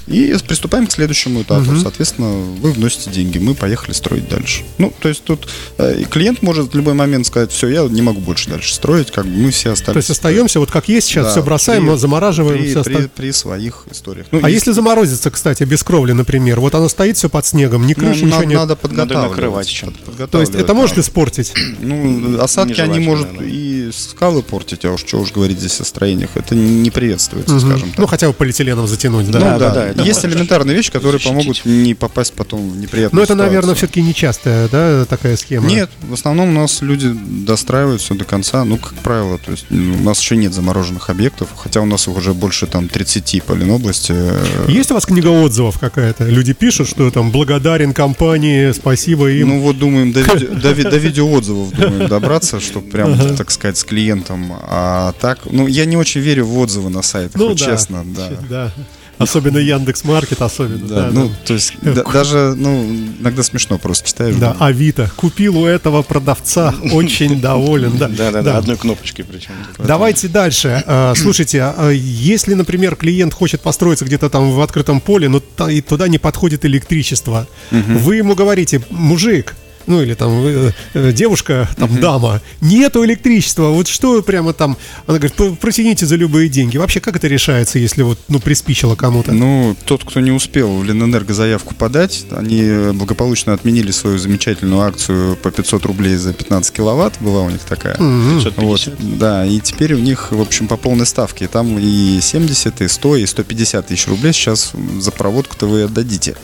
и 0.07 0.35
приступаем 0.47 0.87
к 0.87 0.91
следующему 0.91 1.43
этапу. 1.43 1.75
Соответственно, 1.81 2.29
вы 2.61 2.71
вносите 2.71 3.11
деньги, 3.11 3.37
мы 3.37 3.53
поехали 3.53 3.93
строить 3.93 4.27
дальше. 4.29 4.38
Ну, 4.77 4.93
то 4.99 5.09
есть 5.09 5.23
тут 5.23 5.47
э, 5.77 6.01
и 6.01 6.05
клиент 6.05 6.41
может 6.41 6.73
в 6.73 6.75
любой 6.77 6.93
момент 6.93 7.25
сказать, 7.27 7.51
все, 7.51 7.67
я 7.67 7.83
не 7.83 8.01
могу 8.01 8.19
больше 8.21 8.49
дальше 8.49 8.73
строить, 8.73 9.11
как 9.11 9.25
бы 9.25 9.31
мы 9.31 9.51
все 9.51 9.71
остались. 9.71 9.93
То 9.93 9.97
есть 9.99 10.09
остаемся 10.09 10.59
вот 10.59 10.71
как 10.71 10.87
есть, 10.89 11.07
сейчас 11.07 11.25
Да, 11.25 11.31
все 11.31 11.43
бросаем, 11.43 11.87
при- 11.87 11.95
замораживаем, 11.97 12.59
при, 12.61 12.69
все 12.69 12.83
при- 12.83 13.07
при 13.07 13.31
своих 13.31 13.83
историях. 13.91 14.27
Ну, 14.31 14.39
А 14.43 14.49
есть- 14.49 14.61
если 14.65 14.71
заморозится, 14.71 15.31
кстати, 15.31 15.63
без 15.63 15.83
кровли, 15.83 16.11
например, 16.13 16.59
вот 16.59 16.75
оно 16.75 16.89
стоит 16.89 17.17
все 17.17 17.29
под 17.29 17.45
снегом, 17.45 17.85
ни 17.87 17.93
ну, 17.97 18.03
крыши, 18.05 18.23
на- 18.25 18.27
ничего 18.29 18.43
нет. 18.43 18.59
надо 18.59 18.75
подготавливать. 18.75 19.29
накрывать 19.31 19.67
чем-то. 19.67 19.97
То 19.97 19.99
есть 20.01 20.05
Подготавливать 20.19 20.55
это 20.63 20.73
может 20.73 20.97
надо. 20.97 21.07
испортить. 21.07 21.53
Ну, 21.81 22.39
осадки 22.41 22.79
они 22.81 22.99
может 22.99 23.27
да. 23.37 23.43
и 23.43 23.89
скалы 23.93 24.43
портить, 24.43 24.85
а 24.85 24.91
уж 24.91 25.01
что 25.05 25.17
уж 25.19 25.31
говорить 25.31 25.59
здесь 25.59 25.79
о 25.81 25.85
строениях. 25.85 26.31
Это 26.35 26.55
не 26.55 26.89
приветствуется, 26.91 27.59
скажем 27.59 27.89
так. 27.89 27.97
Ну, 27.97 28.05
хотя 28.07 28.27
бы 28.27 28.33
полиэтиленом 28.33 28.85
затянуть, 28.87 29.29
да? 29.31 29.39
Ну, 29.39 29.45
да, 29.45 29.57
да, 29.57 29.69
да, 29.73 29.85
это 29.87 30.03
Есть 30.03 30.23
элементарные 30.25 30.75
вещи, 30.75 30.91
которые 30.91 31.19
помогут 31.21 31.61
не 31.65 31.93
попасть 31.95 32.33
потом 32.33 32.69
в 32.71 32.77
неприятную 32.77 33.09
Но 33.13 33.19
Ну, 33.19 33.23
это, 33.23 33.35
наверное, 33.35 33.75
все-таки 33.75 34.01
нечастая, 34.19 34.67
да, 34.67 35.05
такая 35.05 35.37
схема. 35.37 35.67
Нет, 35.67 35.89
в 36.01 36.13
основном 36.13 36.49
у 36.49 36.61
нас 36.61 36.81
люди 36.81 37.09
достраивают 37.13 38.01
все 38.01 38.15
до 38.15 38.25
конца, 38.25 38.65
ну, 38.65 38.77
как 38.77 38.93
правило, 38.95 39.37
то 39.37 39.51
есть 39.51 39.65
м, 39.71 40.01
у 40.01 40.03
нас 40.03 40.19
еще 40.19 40.35
нет 40.35 40.53
замороженных 40.53 41.09
объектов, 41.09 41.49
хотя 41.55 41.79
у 41.81 41.85
нас 41.85 42.07
их 42.07 42.15
уже 42.17 42.33
больше 42.33 42.67
там 42.67 42.89
30 42.89 43.41
по 43.43 43.53
Ленобласти. 43.53 44.13
э, 44.13 44.65
Есть 44.67 44.91
у 44.91 44.95
вас 44.95 45.05
книга 45.05 45.27
отзывов 45.29 45.79
какая-то? 45.79 46.25
Люди 46.25 46.53
пишут, 46.53 46.89
что 46.89 47.09
там 47.11 47.31
благодарен 47.31 47.93
компании, 47.93 48.71
спасибо 48.73 49.31
им. 49.31 49.49
Ну 49.49 49.61
вот 49.61 49.77
думаем 49.79 50.11
до, 50.11 50.23
до, 50.25 50.75
до 50.91 50.97
видеоотзывов 50.97 51.71
думаем 51.71 52.09
добраться, 52.09 52.59
чтобы 52.59 52.89
прям, 52.89 53.17
так 53.37 53.51
сказать, 53.51 53.77
с 53.77 53.83
клиентом. 53.85 54.51
А 54.63 55.13
так, 55.21 55.39
ну 55.49 55.67
я 55.67 55.85
не 55.85 55.95
очень 55.95 56.21
верю 56.21 56.45
в 56.45 56.57
отзывы 56.59 56.89
на 56.89 57.01
сайтах, 57.01 57.35
Ну 57.39 57.49
вот 57.49 57.57
да, 57.59 57.65
честно, 57.65 58.03
да. 58.05 58.29
да. 58.49 58.71
Особенно 59.19 59.57
Яндекс 59.59 60.03
Маркет, 60.05 60.41
особенно. 60.41 60.87
Да, 60.87 60.95
Да, 60.95 61.09
ну, 61.11 61.27
да. 61.29 61.35
то 61.45 61.53
есть, 61.53 61.73
да- 61.81 62.03
даже, 62.03 62.55
ну, 62.57 62.83
иногда 63.19 63.43
смешно 63.43 63.77
просто 63.77 64.07
читаешь. 64.07 64.33
Да, 64.35 64.53
думаешь, 64.53 64.61
Авито. 64.61 65.11
Купил 65.15 65.57
у 65.59 65.65
этого 65.65 66.01
продавца, 66.01 66.73
очень 66.93 67.39
доволен. 67.41 67.97
Да, 67.97 68.07
Да, 68.07 68.31
да, 68.31 68.41
да, 68.41 68.57
одной 68.57 68.77
кнопочкой 68.77 69.25
причем. 69.25 69.51
Давайте 69.77 70.27
дальше. 70.29 70.83
А, 70.87 71.13
Слушайте, 71.15 71.61
а 71.61 71.89
если, 71.91 72.53
например, 72.53 72.95
клиент 72.95 73.33
хочет 73.33 73.61
построиться 73.61 74.05
где-то 74.05 74.29
там 74.29 74.51
в 74.51 74.61
открытом 74.61 75.01
поле, 75.01 75.27
но 75.29 75.39
туда 75.41 76.07
не 76.07 76.17
подходит 76.17 76.63
электричество, 76.65 77.47
вы 77.71 78.15
ему 78.15 78.35
говорите, 78.35 78.81
мужик, 78.89 79.55
ну 79.89 80.01
или 80.01 80.13
там 80.13 80.31
э, 80.45 80.71
э, 80.93 81.11
девушка, 81.11 81.67
там 81.75 81.99
дама, 81.99 82.41
нету 82.61 83.03
электричества, 83.03 83.69
вот 83.69 83.87
что 83.87 84.21
прямо 84.21 84.53
там, 84.53 84.77
она 85.07 85.17
говорит, 85.17 85.33
«П- 85.35 85.55
протяните 85.59 86.05
за 86.05 86.15
любые 86.15 86.47
деньги. 86.47 86.77
Вообще, 86.77 86.99
как 87.01 87.15
это 87.17 87.27
решается, 87.27 87.79
если 87.79 88.03
вот, 88.03 88.17
ну, 88.29 88.39
приспичило 88.39 88.95
кому-то? 88.95 89.33
Ну, 89.33 89.75
тот, 89.85 90.03
кто 90.05 90.19
не 90.21 90.31
успел 90.31 90.77
в 90.77 90.83
Ленэнерго 90.83 91.33
заявку 91.33 91.75
подать, 91.75 92.25
они 92.31 92.93
благополучно 92.93 93.53
отменили 93.53 93.91
свою 93.91 94.17
замечательную 94.19 94.81
акцию 94.81 95.35
по 95.37 95.51
500 95.51 95.85
рублей 95.85 96.15
за 96.15 96.33
15 96.33 96.71
киловатт, 96.73 97.15
была 97.19 97.41
у 97.41 97.49
них 97.49 97.61
такая. 97.61 97.95
Вот, 97.97 98.43
550. 98.43 99.17
да, 99.17 99.45
и 99.45 99.59
теперь 99.59 99.95
у 99.95 99.99
них, 99.99 100.31
в 100.31 100.39
общем, 100.39 100.67
по 100.67 100.77
полной 100.77 101.07
ставке. 101.07 101.47
Там 101.47 101.77
и 101.79 102.19
70, 102.21 102.81
и 102.81 102.87
100, 102.87 103.15
и 103.17 103.25
150 103.25 103.87
тысяч 103.87 104.07
рублей 104.07 104.33
сейчас 104.33 104.73
за 104.99 105.11
проводку-то 105.11 105.65
вы 105.65 105.83
отдадите, 105.83 106.35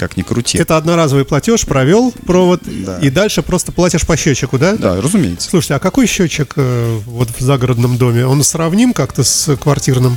как 0.00 0.16
ни 0.16 0.22
крути. 0.22 0.56
Это 0.58 0.76
одноразовый 0.78 1.24
платеж, 1.26 1.66
провел 1.66 2.10
провод, 2.26 2.62
Да. 2.64 2.98
и 2.98 3.10
дальше 3.10 3.42
просто 3.42 3.70
платишь 3.70 4.06
по 4.06 4.16
счетчику, 4.16 4.58
да? 4.58 4.74
Да, 4.76 5.00
разумеется. 5.00 5.48
Слушайте, 5.50 5.74
а 5.74 5.78
какой 5.78 6.06
счетчик 6.06 6.54
э, 6.56 6.98
вот 7.04 7.28
в 7.30 7.40
загородном 7.40 7.98
доме? 7.98 8.26
Он 8.26 8.42
сравним 8.42 8.94
как-то 8.94 9.22
с 9.22 9.54
квартирным? 9.56 10.16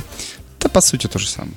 Да, 0.58 0.68
по 0.70 0.80
сути, 0.80 1.06
то 1.06 1.18
же 1.18 1.28
самое. 1.28 1.52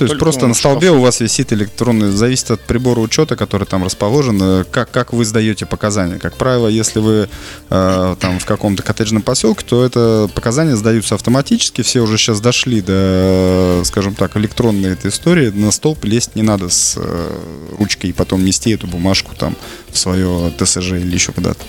То 0.00 0.04
есть 0.04 0.12
Только 0.12 0.24
просто 0.24 0.46
на 0.46 0.54
столбе 0.54 0.86
шкафу. 0.86 1.00
у 1.00 1.02
вас 1.02 1.20
висит 1.20 1.52
электронный, 1.52 2.10
зависит 2.10 2.50
от 2.52 2.62
прибора 2.62 3.00
учета, 3.00 3.36
который 3.36 3.66
там 3.66 3.84
расположен, 3.84 4.40
э, 4.42 4.64
как, 4.64 4.90
как 4.90 5.12
вы 5.12 5.26
сдаете 5.26 5.66
показания. 5.66 6.18
Как 6.18 6.36
правило, 6.38 6.68
если 6.68 7.00
вы 7.00 7.28
э, 7.68 8.16
там 8.18 8.38
в 8.38 8.46
каком-то 8.46 8.82
коттеджном 8.82 9.20
поселке, 9.20 9.62
то 9.68 9.84
это 9.84 10.30
показания 10.34 10.74
сдаются 10.74 11.16
автоматически. 11.16 11.82
Все 11.82 12.00
уже 12.00 12.16
сейчас 12.16 12.40
дошли 12.40 12.80
до, 12.80 13.82
скажем 13.84 14.14
так, 14.14 14.38
электронной 14.38 14.94
этой 14.94 15.10
истории. 15.10 15.50
На 15.50 15.70
столб 15.70 16.02
лезть 16.06 16.34
не 16.34 16.40
надо 16.40 16.70
с 16.70 16.94
э, 16.96 17.40
ручкой 17.78 18.08
и 18.08 18.12
потом 18.14 18.42
нести 18.42 18.70
эту 18.70 18.86
бумажку 18.86 19.36
там 19.36 19.54
в 19.92 19.98
свое 19.98 20.50
ТСЖ 20.58 20.92
или 20.92 21.12
еще 21.12 21.32
куда-то. 21.32 21.60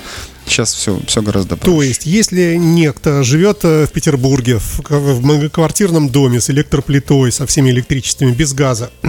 Сейчас 0.51 0.73
все, 0.73 0.99
все 1.07 1.21
гораздо 1.21 1.55
проще. 1.55 1.75
То 1.75 1.81
есть, 1.81 2.05
если 2.05 2.55
некто 2.55 3.23
живет 3.23 3.59
э, 3.63 3.87
в 3.87 3.91
Петербурге, 3.91 4.59
в, 4.59 4.81
в 4.89 5.23
многоквартирном 5.23 6.09
доме 6.09 6.41
с 6.41 6.49
электроплитой, 6.49 7.31
со 7.31 7.45
всеми 7.45 7.69
электричествами, 7.69 8.31
без 8.33 8.53
газа, 8.53 8.91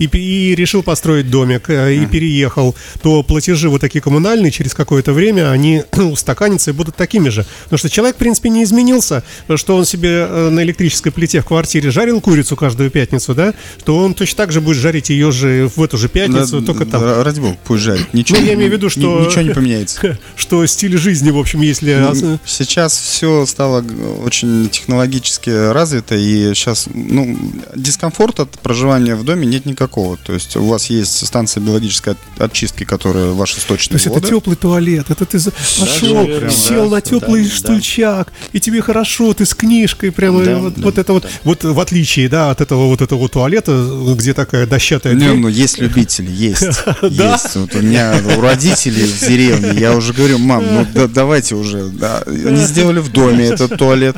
и, 0.00 0.06
и 0.06 0.54
решил 0.54 0.82
построить 0.82 1.30
домик, 1.30 1.68
э, 1.68 1.94
и 1.94 2.06
переехал, 2.06 2.74
то 3.02 3.22
платежи 3.22 3.68
вот 3.68 3.80
такие 3.80 4.00
коммунальные 4.00 4.50
через 4.50 4.74
какое-то 4.74 5.12
время, 5.12 5.50
они 5.50 5.84
устаканятся 5.92 6.70
и 6.70 6.74
будут 6.74 6.96
такими 6.96 7.28
же. 7.28 7.46
Потому 7.64 7.78
что 7.78 7.88
человек, 7.90 8.16
в 8.16 8.18
принципе, 8.18 8.48
не 8.48 8.64
изменился, 8.64 9.22
что 9.56 9.76
он 9.76 9.84
себе 9.84 10.26
э, 10.28 10.48
на 10.50 10.62
электрической 10.62 11.12
плите 11.12 11.40
в 11.40 11.44
квартире 11.44 11.90
жарил 11.90 12.20
курицу 12.20 12.56
каждую 12.56 12.90
пятницу, 12.90 13.34
да, 13.34 13.54
то 13.84 13.98
он 13.98 14.14
точно 14.14 14.38
так 14.38 14.52
же 14.52 14.60
будет 14.60 14.78
жарить 14.78 15.10
ее 15.10 15.30
же 15.30 15.70
в 15.76 15.82
эту 15.82 15.98
же 15.98 16.08
пятницу, 16.08 16.60
Да, 16.60 16.66
только 16.66 16.86
там. 16.86 17.22
Ради 17.22 17.40
бога, 17.40 17.58
пусть 17.64 17.82
жарит. 17.82 18.12
Ничего, 18.14 18.40
Ну, 18.40 18.46
я 18.46 18.54
имею 18.54 18.70
в 18.70 18.72
виду, 18.72 18.88
что- 18.88 19.26
Ничего 19.26 19.42
не 19.42 19.50
поменяется. 19.50 20.18
Что 20.36 20.64
стиль 20.66 20.96
жизни, 20.96 21.30
в 21.30 21.38
общем, 21.38 21.60
если... 21.60 21.94
Ну, 21.94 22.38
Сейчас 22.46 22.98
все 22.98 23.44
стало 23.44 23.84
очень 24.24 24.68
технологически 24.70 25.50
развито, 25.50 26.14
и 26.14 26.54
сейчас 26.54 26.88
ну, 26.92 27.38
дискомфорт 27.74 28.40
от 28.40 28.58
проживания 28.60 29.14
в 29.14 29.24
доме 29.24 29.46
нет 29.46 29.66
никакого. 29.66 29.89
Никакого. 29.90 30.16
То 30.16 30.32
есть 30.32 30.56
у 30.56 30.64
вас 30.64 30.86
есть 30.90 31.26
станция 31.26 31.60
биологической 31.62 32.10
от- 32.14 32.18
очистки, 32.50 32.84
которая 32.84 33.32
ваш 33.32 33.52
То 33.54 33.60
источник 33.60 33.92
есть 33.94 34.06
это 34.06 34.14
воды. 34.14 34.28
теплый 34.28 34.56
туалет, 34.56 35.06
это 35.10 35.24
ты 35.24 35.38
за- 35.38 35.50
пошел, 35.50 36.26
сел 36.50 36.84
да, 36.88 36.96
на 36.96 37.00
теплый 37.00 37.42
да, 37.44 37.50
да. 37.50 37.56
стульчак, 37.56 38.32
и 38.52 38.60
тебе 38.60 38.80
хорошо, 38.82 39.32
ты 39.34 39.44
с 39.44 39.54
книжкой 39.54 40.12
прямо, 40.12 40.44
Да, 40.44 40.58
вот, 40.58 40.74
да, 40.74 40.82
вот 40.82 40.98
это 40.98 41.12
вот, 41.12 41.26
вот 41.44 41.64
в 41.64 41.80
отличие, 41.80 42.28
да, 42.28 42.50
от 42.50 42.60
этого 42.60 42.86
вот 42.86 43.00
этого 43.02 43.28
туалета, 43.28 44.14
где 44.16 44.32
такая 44.34 44.66
дощатая 44.66 45.14
Не, 45.14 45.20
дверь. 45.20 45.36
ну 45.36 45.48
есть 45.48 45.78
любители, 45.78 46.30
есть. 46.30 46.62
Да? 47.02 47.32
Есть. 47.32 47.56
Вот 47.56 47.74
у 47.74 47.80
меня 47.82 48.14
у 48.36 48.40
родителей 48.40 49.04
в 49.04 49.20
деревне, 49.20 49.78
я 49.80 49.94
уже 49.94 50.12
говорю, 50.12 50.38
мам, 50.38 50.64
ну 50.70 50.86
да- 50.94 51.08
давайте 51.08 51.54
уже. 51.54 51.84
да». 51.88 52.22
Они 52.26 52.64
сделали 52.64 53.00
в 53.00 53.10
доме 53.10 53.46
этот 53.46 53.76
туалет. 53.76 54.16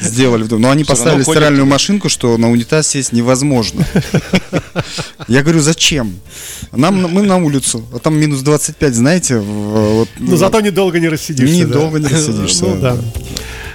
Сделали 0.00 0.42
в 0.42 0.48
доме. 0.48 0.62
Но 0.62 0.70
они 0.70 0.84
поставили 0.84 1.22
стиральную 1.22 1.66
машинку, 1.66 2.08
что 2.08 2.36
на 2.36 2.50
унитаз 2.50 2.88
сесть 2.88 3.12
невозможно. 3.12 3.86
Я 5.28 5.42
говорю, 5.42 5.60
зачем? 5.60 6.18
Нам, 6.72 6.94
мы 7.02 7.22
на 7.22 7.36
улицу, 7.36 7.84
а 7.92 7.98
там 7.98 8.18
минус 8.18 8.40
25, 8.40 8.94
знаете, 8.94 9.38
вот, 9.38 10.08
Но 10.18 10.36
зато 10.36 10.60
недолго 10.60 11.00
не 11.00 11.08
рассидишься. 11.08 11.66
да. 11.66 11.68
Недолго 11.68 11.98
не 11.98 12.06
рассидишься, 12.08 12.64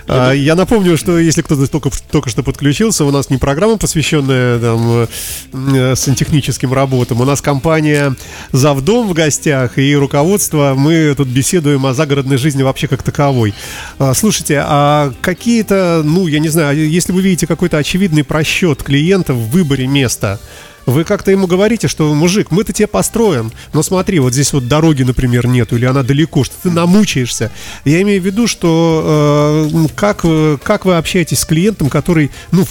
Да. 0.08 0.30
А, 0.30 0.34
Я 0.34 0.56
напомню, 0.56 0.98
что 0.98 1.18
если 1.18 1.42
кто-то 1.42 1.68
только, 1.68 1.90
только 2.12 2.30
что 2.30 2.44
подключился, 2.44 3.06
у 3.06 3.12
нас 3.12 3.30
не 3.30 3.38
программа, 3.38 3.78
посвященная 3.78 4.60
там, 4.60 5.08
э, 5.54 5.96
сантехническим 5.96 6.74
работам. 6.74 7.22
У 7.22 7.26
нас 7.26 7.42
компания 7.42 8.16
Завдом 8.52 9.08
в 9.08 9.14
гостях 9.14 9.78
и 9.78 9.96
руководство. 9.96 10.74
Мы 10.76 11.14
тут 11.16 11.28
беседуем 11.28 11.86
о 11.86 11.94
загородной 11.94 12.38
жизни 12.38 12.64
вообще 12.64 12.88
как 12.88 13.04
таковой. 13.04 13.54
А, 14.00 14.14
Слушайте, 14.14 14.64
а 14.66 15.14
какие-то, 15.22 16.02
ну, 16.04 16.28
я 16.28 16.40
не 16.40 16.50
знаю, 16.50 16.90
если 16.90 17.12
вы 17.12 17.22
видите 17.22 17.48
какой-то 17.48 17.78
очевидный 17.78 18.24
просчет 18.24 18.84
клиента 18.84 19.34
в 19.34 19.50
выборе 19.50 19.88
места, 19.88 20.40
вы 20.86 21.04
как-то 21.04 21.32
ему 21.32 21.48
говорите, 21.48 21.88
что, 21.88 22.14
мужик, 22.14 22.52
мы-то 22.52 22.74
тебе 22.74 22.88
построим, 22.88 23.52
но 23.74 23.84
смотри, 23.84 24.20
вот 24.20 24.34
здесь 24.34 24.52
вот 24.54 24.68
дороги, 24.68 25.04
например, 25.04 25.48
нету, 25.48 25.76
или 25.78 25.86
она 25.86 26.04
далеко, 26.04 26.44
что 26.44 26.56
ты 26.62 26.72
намучаешься. 26.72 27.52
Я 27.86 28.02
имею 28.02 28.22
в 28.22 28.26
виду, 28.26 28.48
что 28.48 29.70
э, 29.74 29.88
как, 29.96 30.24
вы- 30.24 30.58
как 30.62 30.86
вы 30.86 30.96
общаетесь 30.98 31.40
с 31.40 31.46
клиентом, 31.46 31.90
который, 31.90 32.32
ну, 32.52 32.66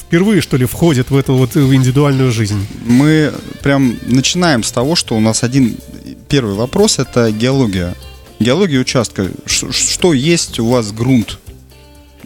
впервые, 0.00 0.40
что 0.40 0.56
ли, 0.56 0.64
входит 0.66 1.10
в 1.10 1.16
эту 1.16 1.34
вот 1.34 1.54
в 1.54 1.74
индивидуальную 1.74 2.32
жизнь? 2.32 2.66
Мы 2.84 3.32
прям 3.62 3.96
начинаем 4.06 4.62
с 4.62 4.70
того, 4.72 4.94
что 4.96 5.16
у 5.16 5.20
нас 5.20 5.42
один 5.42 5.76
первый 6.28 6.54
вопрос 6.54 6.98
это 6.98 7.30
геология. 7.30 7.94
Геология 8.38 8.80
участка. 8.80 9.28
Ш- 9.46 9.72
Что 9.72 10.12
есть 10.12 10.58
у 10.58 10.66
вас 10.68 10.92
грунт? 10.92 11.38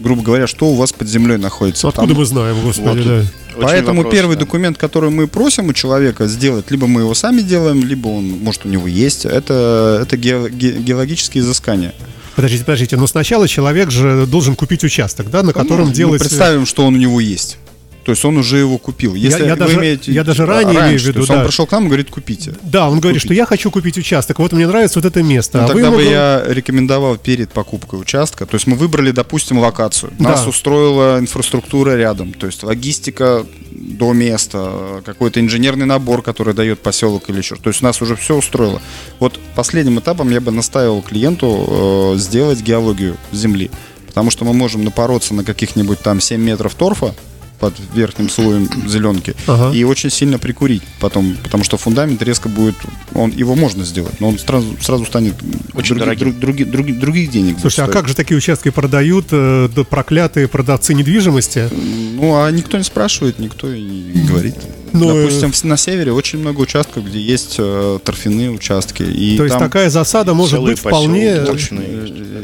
Грубо 0.01 0.21
говоря, 0.23 0.47
что 0.47 0.67
у 0.67 0.75
вас 0.75 0.91
под 0.93 1.07
землей 1.07 1.37
находится? 1.37 1.87
Откуда 1.87 2.07
Там- 2.07 2.17
мы 2.17 2.25
знаем, 2.25 2.55
господи, 2.61 2.97
Вот. 2.99 3.05
да. 3.07 3.23
Очень 3.57 3.61
Поэтому 3.67 3.97
вопрос, 3.97 4.13
первый 4.13 4.35
да. 4.35 4.39
документ, 4.41 4.77
который 4.77 5.09
мы 5.09 5.27
просим 5.27 5.67
у 5.67 5.73
человека 5.73 6.27
сделать, 6.27 6.71
либо 6.71 6.87
мы 6.87 7.01
его 7.01 7.13
сами 7.13 7.41
делаем, 7.41 7.83
либо 7.83 8.07
он, 8.07 8.29
может, 8.29 8.65
у 8.65 8.69
него 8.69 8.87
есть, 8.87 9.25
это, 9.25 9.99
это 10.03 10.15
ге- 10.17 10.49
ге- 10.49 10.73
геологические 10.79 11.43
изыскания. 11.43 11.93
Подождите, 12.35 12.63
подождите, 12.63 12.95
но 12.95 13.07
сначала 13.07 13.47
человек 13.49 13.91
же 13.91 14.25
должен 14.25 14.55
купить 14.55 14.83
участок, 14.85 15.29
да, 15.29 15.43
на 15.43 15.51
котором 15.51 15.87
Ну, 15.87 15.93
делать... 15.93 16.13
Мы 16.21 16.27
представим, 16.27 16.65
что 16.65 16.85
он 16.85 16.95
у 16.95 16.97
него 16.97 17.19
есть. 17.19 17.57
То 18.03 18.11
есть 18.11 18.25
он 18.25 18.37
уже 18.37 18.57
его 18.57 18.77
купил. 18.77 19.13
Если 19.13 19.45
я 19.45 19.53
вы 19.53 19.59
даже- 19.59 19.77
имеете 19.79 20.11
я 20.11 20.23
даже 20.23 20.43
а, 20.43 20.45
ранее 20.47 20.79
имею 20.81 20.99
в 20.99 21.01
то 21.03 21.07
виду, 21.09 21.19
есть 21.19 21.29
да. 21.31 21.39
он 21.39 21.45
пришел 21.45 21.67
к 21.67 21.71
нам 21.71 21.83
и 21.83 21.87
говорит, 21.87 22.09
купите. 22.09 22.55
Да, 22.63 22.89
он 22.89 22.99
говорит, 22.99 23.21
что 23.21 23.33
я 23.33 23.45
хочу 23.45 23.69
купить 23.69 23.97
участок, 23.97 24.39
вот 24.39 24.51
мне 24.53 24.65
нравится 24.67 24.99
вот 24.99 25.05
это 25.05 25.21
место. 25.21 25.59
Ну, 25.59 25.65
а 25.65 25.67
тогда 25.67 25.83
бы 25.91 25.97
говорите- 25.97 26.11
я 26.11 26.43
рекомендовал 26.47 27.17
перед 27.17 27.51
покупкой 27.51 28.01
участка. 28.01 28.45
То 28.45 28.55
есть 28.55 28.65
мы 28.65 28.75
выбрали, 28.75 29.11
допустим, 29.11 29.59
локацию. 29.59 30.11
Нас 30.17 30.43
Да. 30.43 30.49
устроила 30.49 31.19
инфраструктура 31.19 31.95
рядом. 31.95 32.33
То 32.33 32.47
есть 32.47 32.63
логистика 32.63 33.45
до 33.71 34.13
места, 34.13 35.01
какой-то 35.05 35.39
инженерный 35.39 35.85
набор, 35.85 36.21
который 36.23 36.53
дает 36.53 36.79
поселок 36.79 37.29
или 37.29 37.37
еще. 37.37 37.55
То 37.55 37.69
есть 37.69 37.81
нас 37.81 38.01
уже 38.01 38.15
все 38.15 38.35
устроило. 38.35 38.81
Вот 39.19 39.39
последним 39.55 39.99
этапом 39.99 40.29
я 40.31 40.41
бы 40.41 40.51
наставил 40.51 41.01
клиенту 41.01 42.13
э, 42.15 42.17
сделать 42.19 42.61
геологию 42.61 43.17
земли. 43.31 43.69
Потому 44.07 44.29
что 44.31 44.43
мы 44.43 44.53
можем 44.53 44.83
напороться 44.83 45.33
на 45.33 45.43
каких-нибудь 45.43 45.99
там 45.99 46.19
7 46.19 46.41
метров 46.41 46.75
торфа 46.75 47.13
под 47.61 47.75
верхним 47.93 48.27
слоем 48.29 48.67
зеленки 48.87 49.35
Ага. 49.47 49.71
и 49.77 49.83
очень 49.83 50.09
сильно 50.09 50.39
прикурить 50.39 50.81
потом, 50.99 51.37
потому 51.43 51.63
что 51.63 51.77
фундамент 51.77 52.21
резко 52.23 52.49
будет, 52.49 52.75
он 53.13 53.29
его 53.29 53.55
можно 53.55 53.85
сделать, 53.85 54.19
но 54.19 54.29
он 54.29 54.39
сразу, 54.39 54.75
сразу 54.81 55.05
станет 55.05 55.35
Очень 55.75 55.95
други- 55.95 55.99
дорогим. 55.99 56.39
друг- 56.39 56.55
други- 56.55 56.65
други- 56.65 56.93
других 56.99 57.29
денег. 57.29 57.57
Слушайте, 57.61 57.83
а 57.83 57.87
как 57.87 58.07
же 58.07 58.15
такие 58.15 58.35
участки 58.35 58.69
продают 58.69 59.27
э, 59.31 59.69
проклятые 59.89 60.47
продавцы 60.47 60.95
недвижимости? 60.95 61.69
Ну, 62.15 62.35
а 62.43 62.49
никто 62.49 62.77
не 62.79 62.83
спрашивает, 62.83 63.37
никто 63.39 63.71
и 63.71 63.79
не 63.81 64.23
говорит. 64.27 64.55
Ну, 64.93 65.07
Допустим, 65.15 65.51
в- 65.51 65.63
на 65.63 65.77
севере 65.77 66.11
очень 66.11 66.39
много 66.39 66.61
участков, 66.61 67.05
где 67.05 67.19
есть 67.21 67.55
э, 67.59 67.99
торфяные 68.03 68.49
участки. 68.49 69.03
И 69.03 69.37
То 69.37 69.43
есть 69.45 69.57
такая 69.59 69.89
засада 69.89 70.33
может 70.33 70.61
быть 70.61 70.79
вполне... 70.79 71.27
э, 71.27 71.55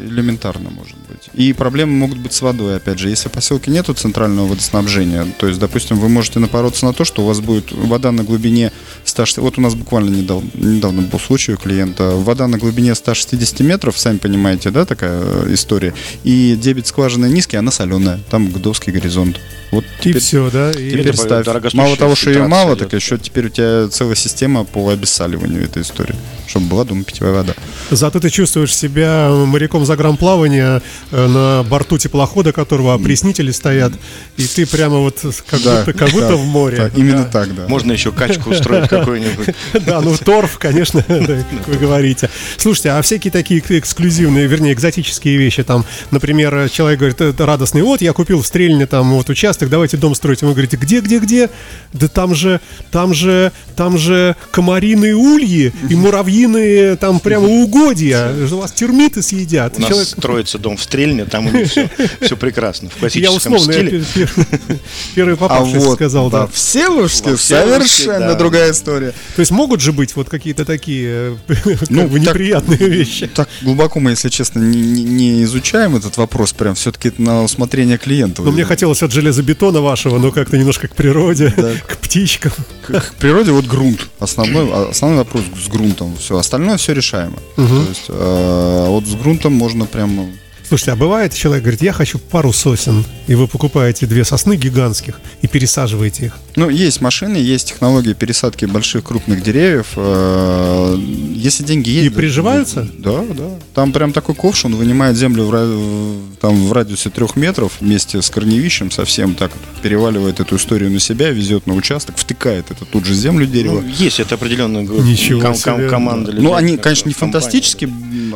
элементарно 0.10 0.70
может 0.70 0.96
быть. 0.96 1.07
И 1.34 1.54
проблемы 1.54 1.94
могут 1.94 2.18
быть 2.18 2.34
с 2.34 2.42
водой, 2.42 2.78
опять 2.78 3.00
же. 3.00 3.10
Если 3.10 3.30
в 3.30 3.32
поселке 3.32 3.70
нету 3.72 3.94
центрального 3.94 4.48
водоснабжения, 4.48 5.26
то 5.38 5.48
есть, 5.48 5.60
допустим, 5.60 5.98
вы 6.00 6.10
можете 6.10 6.40
напороться 6.40 6.86
на 6.86 6.94
то, 6.94 7.06
что 7.06 7.22
у 7.24 7.26
вас 7.26 7.40
будет 7.40 7.72
вода 7.72 8.12
на 8.12 8.24
глубине 8.24 8.72
160... 9.06 9.38
Вот 9.44 9.58
у 9.58 9.62
нас 9.62 9.76
буквально 9.76 10.10
недавно, 10.16 10.50
недавно 10.56 11.02
был 11.04 11.20
случай 11.20 11.54
у 11.54 11.58
клиента. 11.58 12.12
Вода 12.16 12.48
на 12.48 12.58
глубине 12.58 12.96
160 12.96 13.60
метров, 13.62 13.98
сами 13.98 14.18
понимаете, 14.18 14.72
да, 14.72 14.86
такая 14.86 15.22
э, 15.24 15.54
история. 15.54 15.94
И 16.24 16.58
дебет 16.60 16.88
скважины 16.88 17.28
низкий, 17.28 17.58
она 17.58 17.72
соленая. 17.72 18.20
Там 18.30 18.48
Гдовский 18.50 18.92
горизонт. 18.92 19.40
Вот 19.72 19.84
И 20.00 20.04
теперь, 20.10 20.22
все, 20.22 20.50
да? 20.50 20.72
и- 20.72 20.92
теперь 20.92 21.16
ставь. 21.16 21.46
Мало 21.74 21.98
того, 21.98 22.16
что 22.16 22.30
ее 22.30 22.48
мало, 22.48 22.70
идет. 22.76 22.80
так 22.90 22.94
еще 22.94 23.18
теперь 23.18 23.48
у 23.48 23.50
тебя 23.50 23.90
целая 23.90 24.16
система 24.16 24.64
по 24.64 24.90
обессаливанию 24.90 25.64
этой 25.64 25.82
истории. 25.82 26.16
Чтобы 26.48 26.68
была 26.68 26.86
дома 26.86 27.04
питьевая 27.04 27.34
вода. 27.34 27.54
Зато 27.92 28.20
ты 28.22 28.30
чувствуешь 28.30 28.74
себя 28.76 29.30
моряком 29.30 29.86
загранплавания 29.86 30.82
э, 31.12 31.17
на 31.26 31.64
борту 31.64 31.98
теплохода, 31.98 32.52
которого 32.54 32.94
опреснители 32.94 33.52
стоят, 33.52 33.94
и 34.38 34.46
ты 34.46 34.68
прямо 34.68 34.98
вот 35.00 35.20
как 35.48 35.62
Да, 35.64 35.78
будто, 35.84 35.94
как 35.98 36.10
будто 36.12 36.30
да, 36.30 36.36
в 36.36 36.46
море. 36.46 36.78
так, 36.78 36.98
именно 36.98 37.26
так, 37.26 37.56
да. 37.56 37.68
Можно 37.68 37.92
еще 37.94 38.12
качку 38.12 38.52
устроить 38.52 38.88
какую-нибудь. 38.90 39.48
Да, 39.86 40.02
ну 40.02 40.16
торф, 40.18 40.58
конечно, 40.60 41.04
да, 41.08 41.18
как 41.26 41.68
вы 41.68 41.78
говорите. 41.78 42.30
Слушайте, 42.58 42.92
а 42.92 43.02
всякие 43.02 43.32
такие 43.32 43.60
эк- 43.62 43.80
эксклюзивные, 43.80 44.48
вернее, 44.48 44.74
экзотические 44.74 45.38
вещи, 45.38 45.64
там, 45.64 45.86
например, 46.12 46.70
человек 46.70 47.00
говорит, 47.00 47.22
это 47.22 47.46
радостный, 47.46 47.82
вот 47.82 48.02
я 48.02 48.14
купил 48.14 48.42
в 48.42 48.48
Стрельне 48.48 48.86
там 48.86 49.12
вот 49.14 49.30
участок, 49.30 49.70
давайте 49.70 49.98
дом 49.98 50.14
строить. 50.16 50.42
Вы 50.42 50.52
говорите, 50.52 50.78
где, 50.78 51.00
где, 51.02 51.20
где? 51.20 51.50
Да 51.94 52.08
там 52.08 52.36
же, 52.36 52.60
там 52.92 53.14
же, 53.14 53.52
там 53.76 53.98
же 53.98 54.36
комариные 54.52 55.16
ульи 55.16 55.74
и 55.90 55.96
муравьиные 55.96 56.96
там 56.98 57.20
прямо 57.20 57.48
угодья. 57.48 58.32
У 58.52 58.58
вас 58.58 58.72
термиты 58.72 59.22
съедят. 59.22 59.76
У 59.78 59.82
нас 59.82 60.10
строится 60.10 60.58
дом 60.58 60.78
в 60.78 60.84
Стрельне, 60.84 61.07
там 61.26 61.48
у 61.48 61.52
них 61.52 61.70
все, 61.70 61.90
все 62.22 62.36
прекрасно. 62.38 62.90
В 62.90 62.94
Я 62.94 63.00
классическом 63.00 63.54
условно, 63.54 63.72
я 63.72 63.78
стиле. 63.88 64.04
пер- 64.16 64.80
первый 65.16 65.34
А 65.34 65.38
попавшийся 65.38 65.86
вот 65.86 65.96
сказал, 65.96 66.30
да. 66.30 66.42
Во 66.42 66.48
Всеволожске, 66.48 67.38
совершенно 67.38 68.20
да. 68.28 68.36
другая 68.36 68.72
история. 68.72 69.14
То 69.36 69.40
есть 69.40 69.52
могут 69.52 69.82
же 69.82 69.92
быть 69.94 70.16
вот 70.16 70.30
какие-то 70.30 70.66
такие 70.66 71.38
э, 71.48 71.56
Ну, 71.90 72.08
бы 72.08 72.20
так- 72.20 72.30
неприятные 72.36 72.90
вещи. 72.90 73.28
Так 73.28 73.48
глубоко 73.62 74.00
мы, 74.00 74.12
если 74.12 74.30
честно, 74.30 74.60
не, 74.60 75.44
изучаем 75.44 75.96
этот 75.96 76.18
вопрос, 76.18 76.54
прям 76.54 76.76
все-таки 76.76 77.12
на 77.18 77.44
усмотрение 77.44 77.98
клиента. 77.98 78.42
Но 78.42 78.52
мне 78.52 78.66
хотелось 78.66 79.04
от 79.04 79.12
железобетона 79.12 79.82
вашего, 79.82 80.18
но 80.20 80.32
как-то 80.32 80.58
немножко 80.58 80.88
к 80.88 80.96
природе, 80.96 81.52
к 81.88 81.98
птичкам. 81.98 82.52
к, 82.86 82.92
к 83.00 83.14
природе 83.16 83.52
вот 83.52 83.66
грунт. 83.66 84.08
Основной, 84.20 84.70
а, 84.72 84.90
основной 84.90 85.20
вопрос 85.20 85.44
с 85.64 85.68
грунтом. 85.70 86.16
Все, 86.18 86.38
остальное 86.38 86.78
все 86.78 86.94
решаемо. 86.94 87.38
То 87.56 87.86
есть 87.90 88.06
э, 88.10 88.86
вот 88.88 89.06
с 89.06 89.16
грунтом 89.16 89.54
можно 89.54 89.86
прямо 89.86 90.28
Слушайте, 90.68 90.92
а 90.92 90.96
бывает, 90.98 91.34
человек 91.34 91.64
говорит, 91.64 91.82
я 91.82 91.94
хочу 91.94 92.20
пару 92.20 92.52
сосен, 92.52 93.06
и 93.28 93.36
вы 93.36 93.48
покупаете 93.48 94.06
две 94.06 94.26
сосны 94.26 94.58
гигантских 94.58 95.22
и 95.42 95.48
пересаживаете 95.48 96.26
их. 96.26 96.34
Ну, 96.58 96.70
есть 96.70 97.00
машины, 97.00 97.38
есть 97.38 97.70
технологии 97.70 98.12
пересадки 98.14 98.66
больших 98.66 99.06
крупных 99.06 99.44
деревьев. 99.44 99.94
Э, 99.96 100.98
Если 101.36 101.64
деньги 101.64 101.90
есть... 101.92 102.08
И 102.08 102.10
приживаются? 102.10 102.86
Да, 102.98 103.24
да. 103.30 103.50
Там 103.74 103.94
прям 103.94 104.12
такой 104.12 104.36
ковш, 104.36 104.66
он 104.66 104.76
вынимает 104.76 105.16
землю 105.16 105.44
в, 105.46 106.36
там, 106.42 106.68
в 106.68 106.74
радиусе 106.74 107.12
трех 107.12 107.36
метров 107.38 107.74
вместе 107.80 108.22
с 108.22 108.30
корневищем 108.30 108.92
совсем 108.92 109.36
так 109.36 109.52
переваливает 109.84 110.40
эту 110.42 110.58
историю 110.58 110.92
на 110.92 111.00
себя, 111.00 111.30
везет 111.30 111.68
на 111.68 111.76
участок, 111.76 112.18
втыкает 112.18 112.72
это 112.72 112.84
тут 112.84 113.06
же 113.06 113.14
землю 113.14 113.46
дерево. 113.46 113.82
Ну, 113.82 113.88
есть 113.88 114.20
это 114.20 114.36
определенная 114.36 114.82
Ничего 114.82 115.40
ком- 115.40 115.56
себе. 115.56 115.72
ком- 115.74 115.90
команда. 115.90 116.34
Ну, 116.34 116.56
они, 116.56 116.76
конечно, 116.78 117.08
не 117.08 117.14
фантастически 117.14 117.88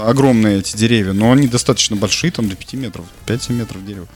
огромные 0.05 0.59
эти 0.59 0.77
деревья, 0.77 1.13
но 1.13 1.32
они 1.32 1.47
достаточно 1.47 1.95
большие, 1.95 2.20
там 2.30 2.47
до 2.49 2.55
5 2.55 2.74
метров, 2.74 3.05
5-7 3.26 3.53
метров 3.53 3.86
дерева. 3.86 4.07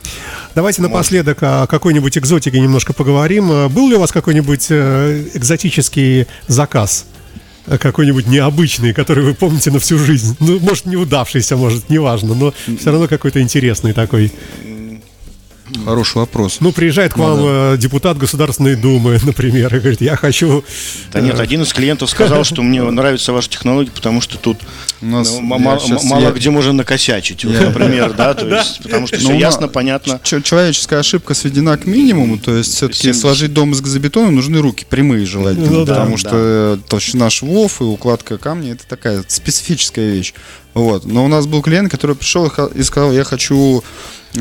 Давайте 0.54 0.82
напоследок 0.82 1.40
о 1.42 1.66
какой-нибудь 1.68 2.18
экзотике 2.18 2.60
немножко 2.60 2.94
поговорим. 2.94 3.52
Э, 3.52 3.68
Был 3.70 3.90
ли 3.90 3.96
у 3.96 4.00
вас 4.00 4.12
какой-нибудь 4.12 4.68
э, 4.70 5.28
экзотический 5.34 6.28
заказ? 6.48 7.06
Э, 7.68 7.78
Какой-нибудь 7.78 8.28
необычный, 8.28 8.94
который 8.94 9.24
вы 9.24 9.34
помните 9.34 9.72
на 9.72 9.80
всю 9.80 9.98
жизнь. 9.98 10.36
Ну, 10.40 10.60
может, 10.60 10.86
неудавшийся, 10.86 11.58
может, 11.58 11.90
неважно, 11.90 12.36
но 12.36 12.54
все 12.80 12.92
равно 12.92 13.08
какой-то 13.08 13.42
интересный 13.42 13.94
такой. 13.94 14.32
Хороший 15.84 16.18
вопрос. 16.18 16.58
Ну, 16.60 16.72
приезжает 16.72 17.14
к 17.14 17.18
вам 17.18 17.40
э, 17.42 17.78
депутат 17.78 18.18
Государственной 18.18 18.76
Думы, 18.76 19.20
например, 19.26 19.76
и 19.76 19.80
говорит, 19.80 20.02
я 20.02 20.16
хочу... 20.16 20.64
Да 21.12 21.22
нет, 21.22 21.40
один 21.40 21.64
из 21.64 21.74
клиентов 21.74 22.10
сказал, 22.10 22.44
что 22.44 22.62
мне 22.62 22.82
нравятся 22.84 23.34
ваши 23.34 23.50
технологии, 23.50 23.90
потому 23.94 24.22
что 24.22 24.38
тут 24.38 24.58
У 25.02 25.06
нас- 25.06 25.32
ну, 25.32 25.42
мало 25.42 26.32
где 26.32 26.50
можно 26.50 26.74
накосячить, 26.74 27.44
например, 27.44 28.14
да, 28.14 28.34
то 28.36 28.48
есть, 28.48 28.82
потому 28.84 29.08
что 29.08 29.18
Ну, 29.18 29.22
все 29.24 29.34
ясно, 29.38 29.68
понятно. 29.68 30.20
Человеческая 30.24 31.00
ошибка 31.00 31.34
сведена 31.34 31.78
к 31.78 31.86
минимуму, 31.86 32.38
то 32.38 32.56
есть 32.56 32.74
все-таки 32.76 33.02
70. 33.04 33.22
сложить 33.22 33.54
дом 33.54 33.72
из 33.74 33.82
газобетона 33.82 34.32
нужны 34.32 34.60
руки, 34.60 34.86
прямые 34.90 35.26
желательно, 35.26 35.70
Ну 35.70 35.86
да, 35.86 35.94
потому 35.96 36.12
да. 36.12 36.18
что 36.18 36.80
толщина 36.88 37.30
швов 37.30 37.82
и 37.82 37.84
укладка 37.84 38.38
камня 38.38 38.74
это 38.74 38.88
такая 38.88 39.24
специфическая 39.28 40.12
вещь. 40.12 40.34
Вот. 40.74 41.06
Но 41.06 41.24
у 41.24 41.28
нас 41.30 41.48
был 41.48 41.62
клиент, 41.62 41.90
который 41.90 42.16
пришел 42.16 42.46
и 42.48 42.84
сказал, 42.84 43.14
я 43.14 43.24
хочу, 43.24 43.84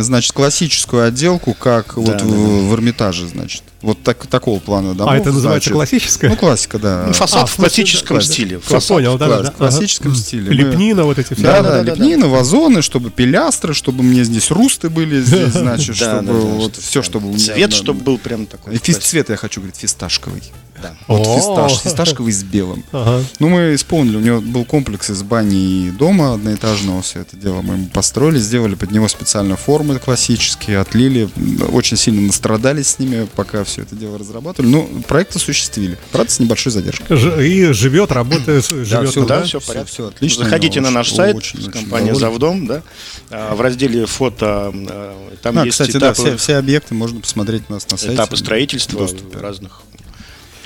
значит, 0.03 0.33
классическую 0.33 1.07
отделку, 1.07 1.55
как 1.55 1.97
вот 1.97 2.07
да, 2.19 2.25
в, 2.25 2.29
да. 2.31 2.35
в 2.37 2.75
Эрмитаже, 2.75 3.29
значит. 3.29 3.63
Вот 3.83 4.03
так, 4.03 4.27
такого 4.27 4.61
плана 4.61 4.95
домов. 4.95 5.13
А 5.13 5.17
это 5.19 5.31
называется 5.31 5.69
значит. 5.71 5.91
классическое? 5.91 6.31
Ну, 6.31 6.37
классика, 6.37 6.79
да. 6.79 7.05
Ну, 7.07 7.13
фасад 7.13 7.43
А, 7.43 7.47
в 7.47 7.55
классическом 7.57 8.17
да, 8.17 8.23
стиле. 8.23 8.59
Фасад. 8.59 8.89
понял, 8.89 9.19
да, 9.19 9.29
да, 9.29 9.35
Класс- 9.37 9.45
да. 9.47 9.51
в 9.53 9.57
классическом 9.57 10.13
Ага. 10.13 10.21
стиле. 10.21 10.49
Мы- 10.49 10.55
Лепнина, 10.55 11.05
вот 11.05 11.19
эти 11.19 11.35
все. 11.35 11.43
Да, 11.43 11.61
да, 11.63 11.71
да, 11.71 11.83
да, 11.83 11.93
лепнина, 11.93 12.29
вазоны, 12.29 12.81
чтобы 12.81 13.11
пилястры, 13.11 13.75
чтобы 13.75 14.03
мне 14.03 14.25
здесь 14.25 14.51
русты 14.51 14.89
были, 14.89 15.21
здесь, 15.23 15.53
значит, 15.53 15.99
Да, 15.99 16.23
чтобы 16.23 16.27
да, 16.27 16.33
да, 16.33 16.33
вот 16.39 16.77
все, 16.77 17.03
чтобы... 17.03 17.37
Цвет, 17.39 17.71
да, 17.71 17.77
чтобы 17.77 18.01
был 18.01 18.17
прям 18.17 18.47
такой. 18.47 18.79
Цвет, 18.79 19.29
я 19.29 19.37
хочу 19.37 19.61
говорить, 19.61 19.77
фисташковый. 19.77 20.43
Да. 20.85 20.95
Вот 21.09 21.27
фисташ, 21.27 21.79
фисташковый 21.83 22.33
с 22.33 22.43
белым. 22.43 22.85
Ага. 22.93 23.25
Ну, 23.39 23.49
мы 23.49 23.75
исполнили, 23.75 24.17
у 24.17 24.21
него 24.21 24.41
был 24.41 24.65
комплекс 24.65 25.09
из 25.11 25.23
бани 25.23 25.87
и 25.87 25.91
дома 25.91 26.35
одноэтажного, 26.35 27.01
все 27.03 27.21
это 27.21 27.37
дело 27.37 27.63
мы 27.63 27.75
ему 27.75 27.87
построили, 27.89 28.39
сделали 28.39 28.75
под 28.75 28.91
него 28.91 29.09
специально 29.09 29.57
формы 29.57 29.99
классические, 29.99 30.79
отлили, 30.81 31.29
очень 31.73 31.97
сильно 31.97 32.21
настрадались 32.23 32.89
с 32.89 32.99
ними, 32.99 33.27
пока 33.35 33.65
все 33.65 33.83
это 33.83 33.95
дело 33.97 34.19
разрабатывали. 34.19 34.71
Ну, 34.71 34.89
проект 35.09 35.35
осуществили, 35.37 35.99
правда, 36.13 36.31
с 36.33 36.39
небольшой 36.41 36.73
задержкой. 36.73 37.17
Ж- 37.17 37.47
И 37.47 37.73
живет, 37.73 38.13
работает, 38.13 38.67
живет. 38.67 39.15
Да, 39.27 39.39
да? 39.41 39.43
все 39.45 39.61
в 39.61 39.65
порядке. 39.65 39.91
всё 39.93 40.09
отлично, 40.09 40.45
Заходите 40.45 40.81
на 40.81 40.91
наш 40.91 41.13
сайт, 41.13 41.37
очень- 41.37 41.71
компания. 41.71 42.15
Завдом, 42.15 42.67
да. 42.67 42.83
А, 43.31 43.55
В 43.55 43.61
разделе 43.61 44.07
фото 44.07 44.71
э, 44.75 45.13
там 45.43 45.59
А, 45.59 45.65
есть 45.65 45.73
кстати, 45.75 45.93
да, 45.93 45.99
этапы, 46.13 46.15
все, 46.15 46.37
все 46.37 46.57
объекты 46.57 46.95
можно 46.95 47.21
посмотреть 47.21 47.63
у 47.69 47.73
нас 47.73 47.89
на 47.91 47.97
сайте. 47.97 48.15
этапы 48.15 48.37
строительства 48.37 49.09
разных, 49.35 49.83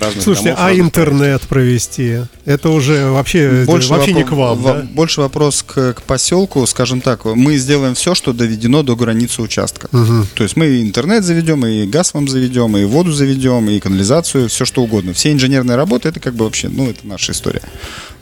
разных 0.00 0.24
Слушайте, 0.24 0.50
домов, 0.50 0.64
а 0.64 0.68
разных 0.68 0.86
интернет 0.86 1.42
провести? 1.42 2.18
Это 2.44 2.70
уже 2.70 3.10
вообще, 3.10 3.62
это 3.62 3.70
вообще 3.70 4.12
не 4.12 4.22
вопро- 4.22 4.24
к 4.24 4.32
вам, 4.32 4.58
во- 4.58 4.74
да? 4.74 4.86
больше 4.92 5.20
вопрос 5.20 5.62
к, 5.62 5.94
к 5.94 6.02
поселку, 6.02 6.66
скажем 6.66 7.00
так. 7.00 7.24
Мы 7.24 7.56
сделаем 7.56 7.94
все, 7.94 8.14
что 8.14 8.32
доведено 8.32 8.82
до 8.82 8.96
границы 8.96 9.42
участка. 9.42 9.88
То 10.34 10.42
есть 10.42 10.56
мы 10.56 10.66
и 10.66 10.82
интернет 10.82 11.24
заведем, 11.24 11.64
и 11.66 11.86
газ 11.86 12.14
вам 12.14 12.28
заведем, 12.28 12.76
и 12.76 12.84
воду 12.84 13.12
заведем, 13.12 13.68
и 13.68 13.80
канализацию, 13.80 14.48
все 14.48 14.64
что 14.64 14.82
угодно. 14.82 15.12
Все 15.12 15.32
инженерные 15.32 15.76
работы 15.76 16.08
это 16.08 16.20
как 16.20 16.34
бы 16.34 16.44
вообще, 16.44 16.68
ну, 16.68 16.88
это 16.88 17.00
наша 17.06 17.32
история. 17.32 17.62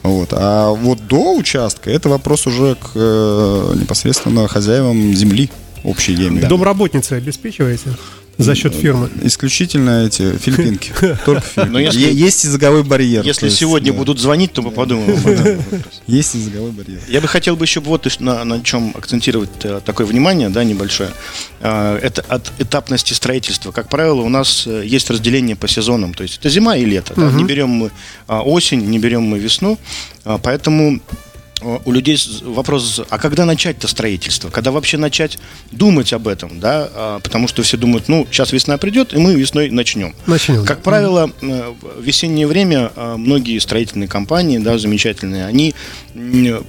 Вот. 0.03 0.29
А 0.33 0.71
вот 0.71 1.07
до 1.07 1.35
участка 1.35 1.91
это 1.91 2.09
вопрос 2.09 2.47
уже 2.47 2.77
к 2.77 2.91
э, 2.95 3.75
непосредственно 3.81 4.47
хозяевам 4.47 5.15
земли 5.15 5.51
общей, 5.83 6.13
я 6.15 6.29
имею 6.29 6.43
в. 6.43 6.49
Домработницы 6.49 7.15
обеспечиваете 7.15 7.91
за 8.39 8.55
счет 8.55 8.75
фирмы? 8.75 9.09
Исключительно 9.23 10.05
эти 10.07 10.37
филиппинки. 10.37 10.93
Только 11.25 11.41
филиппинки. 11.43 11.97
Е- 11.97 12.13
Есть 12.13 12.45
языковой 12.45 12.83
барьер. 12.85 13.25
Если 13.25 13.49
сегодня 13.49 13.93
будут 13.93 14.19
звонить, 14.21 14.53
то 14.53 14.63
мы 14.63 14.71
подумаем 14.71 15.19
об 15.19 15.27
этом. 15.27 15.63
Есть 16.07 16.35
языковой 16.35 16.71
барьер. 16.73 17.01
Я 17.09 17.21
бы 17.21 17.29
хотел 17.29 17.57
бы 17.57 17.65
еще 17.65 17.81
вот 17.81 18.07
на, 18.21 18.45
на 18.45 18.63
чем 18.63 18.93
акцентировать 18.97 19.51
э, 19.65 19.81
такое 19.85 20.07
внимание, 20.07 20.49
да, 20.51 20.65
небольшое. 20.65 21.11
А, 21.61 21.99
Это 21.99 22.23
от 22.29 22.53
этапности 22.59 23.15
строительства. 23.15 23.73
Как 23.73 23.89
правило, 23.89 24.21
у 24.21 24.29
нас 24.29 24.67
э, 24.67 24.83
есть 24.85 25.11
разделение 25.11 25.57
по 25.57 25.69
сезонам. 25.69 26.15
То 26.15 26.23
есть 26.23 26.39
это 26.39 26.49
зима 26.51 26.77
и 26.77 26.85
лето. 26.85 27.15
да. 27.17 27.31
Не 27.33 27.45
берем 27.45 27.69
мы 27.71 27.91
а, 28.27 28.43
осень, 28.43 28.81
не 28.87 28.99
берем 28.99 29.23
мы 29.23 29.39
весну. 29.39 29.79
А, 30.25 30.39
Поэтому 30.39 30.97
э, 30.97 30.99
у 31.63 31.93
людей 31.93 32.19
вопрос, 32.43 33.01
а 33.09 33.19
когда 33.19 33.47
начать-то 33.47 33.89
строительство? 33.89 34.51
Когда 34.51 34.71
вообще 34.71 34.99
начать 34.99 35.39
думать 35.73 36.13
об 36.13 36.29
этом, 36.29 36.61
да? 36.61 36.91
А, 36.95 37.21
Потому 37.21 37.49
что 37.49 37.63
все 37.63 37.77
думают, 37.77 38.09
ну, 38.09 38.27
сейчас 38.31 38.53
весна 38.53 38.77
придет, 38.77 39.15
и 39.15 39.19
мы 39.19 39.35
весной 39.35 39.71
начнем. 39.71 40.15
Начнем. 40.27 40.65
Как 40.65 40.83
правило, 40.83 41.31
э, 41.41 41.75
в 41.99 42.03
весеннее 42.03 42.47
время 42.47 42.93
э, 42.95 43.17
многие 43.17 43.59
строительные 43.59 44.09
компании, 44.09 44.59
да, 44.59 44.77
замечательные, 44.79 45.47
они 45.47 45.75
м, 46.15 46.65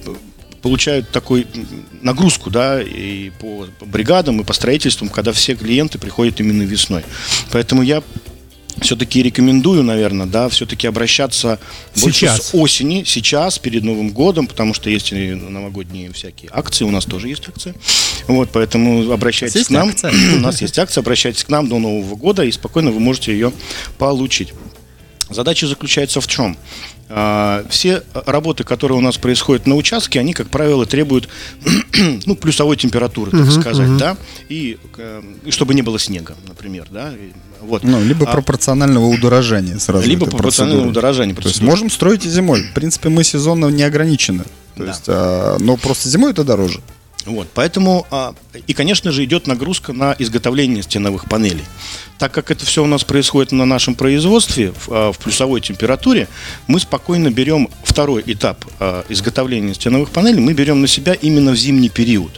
получают 0.62 1.10
такую 1.10 1.46
нагрузку, 2.00 2.50
да, 2.50 2.82
и 2.82 3.30
по 3.30 3.66
по 3.78 3.84
бригадам, 3.86 4.40
и 4.40 4.44
по 4.44 4.52
строительствам, 4.54 5.08
когда 5.10 5.32
все 5.32 5.54
клиенты 5.54 5.98
приходят 5.98 6.40
именно 6.40 6.62
весной. 6.62 7.04
Поэтому 7.52 7.82
я 7.82 8.02
все-таки 8.80 9.22
рекомендую, 9.22 9.82
наверное, 9.82 10.26
да, 10.26 10.48
все-таки 10.48 10.86
обращаться 10.86 11.58
больше 11.96 12.20
Сейчас. 12.20 12.48
с 12.48 12.54
осени, 12.54 13.04
сейчас, 13.04 13.58
перед 13.58 13.82
Новым 13.82 14.10
годом, 14.10 14.46
потому 14.46 14.74
что 14.74 14.90
есть 14.90 15.12
и 15.12 15.34
новогодние 15.34 16.12
всякие 16.12 16.50
акции, 16.52 16.84
у 16.84 16.90
нас 16.90 17.04
тоже 17.04 17.28
есть 17.28 17.48
акции. 17.48 17.74
Вот, 18.26 18.50
поэтому 18.52 19.10
обращайтесь 19.10 19.66
к 19.66 19.70
нам. 19.70 19.88
акция? 19.88 20.12
У 20.36 20.40
нас 20.40 20.60
есть 20.60 20.78
акция, 20.78 21.00
обращайтесь 21.00 21.44
к 21.44 21.48
нам 21.48 21.68
до 21.68 21.78
Нового 21.78 22.14
года, 22.14 22.44
и 22.44 22.52
спокойно 22.52 22.90
вы 22.90 23.00
можете 23.00 23.32
ее 23.32 23.52
получить. 23.96 24.52
Задача 25.30 25.66
заключается 25.66 26.20
в 26.20 26.26
чем? 26.26 26.56
А, 27.10 27.64
Все 27.70 28.02
работы, 28.26 28.64
которые 28.64 28.98
у 28.98 29.00
нас 29.00 29.16
происходят 29.16 29.66
на 29.66 29.74
участке, 29.76 30.20
они, 30.20 30.32
как 30.34 30.48
правило, 30.48 30.84
требуют 30.86 31.28
ну, 32.26 32.36
плюсовой 32.36 32.76
температуры, 32.76 33.30
так 33.30 33.50
сказать, 33.50 33.96
да, 33.96 34.16
и, 34.48 34.78
и 35.44 35.50
чтобы 35.50 35.74
не 35.74 35.82
было 35.82 35.98
снега, 35.98 36.34
например, 36.46 36.86
да, 36.90 37.12
и 37.14 37.32
вот. 37.60 37.82
Ну, 37.82 38.02
либо 38.04 38.26
А- 38.28 38.32
пропорционального 38.32 39.06
удорожания 39.06 39.78
сразу. 39.78 40.06
Либо 40.08 40.26
пропорционального 40.26 40.82
процедуры. 40.82 40.90
удорожания 40.90 41.34
То 41.34 41.40
есть 41.40 41.44
процедуры. 41.58 41.70
можем 41.70 41.90
строить 41.90 42.24
и 42.24 42.28
зимой. 42.28 42.62
В 42.62 42.72
принципе, 42.74 43.08
мы 43.08 43.24
сезонно 43.24 43.66
не 43.66 43.82
ограничены. 43.82 44.44
То 44.76 44.84
Да. 44.84 44.86
есть, 44.86 45.04
а, 45.08 45.56
но 45.58 45.76
просто 45.76 46.08
зимой 46.08 46.30
это 46.32 46.44
дороже. 46.44 46.80
Вот, 47.26 47.48
поэтому, 47.52 48.06
а, 48.10 48.34
и, 48.66 48.72
конечно 48.72 49.12
же, 49.12 49.24
идет 49.24 49.46
нагрузка 49.46 49.92
на 49.92 50.14
изготовление 50.18 50.82
стеновых 50.82 51.28
панелей. 51.28 51.64
Так 52.18 52.32
как 52.32 52.50
это 52.50 52.64
все 52.64 52.82
у 52.82 52.86
нас 52.86 53.04
происходит 53.04 53.52
на 53.52 53.66
нашем 53.66 53.94
производстве 53.94 54.72
в, 54.72 54.88
а, 54.88 55.12
плюсовой 55.12 55.60
температуре, 55.60 56.28
мы 56.66 56.80
спокойно 56.80 57.30
берем 57.30 57.68
второй 57.84 58.22
этап 58.26 58.64
а, 58.80 59.04
изготовления 59.08 59.74
стеновых 59.74 60.10
панелей, 60.10 60.40
мы 60.40 60.54
берем 60.54 60.80
на 60.80 60.86
себя 60.86 61.12
именно 61.12 61.52
в 61.52 61.56
зимний 61.56 61.90
период. 61.90 62.32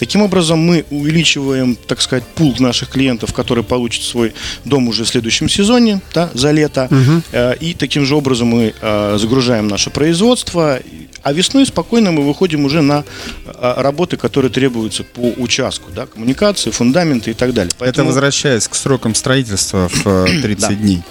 Таким 0.00 0.22
образом, 0.22 0.58
мы 0.58 0.84
увеличиваем, 0.90 1.76
так 1.86 2.00
сказать, 2.00 2.24
пул 2.34 2.54
наших 2.58 2.88
клиентов, 2.88 3.32
которые 3.34 3.64
получат 3.64 4.02
свой 4.02 4.32
дом 4.64 4.88
уже 4.88 5.04
в 5.04 5.08
следующем 5.08 5.48
сезоне, 5.48 6.00
да, 6.14 6.30
за 6.34 6.50
лето. 6.52 6.88
Э, 7.32 7.54
И 7.60 7.74
таким 7.74 8.04
же 8.06 8.14
образом 8.16 8.48
мы 8.48 8.72
э, 8.80 9.16
загружаем 9.20 9.68
наше 9.68 9.90
производство. 9.90 10.78
А 11.22 11.32
весной 11.34 11.66
спокойно 11.66 12.12
мы 12.12 12.22
выходим 12.26 12.64
уже 12.64 12.80
на 12.80 13.04
э, 13.44 13.74
работы, 13.76 14.16
которые 14.16 14.50
требуются 14.50 15.04
по 15.04 15.20
участку, 15.36 15.90
да, 15.94 16.06
коммуникации, 16.06 16.70
фундаменты 16.70 17.30
и 17.32 17.34
так 17.34 17.52
далее. 17.52 17.68
Это 17.70 17.78
Поэтому- 17.84 18.06
возвращаясь 18.08 18.66
к 18.68 18.74
срокам 18.74 19.14
строительства 19.14 19.88
в 19.88 20.06
э, 20.06 20.40
30 20.42 20.68
Да. 20.70 20.74
дней, 20.74 21.02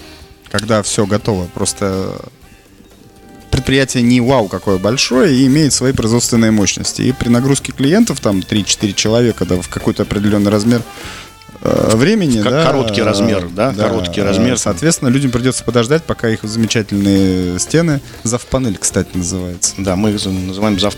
когда 0.52 0.82
все 0.82 1.06
готово. 1.06 1.46
Просто 1.54 2.16
предприятие 3.52 4.04
не 4.04 4.22
вау 4.22 4.48
какое 4.48 4.78
большое 4.78 5.36
и 5.36 5.46
имеет 5.48 5.74
свои 5.74 5.94
производственные 5.94 6.52
мощности. 6.52 7.02
И 7.02 7.12
при 7.12 7.30
нагрузке 7.30 7.72
клиентов, 7.72 8.20
там 8.20 8.40
3-4 8.40 8.94
человека, 8.94 9.46
да, 9.46 9.62
в 9.62 9.70
какой-то 9.70 10.04
определенный 10.04 10.52
размер 10.52 10.82
э, 11.62 11.92
времени, 11.96 12.42
Как 12.42 12.52
да, 12.52 12.66
короткий 12.66 13.02
размер, 13.02 13.48
да, 13.50 13.74
короткий 13.74 14.22
размер. 14.22 14.58
Соответственно, 14.58 15.10
людям 15.10 15.32
придется 15.32 15.64
подождать, 15.64 16.04
пока 16.04 16.30
их 16.30 16.44
замечательные 16.44 17.60
стены, 17.60 18.02
завпанель, 18.24 18.78
кстати, 18.78 19.10
называется. 19.14 19.74
Да, 19.78 19.96
мы 19.96 20.12
их 20.12 20.26
называем 20.26 20.80
зав 20.80 20.96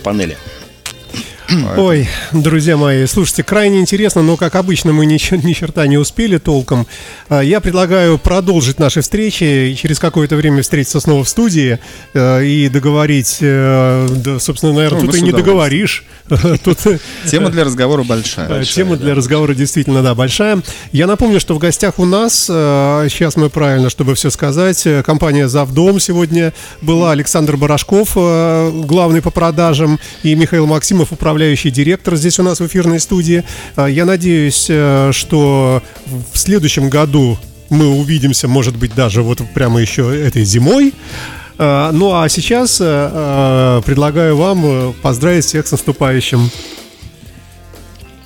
Ой, 1.78 2.08
друзья 2.32 2.78
мои, 2.78 3.06
слушайте, 3.06 3.44
крайне 3.44 3.80
интересно, 3.80 4.22
но, 4.22 4.38
как 4.38 4.56
обычно, 4.56 4.94
мы 4.94 5.06
ни, 5.06 5.20
ни 5.46 5.54
черта 5.54 5.86
не 5.88 5.98
успели 5.98 6.38
толком. 6.38 6.88
А, 7.30 7.42
Я 7.42 7.60
предлагаю 7.60 8.18
продолжить 8.18 8.80
наши 8.80 9.02
встречи 9.02 9.44
и 9.44 9.76
через 9.76 10.00
какое-то 10.00 10.36
время 10.38 10.62
встретиться 10.62 11.00
снова 11.00 11.24
в 11.24 11.30
студии 11.30 11.80
э, 12.14 12.46
и 12.46 12.70
договорить, 12.70 13.40
э, 13.42 14.08
да, 14.10 14.40
собственно, 14.40 14.74
наверное, 14.74 15.02
Ну, 15.02 15.08
тут 15.08 15.16
и 15.16 15.22
не 15.22 15.32
договоришь. 15.32 16.06
Тут 16.64 16.78
Тема 17.26 17.50
для 17.50 17.66
разговора 17.66 18.04
большая. 18.04 18.62
Э, 18.62 18.64
Тема 18.64 18.96
для 18.96 19.14
разговора 19.14 19.54
действительно, 19.54 20.02
да, 20.02 20.16
большая. 20.16 20.62
Я 20.94 21.06
напомню, 21.08 21.42
что 21.42 21.54
в 21.56 21.58
гостях 21.58 22.00
у 22.00 22.06
нас, 22.06 22.48
э, 22.50 23.08
сейчас 23.10 23.36
мы 23.36 23.50
правильно, 23.50 23.90
чтобы 23.90 24.16
все 24.16 24.30
сказать, 24.30 24.88
компания 25.06 25.50
«Завдом» 25.50 26.00
сегодня 26.00 26.54
была 26.82 27.12
Александр 27.12 27.58
Барашков, 27.58 28.14
главный 28.16 29.22
по 29.22 29.32
продажам, 29.32 30.00
и 30.24 30.34
Михаил 30.36 30.66
Максимов, 30.66 31.12
управляющий 31.12 31.41
директор 31.72 32.16
здесь 32.16 32.40
у 32.40 32.44
нас 32.44 32.60
в 32.60 32.68
эфирной 32.68 33.00
студии. 33.00 33.44
Э, 33.76 33.88
Я 33.90 34.06
надеюсь, 34.06 34.68
э, 34.70 35.12
что 35.14 35.82
в 36.34 36.38
следующем 36.38 36.90
году 36.90 37.38
мы 37.70 37.88
увидимся, 37.88 38.48
может 38.48 38.76
быть, 38.76 38.94
даже 38.94 39.22
вот 39.24 39.42
прямо 39.54 39.82
еще 39.82 40.16
этой 40.16 40.44
зимой. 40.44 40.94
Э, 41.58 41.90
Ну 41.94 42.14
а 42.14 42.28
сейчас 42.30 42.80
э, 42.82 42.84
э, 42.86 43.82
предлагаю 43.86 44.36
вам 44.38 44.94
поздравить 45.02 45.46
всех 45.46 45.68
с 45.68 45.72
наступающим. 45.72 46.50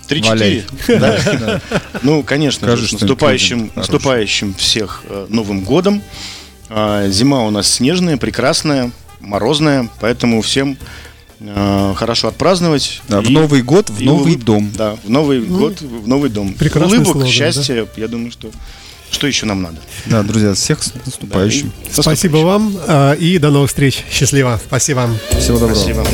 Три-четыре? 0.07 0.63
Валяй. 0.87 1.19
Да. 1.39 1.61
Ну, 2.03 2.23
конечно, 2.23 2.75
же, 2.77 2.87
с 2.87 2.91
наступающим, 2.93 3.71
наступающим 3.75 4.53
всех 4.53 5.03
Новым 5.29 5.63
годом. 5.63 6.01
А, 6.69 7.07
Зима 7.09 7.43
у 7.45 7.49
нас 7.51 7.71
снежная, 7.71 8.17
прекрасная, 8.17 8.91
морозная, 9.19 9.89
поэтому 9.99 10.41
всем 10.41 10.77
э, 11.47 11.93
хорошо 11.95 12.27
отпраздновать. 12.29 13.01
Да, 13.07 13.21
в 13.21 13.25
И- 13.29 13.33
Новый 13.33 13.61
год, 13.61 13.89
в 13.89 14.01
новый 14.01 14.33
улыб- 14.35 14.43
дом. 14.43 14.71
Да, 14.75 14.95
в 15.03 15.09
Новый 15.09 15.41
год, 15.41 15.81
в 15.81 16.07
новый 16.07 16.29
дом. 16.29 16.53
прекрасный 16.53 16.97
Улыбок, 16.99 17.13
слоган, 17.13 17.29
счастья, 17.31 17.87
я 17.97 18.07
думаю, 18.07 18.31
что 18.31 18.49
что 19.11 19.27
еще 19.27 19.45
нам 19.45 19.61
надо? 19.61 19.77
Да, 20.07 20.23
друзья, 20.23 20.53
всех 20.53 20.83
с 20.83 20.91
наступающим. 21.05 21.71
Да, 21.85 21.89
и 21.89 22.01
Спасибо 22.01 22.37
вам 22.37 22.75
э, 22.87 23.15
и 23.17 23.37
до 23.37 23.49
новых 23.49 23.69
встреч. 23.69 24.03
Счастливо. 24.11 24.59
Спасибо. 24.67 25.09
Всего 25.39 25.57
доброго. 25.59 25.75
Спасибо. 25.79 26.05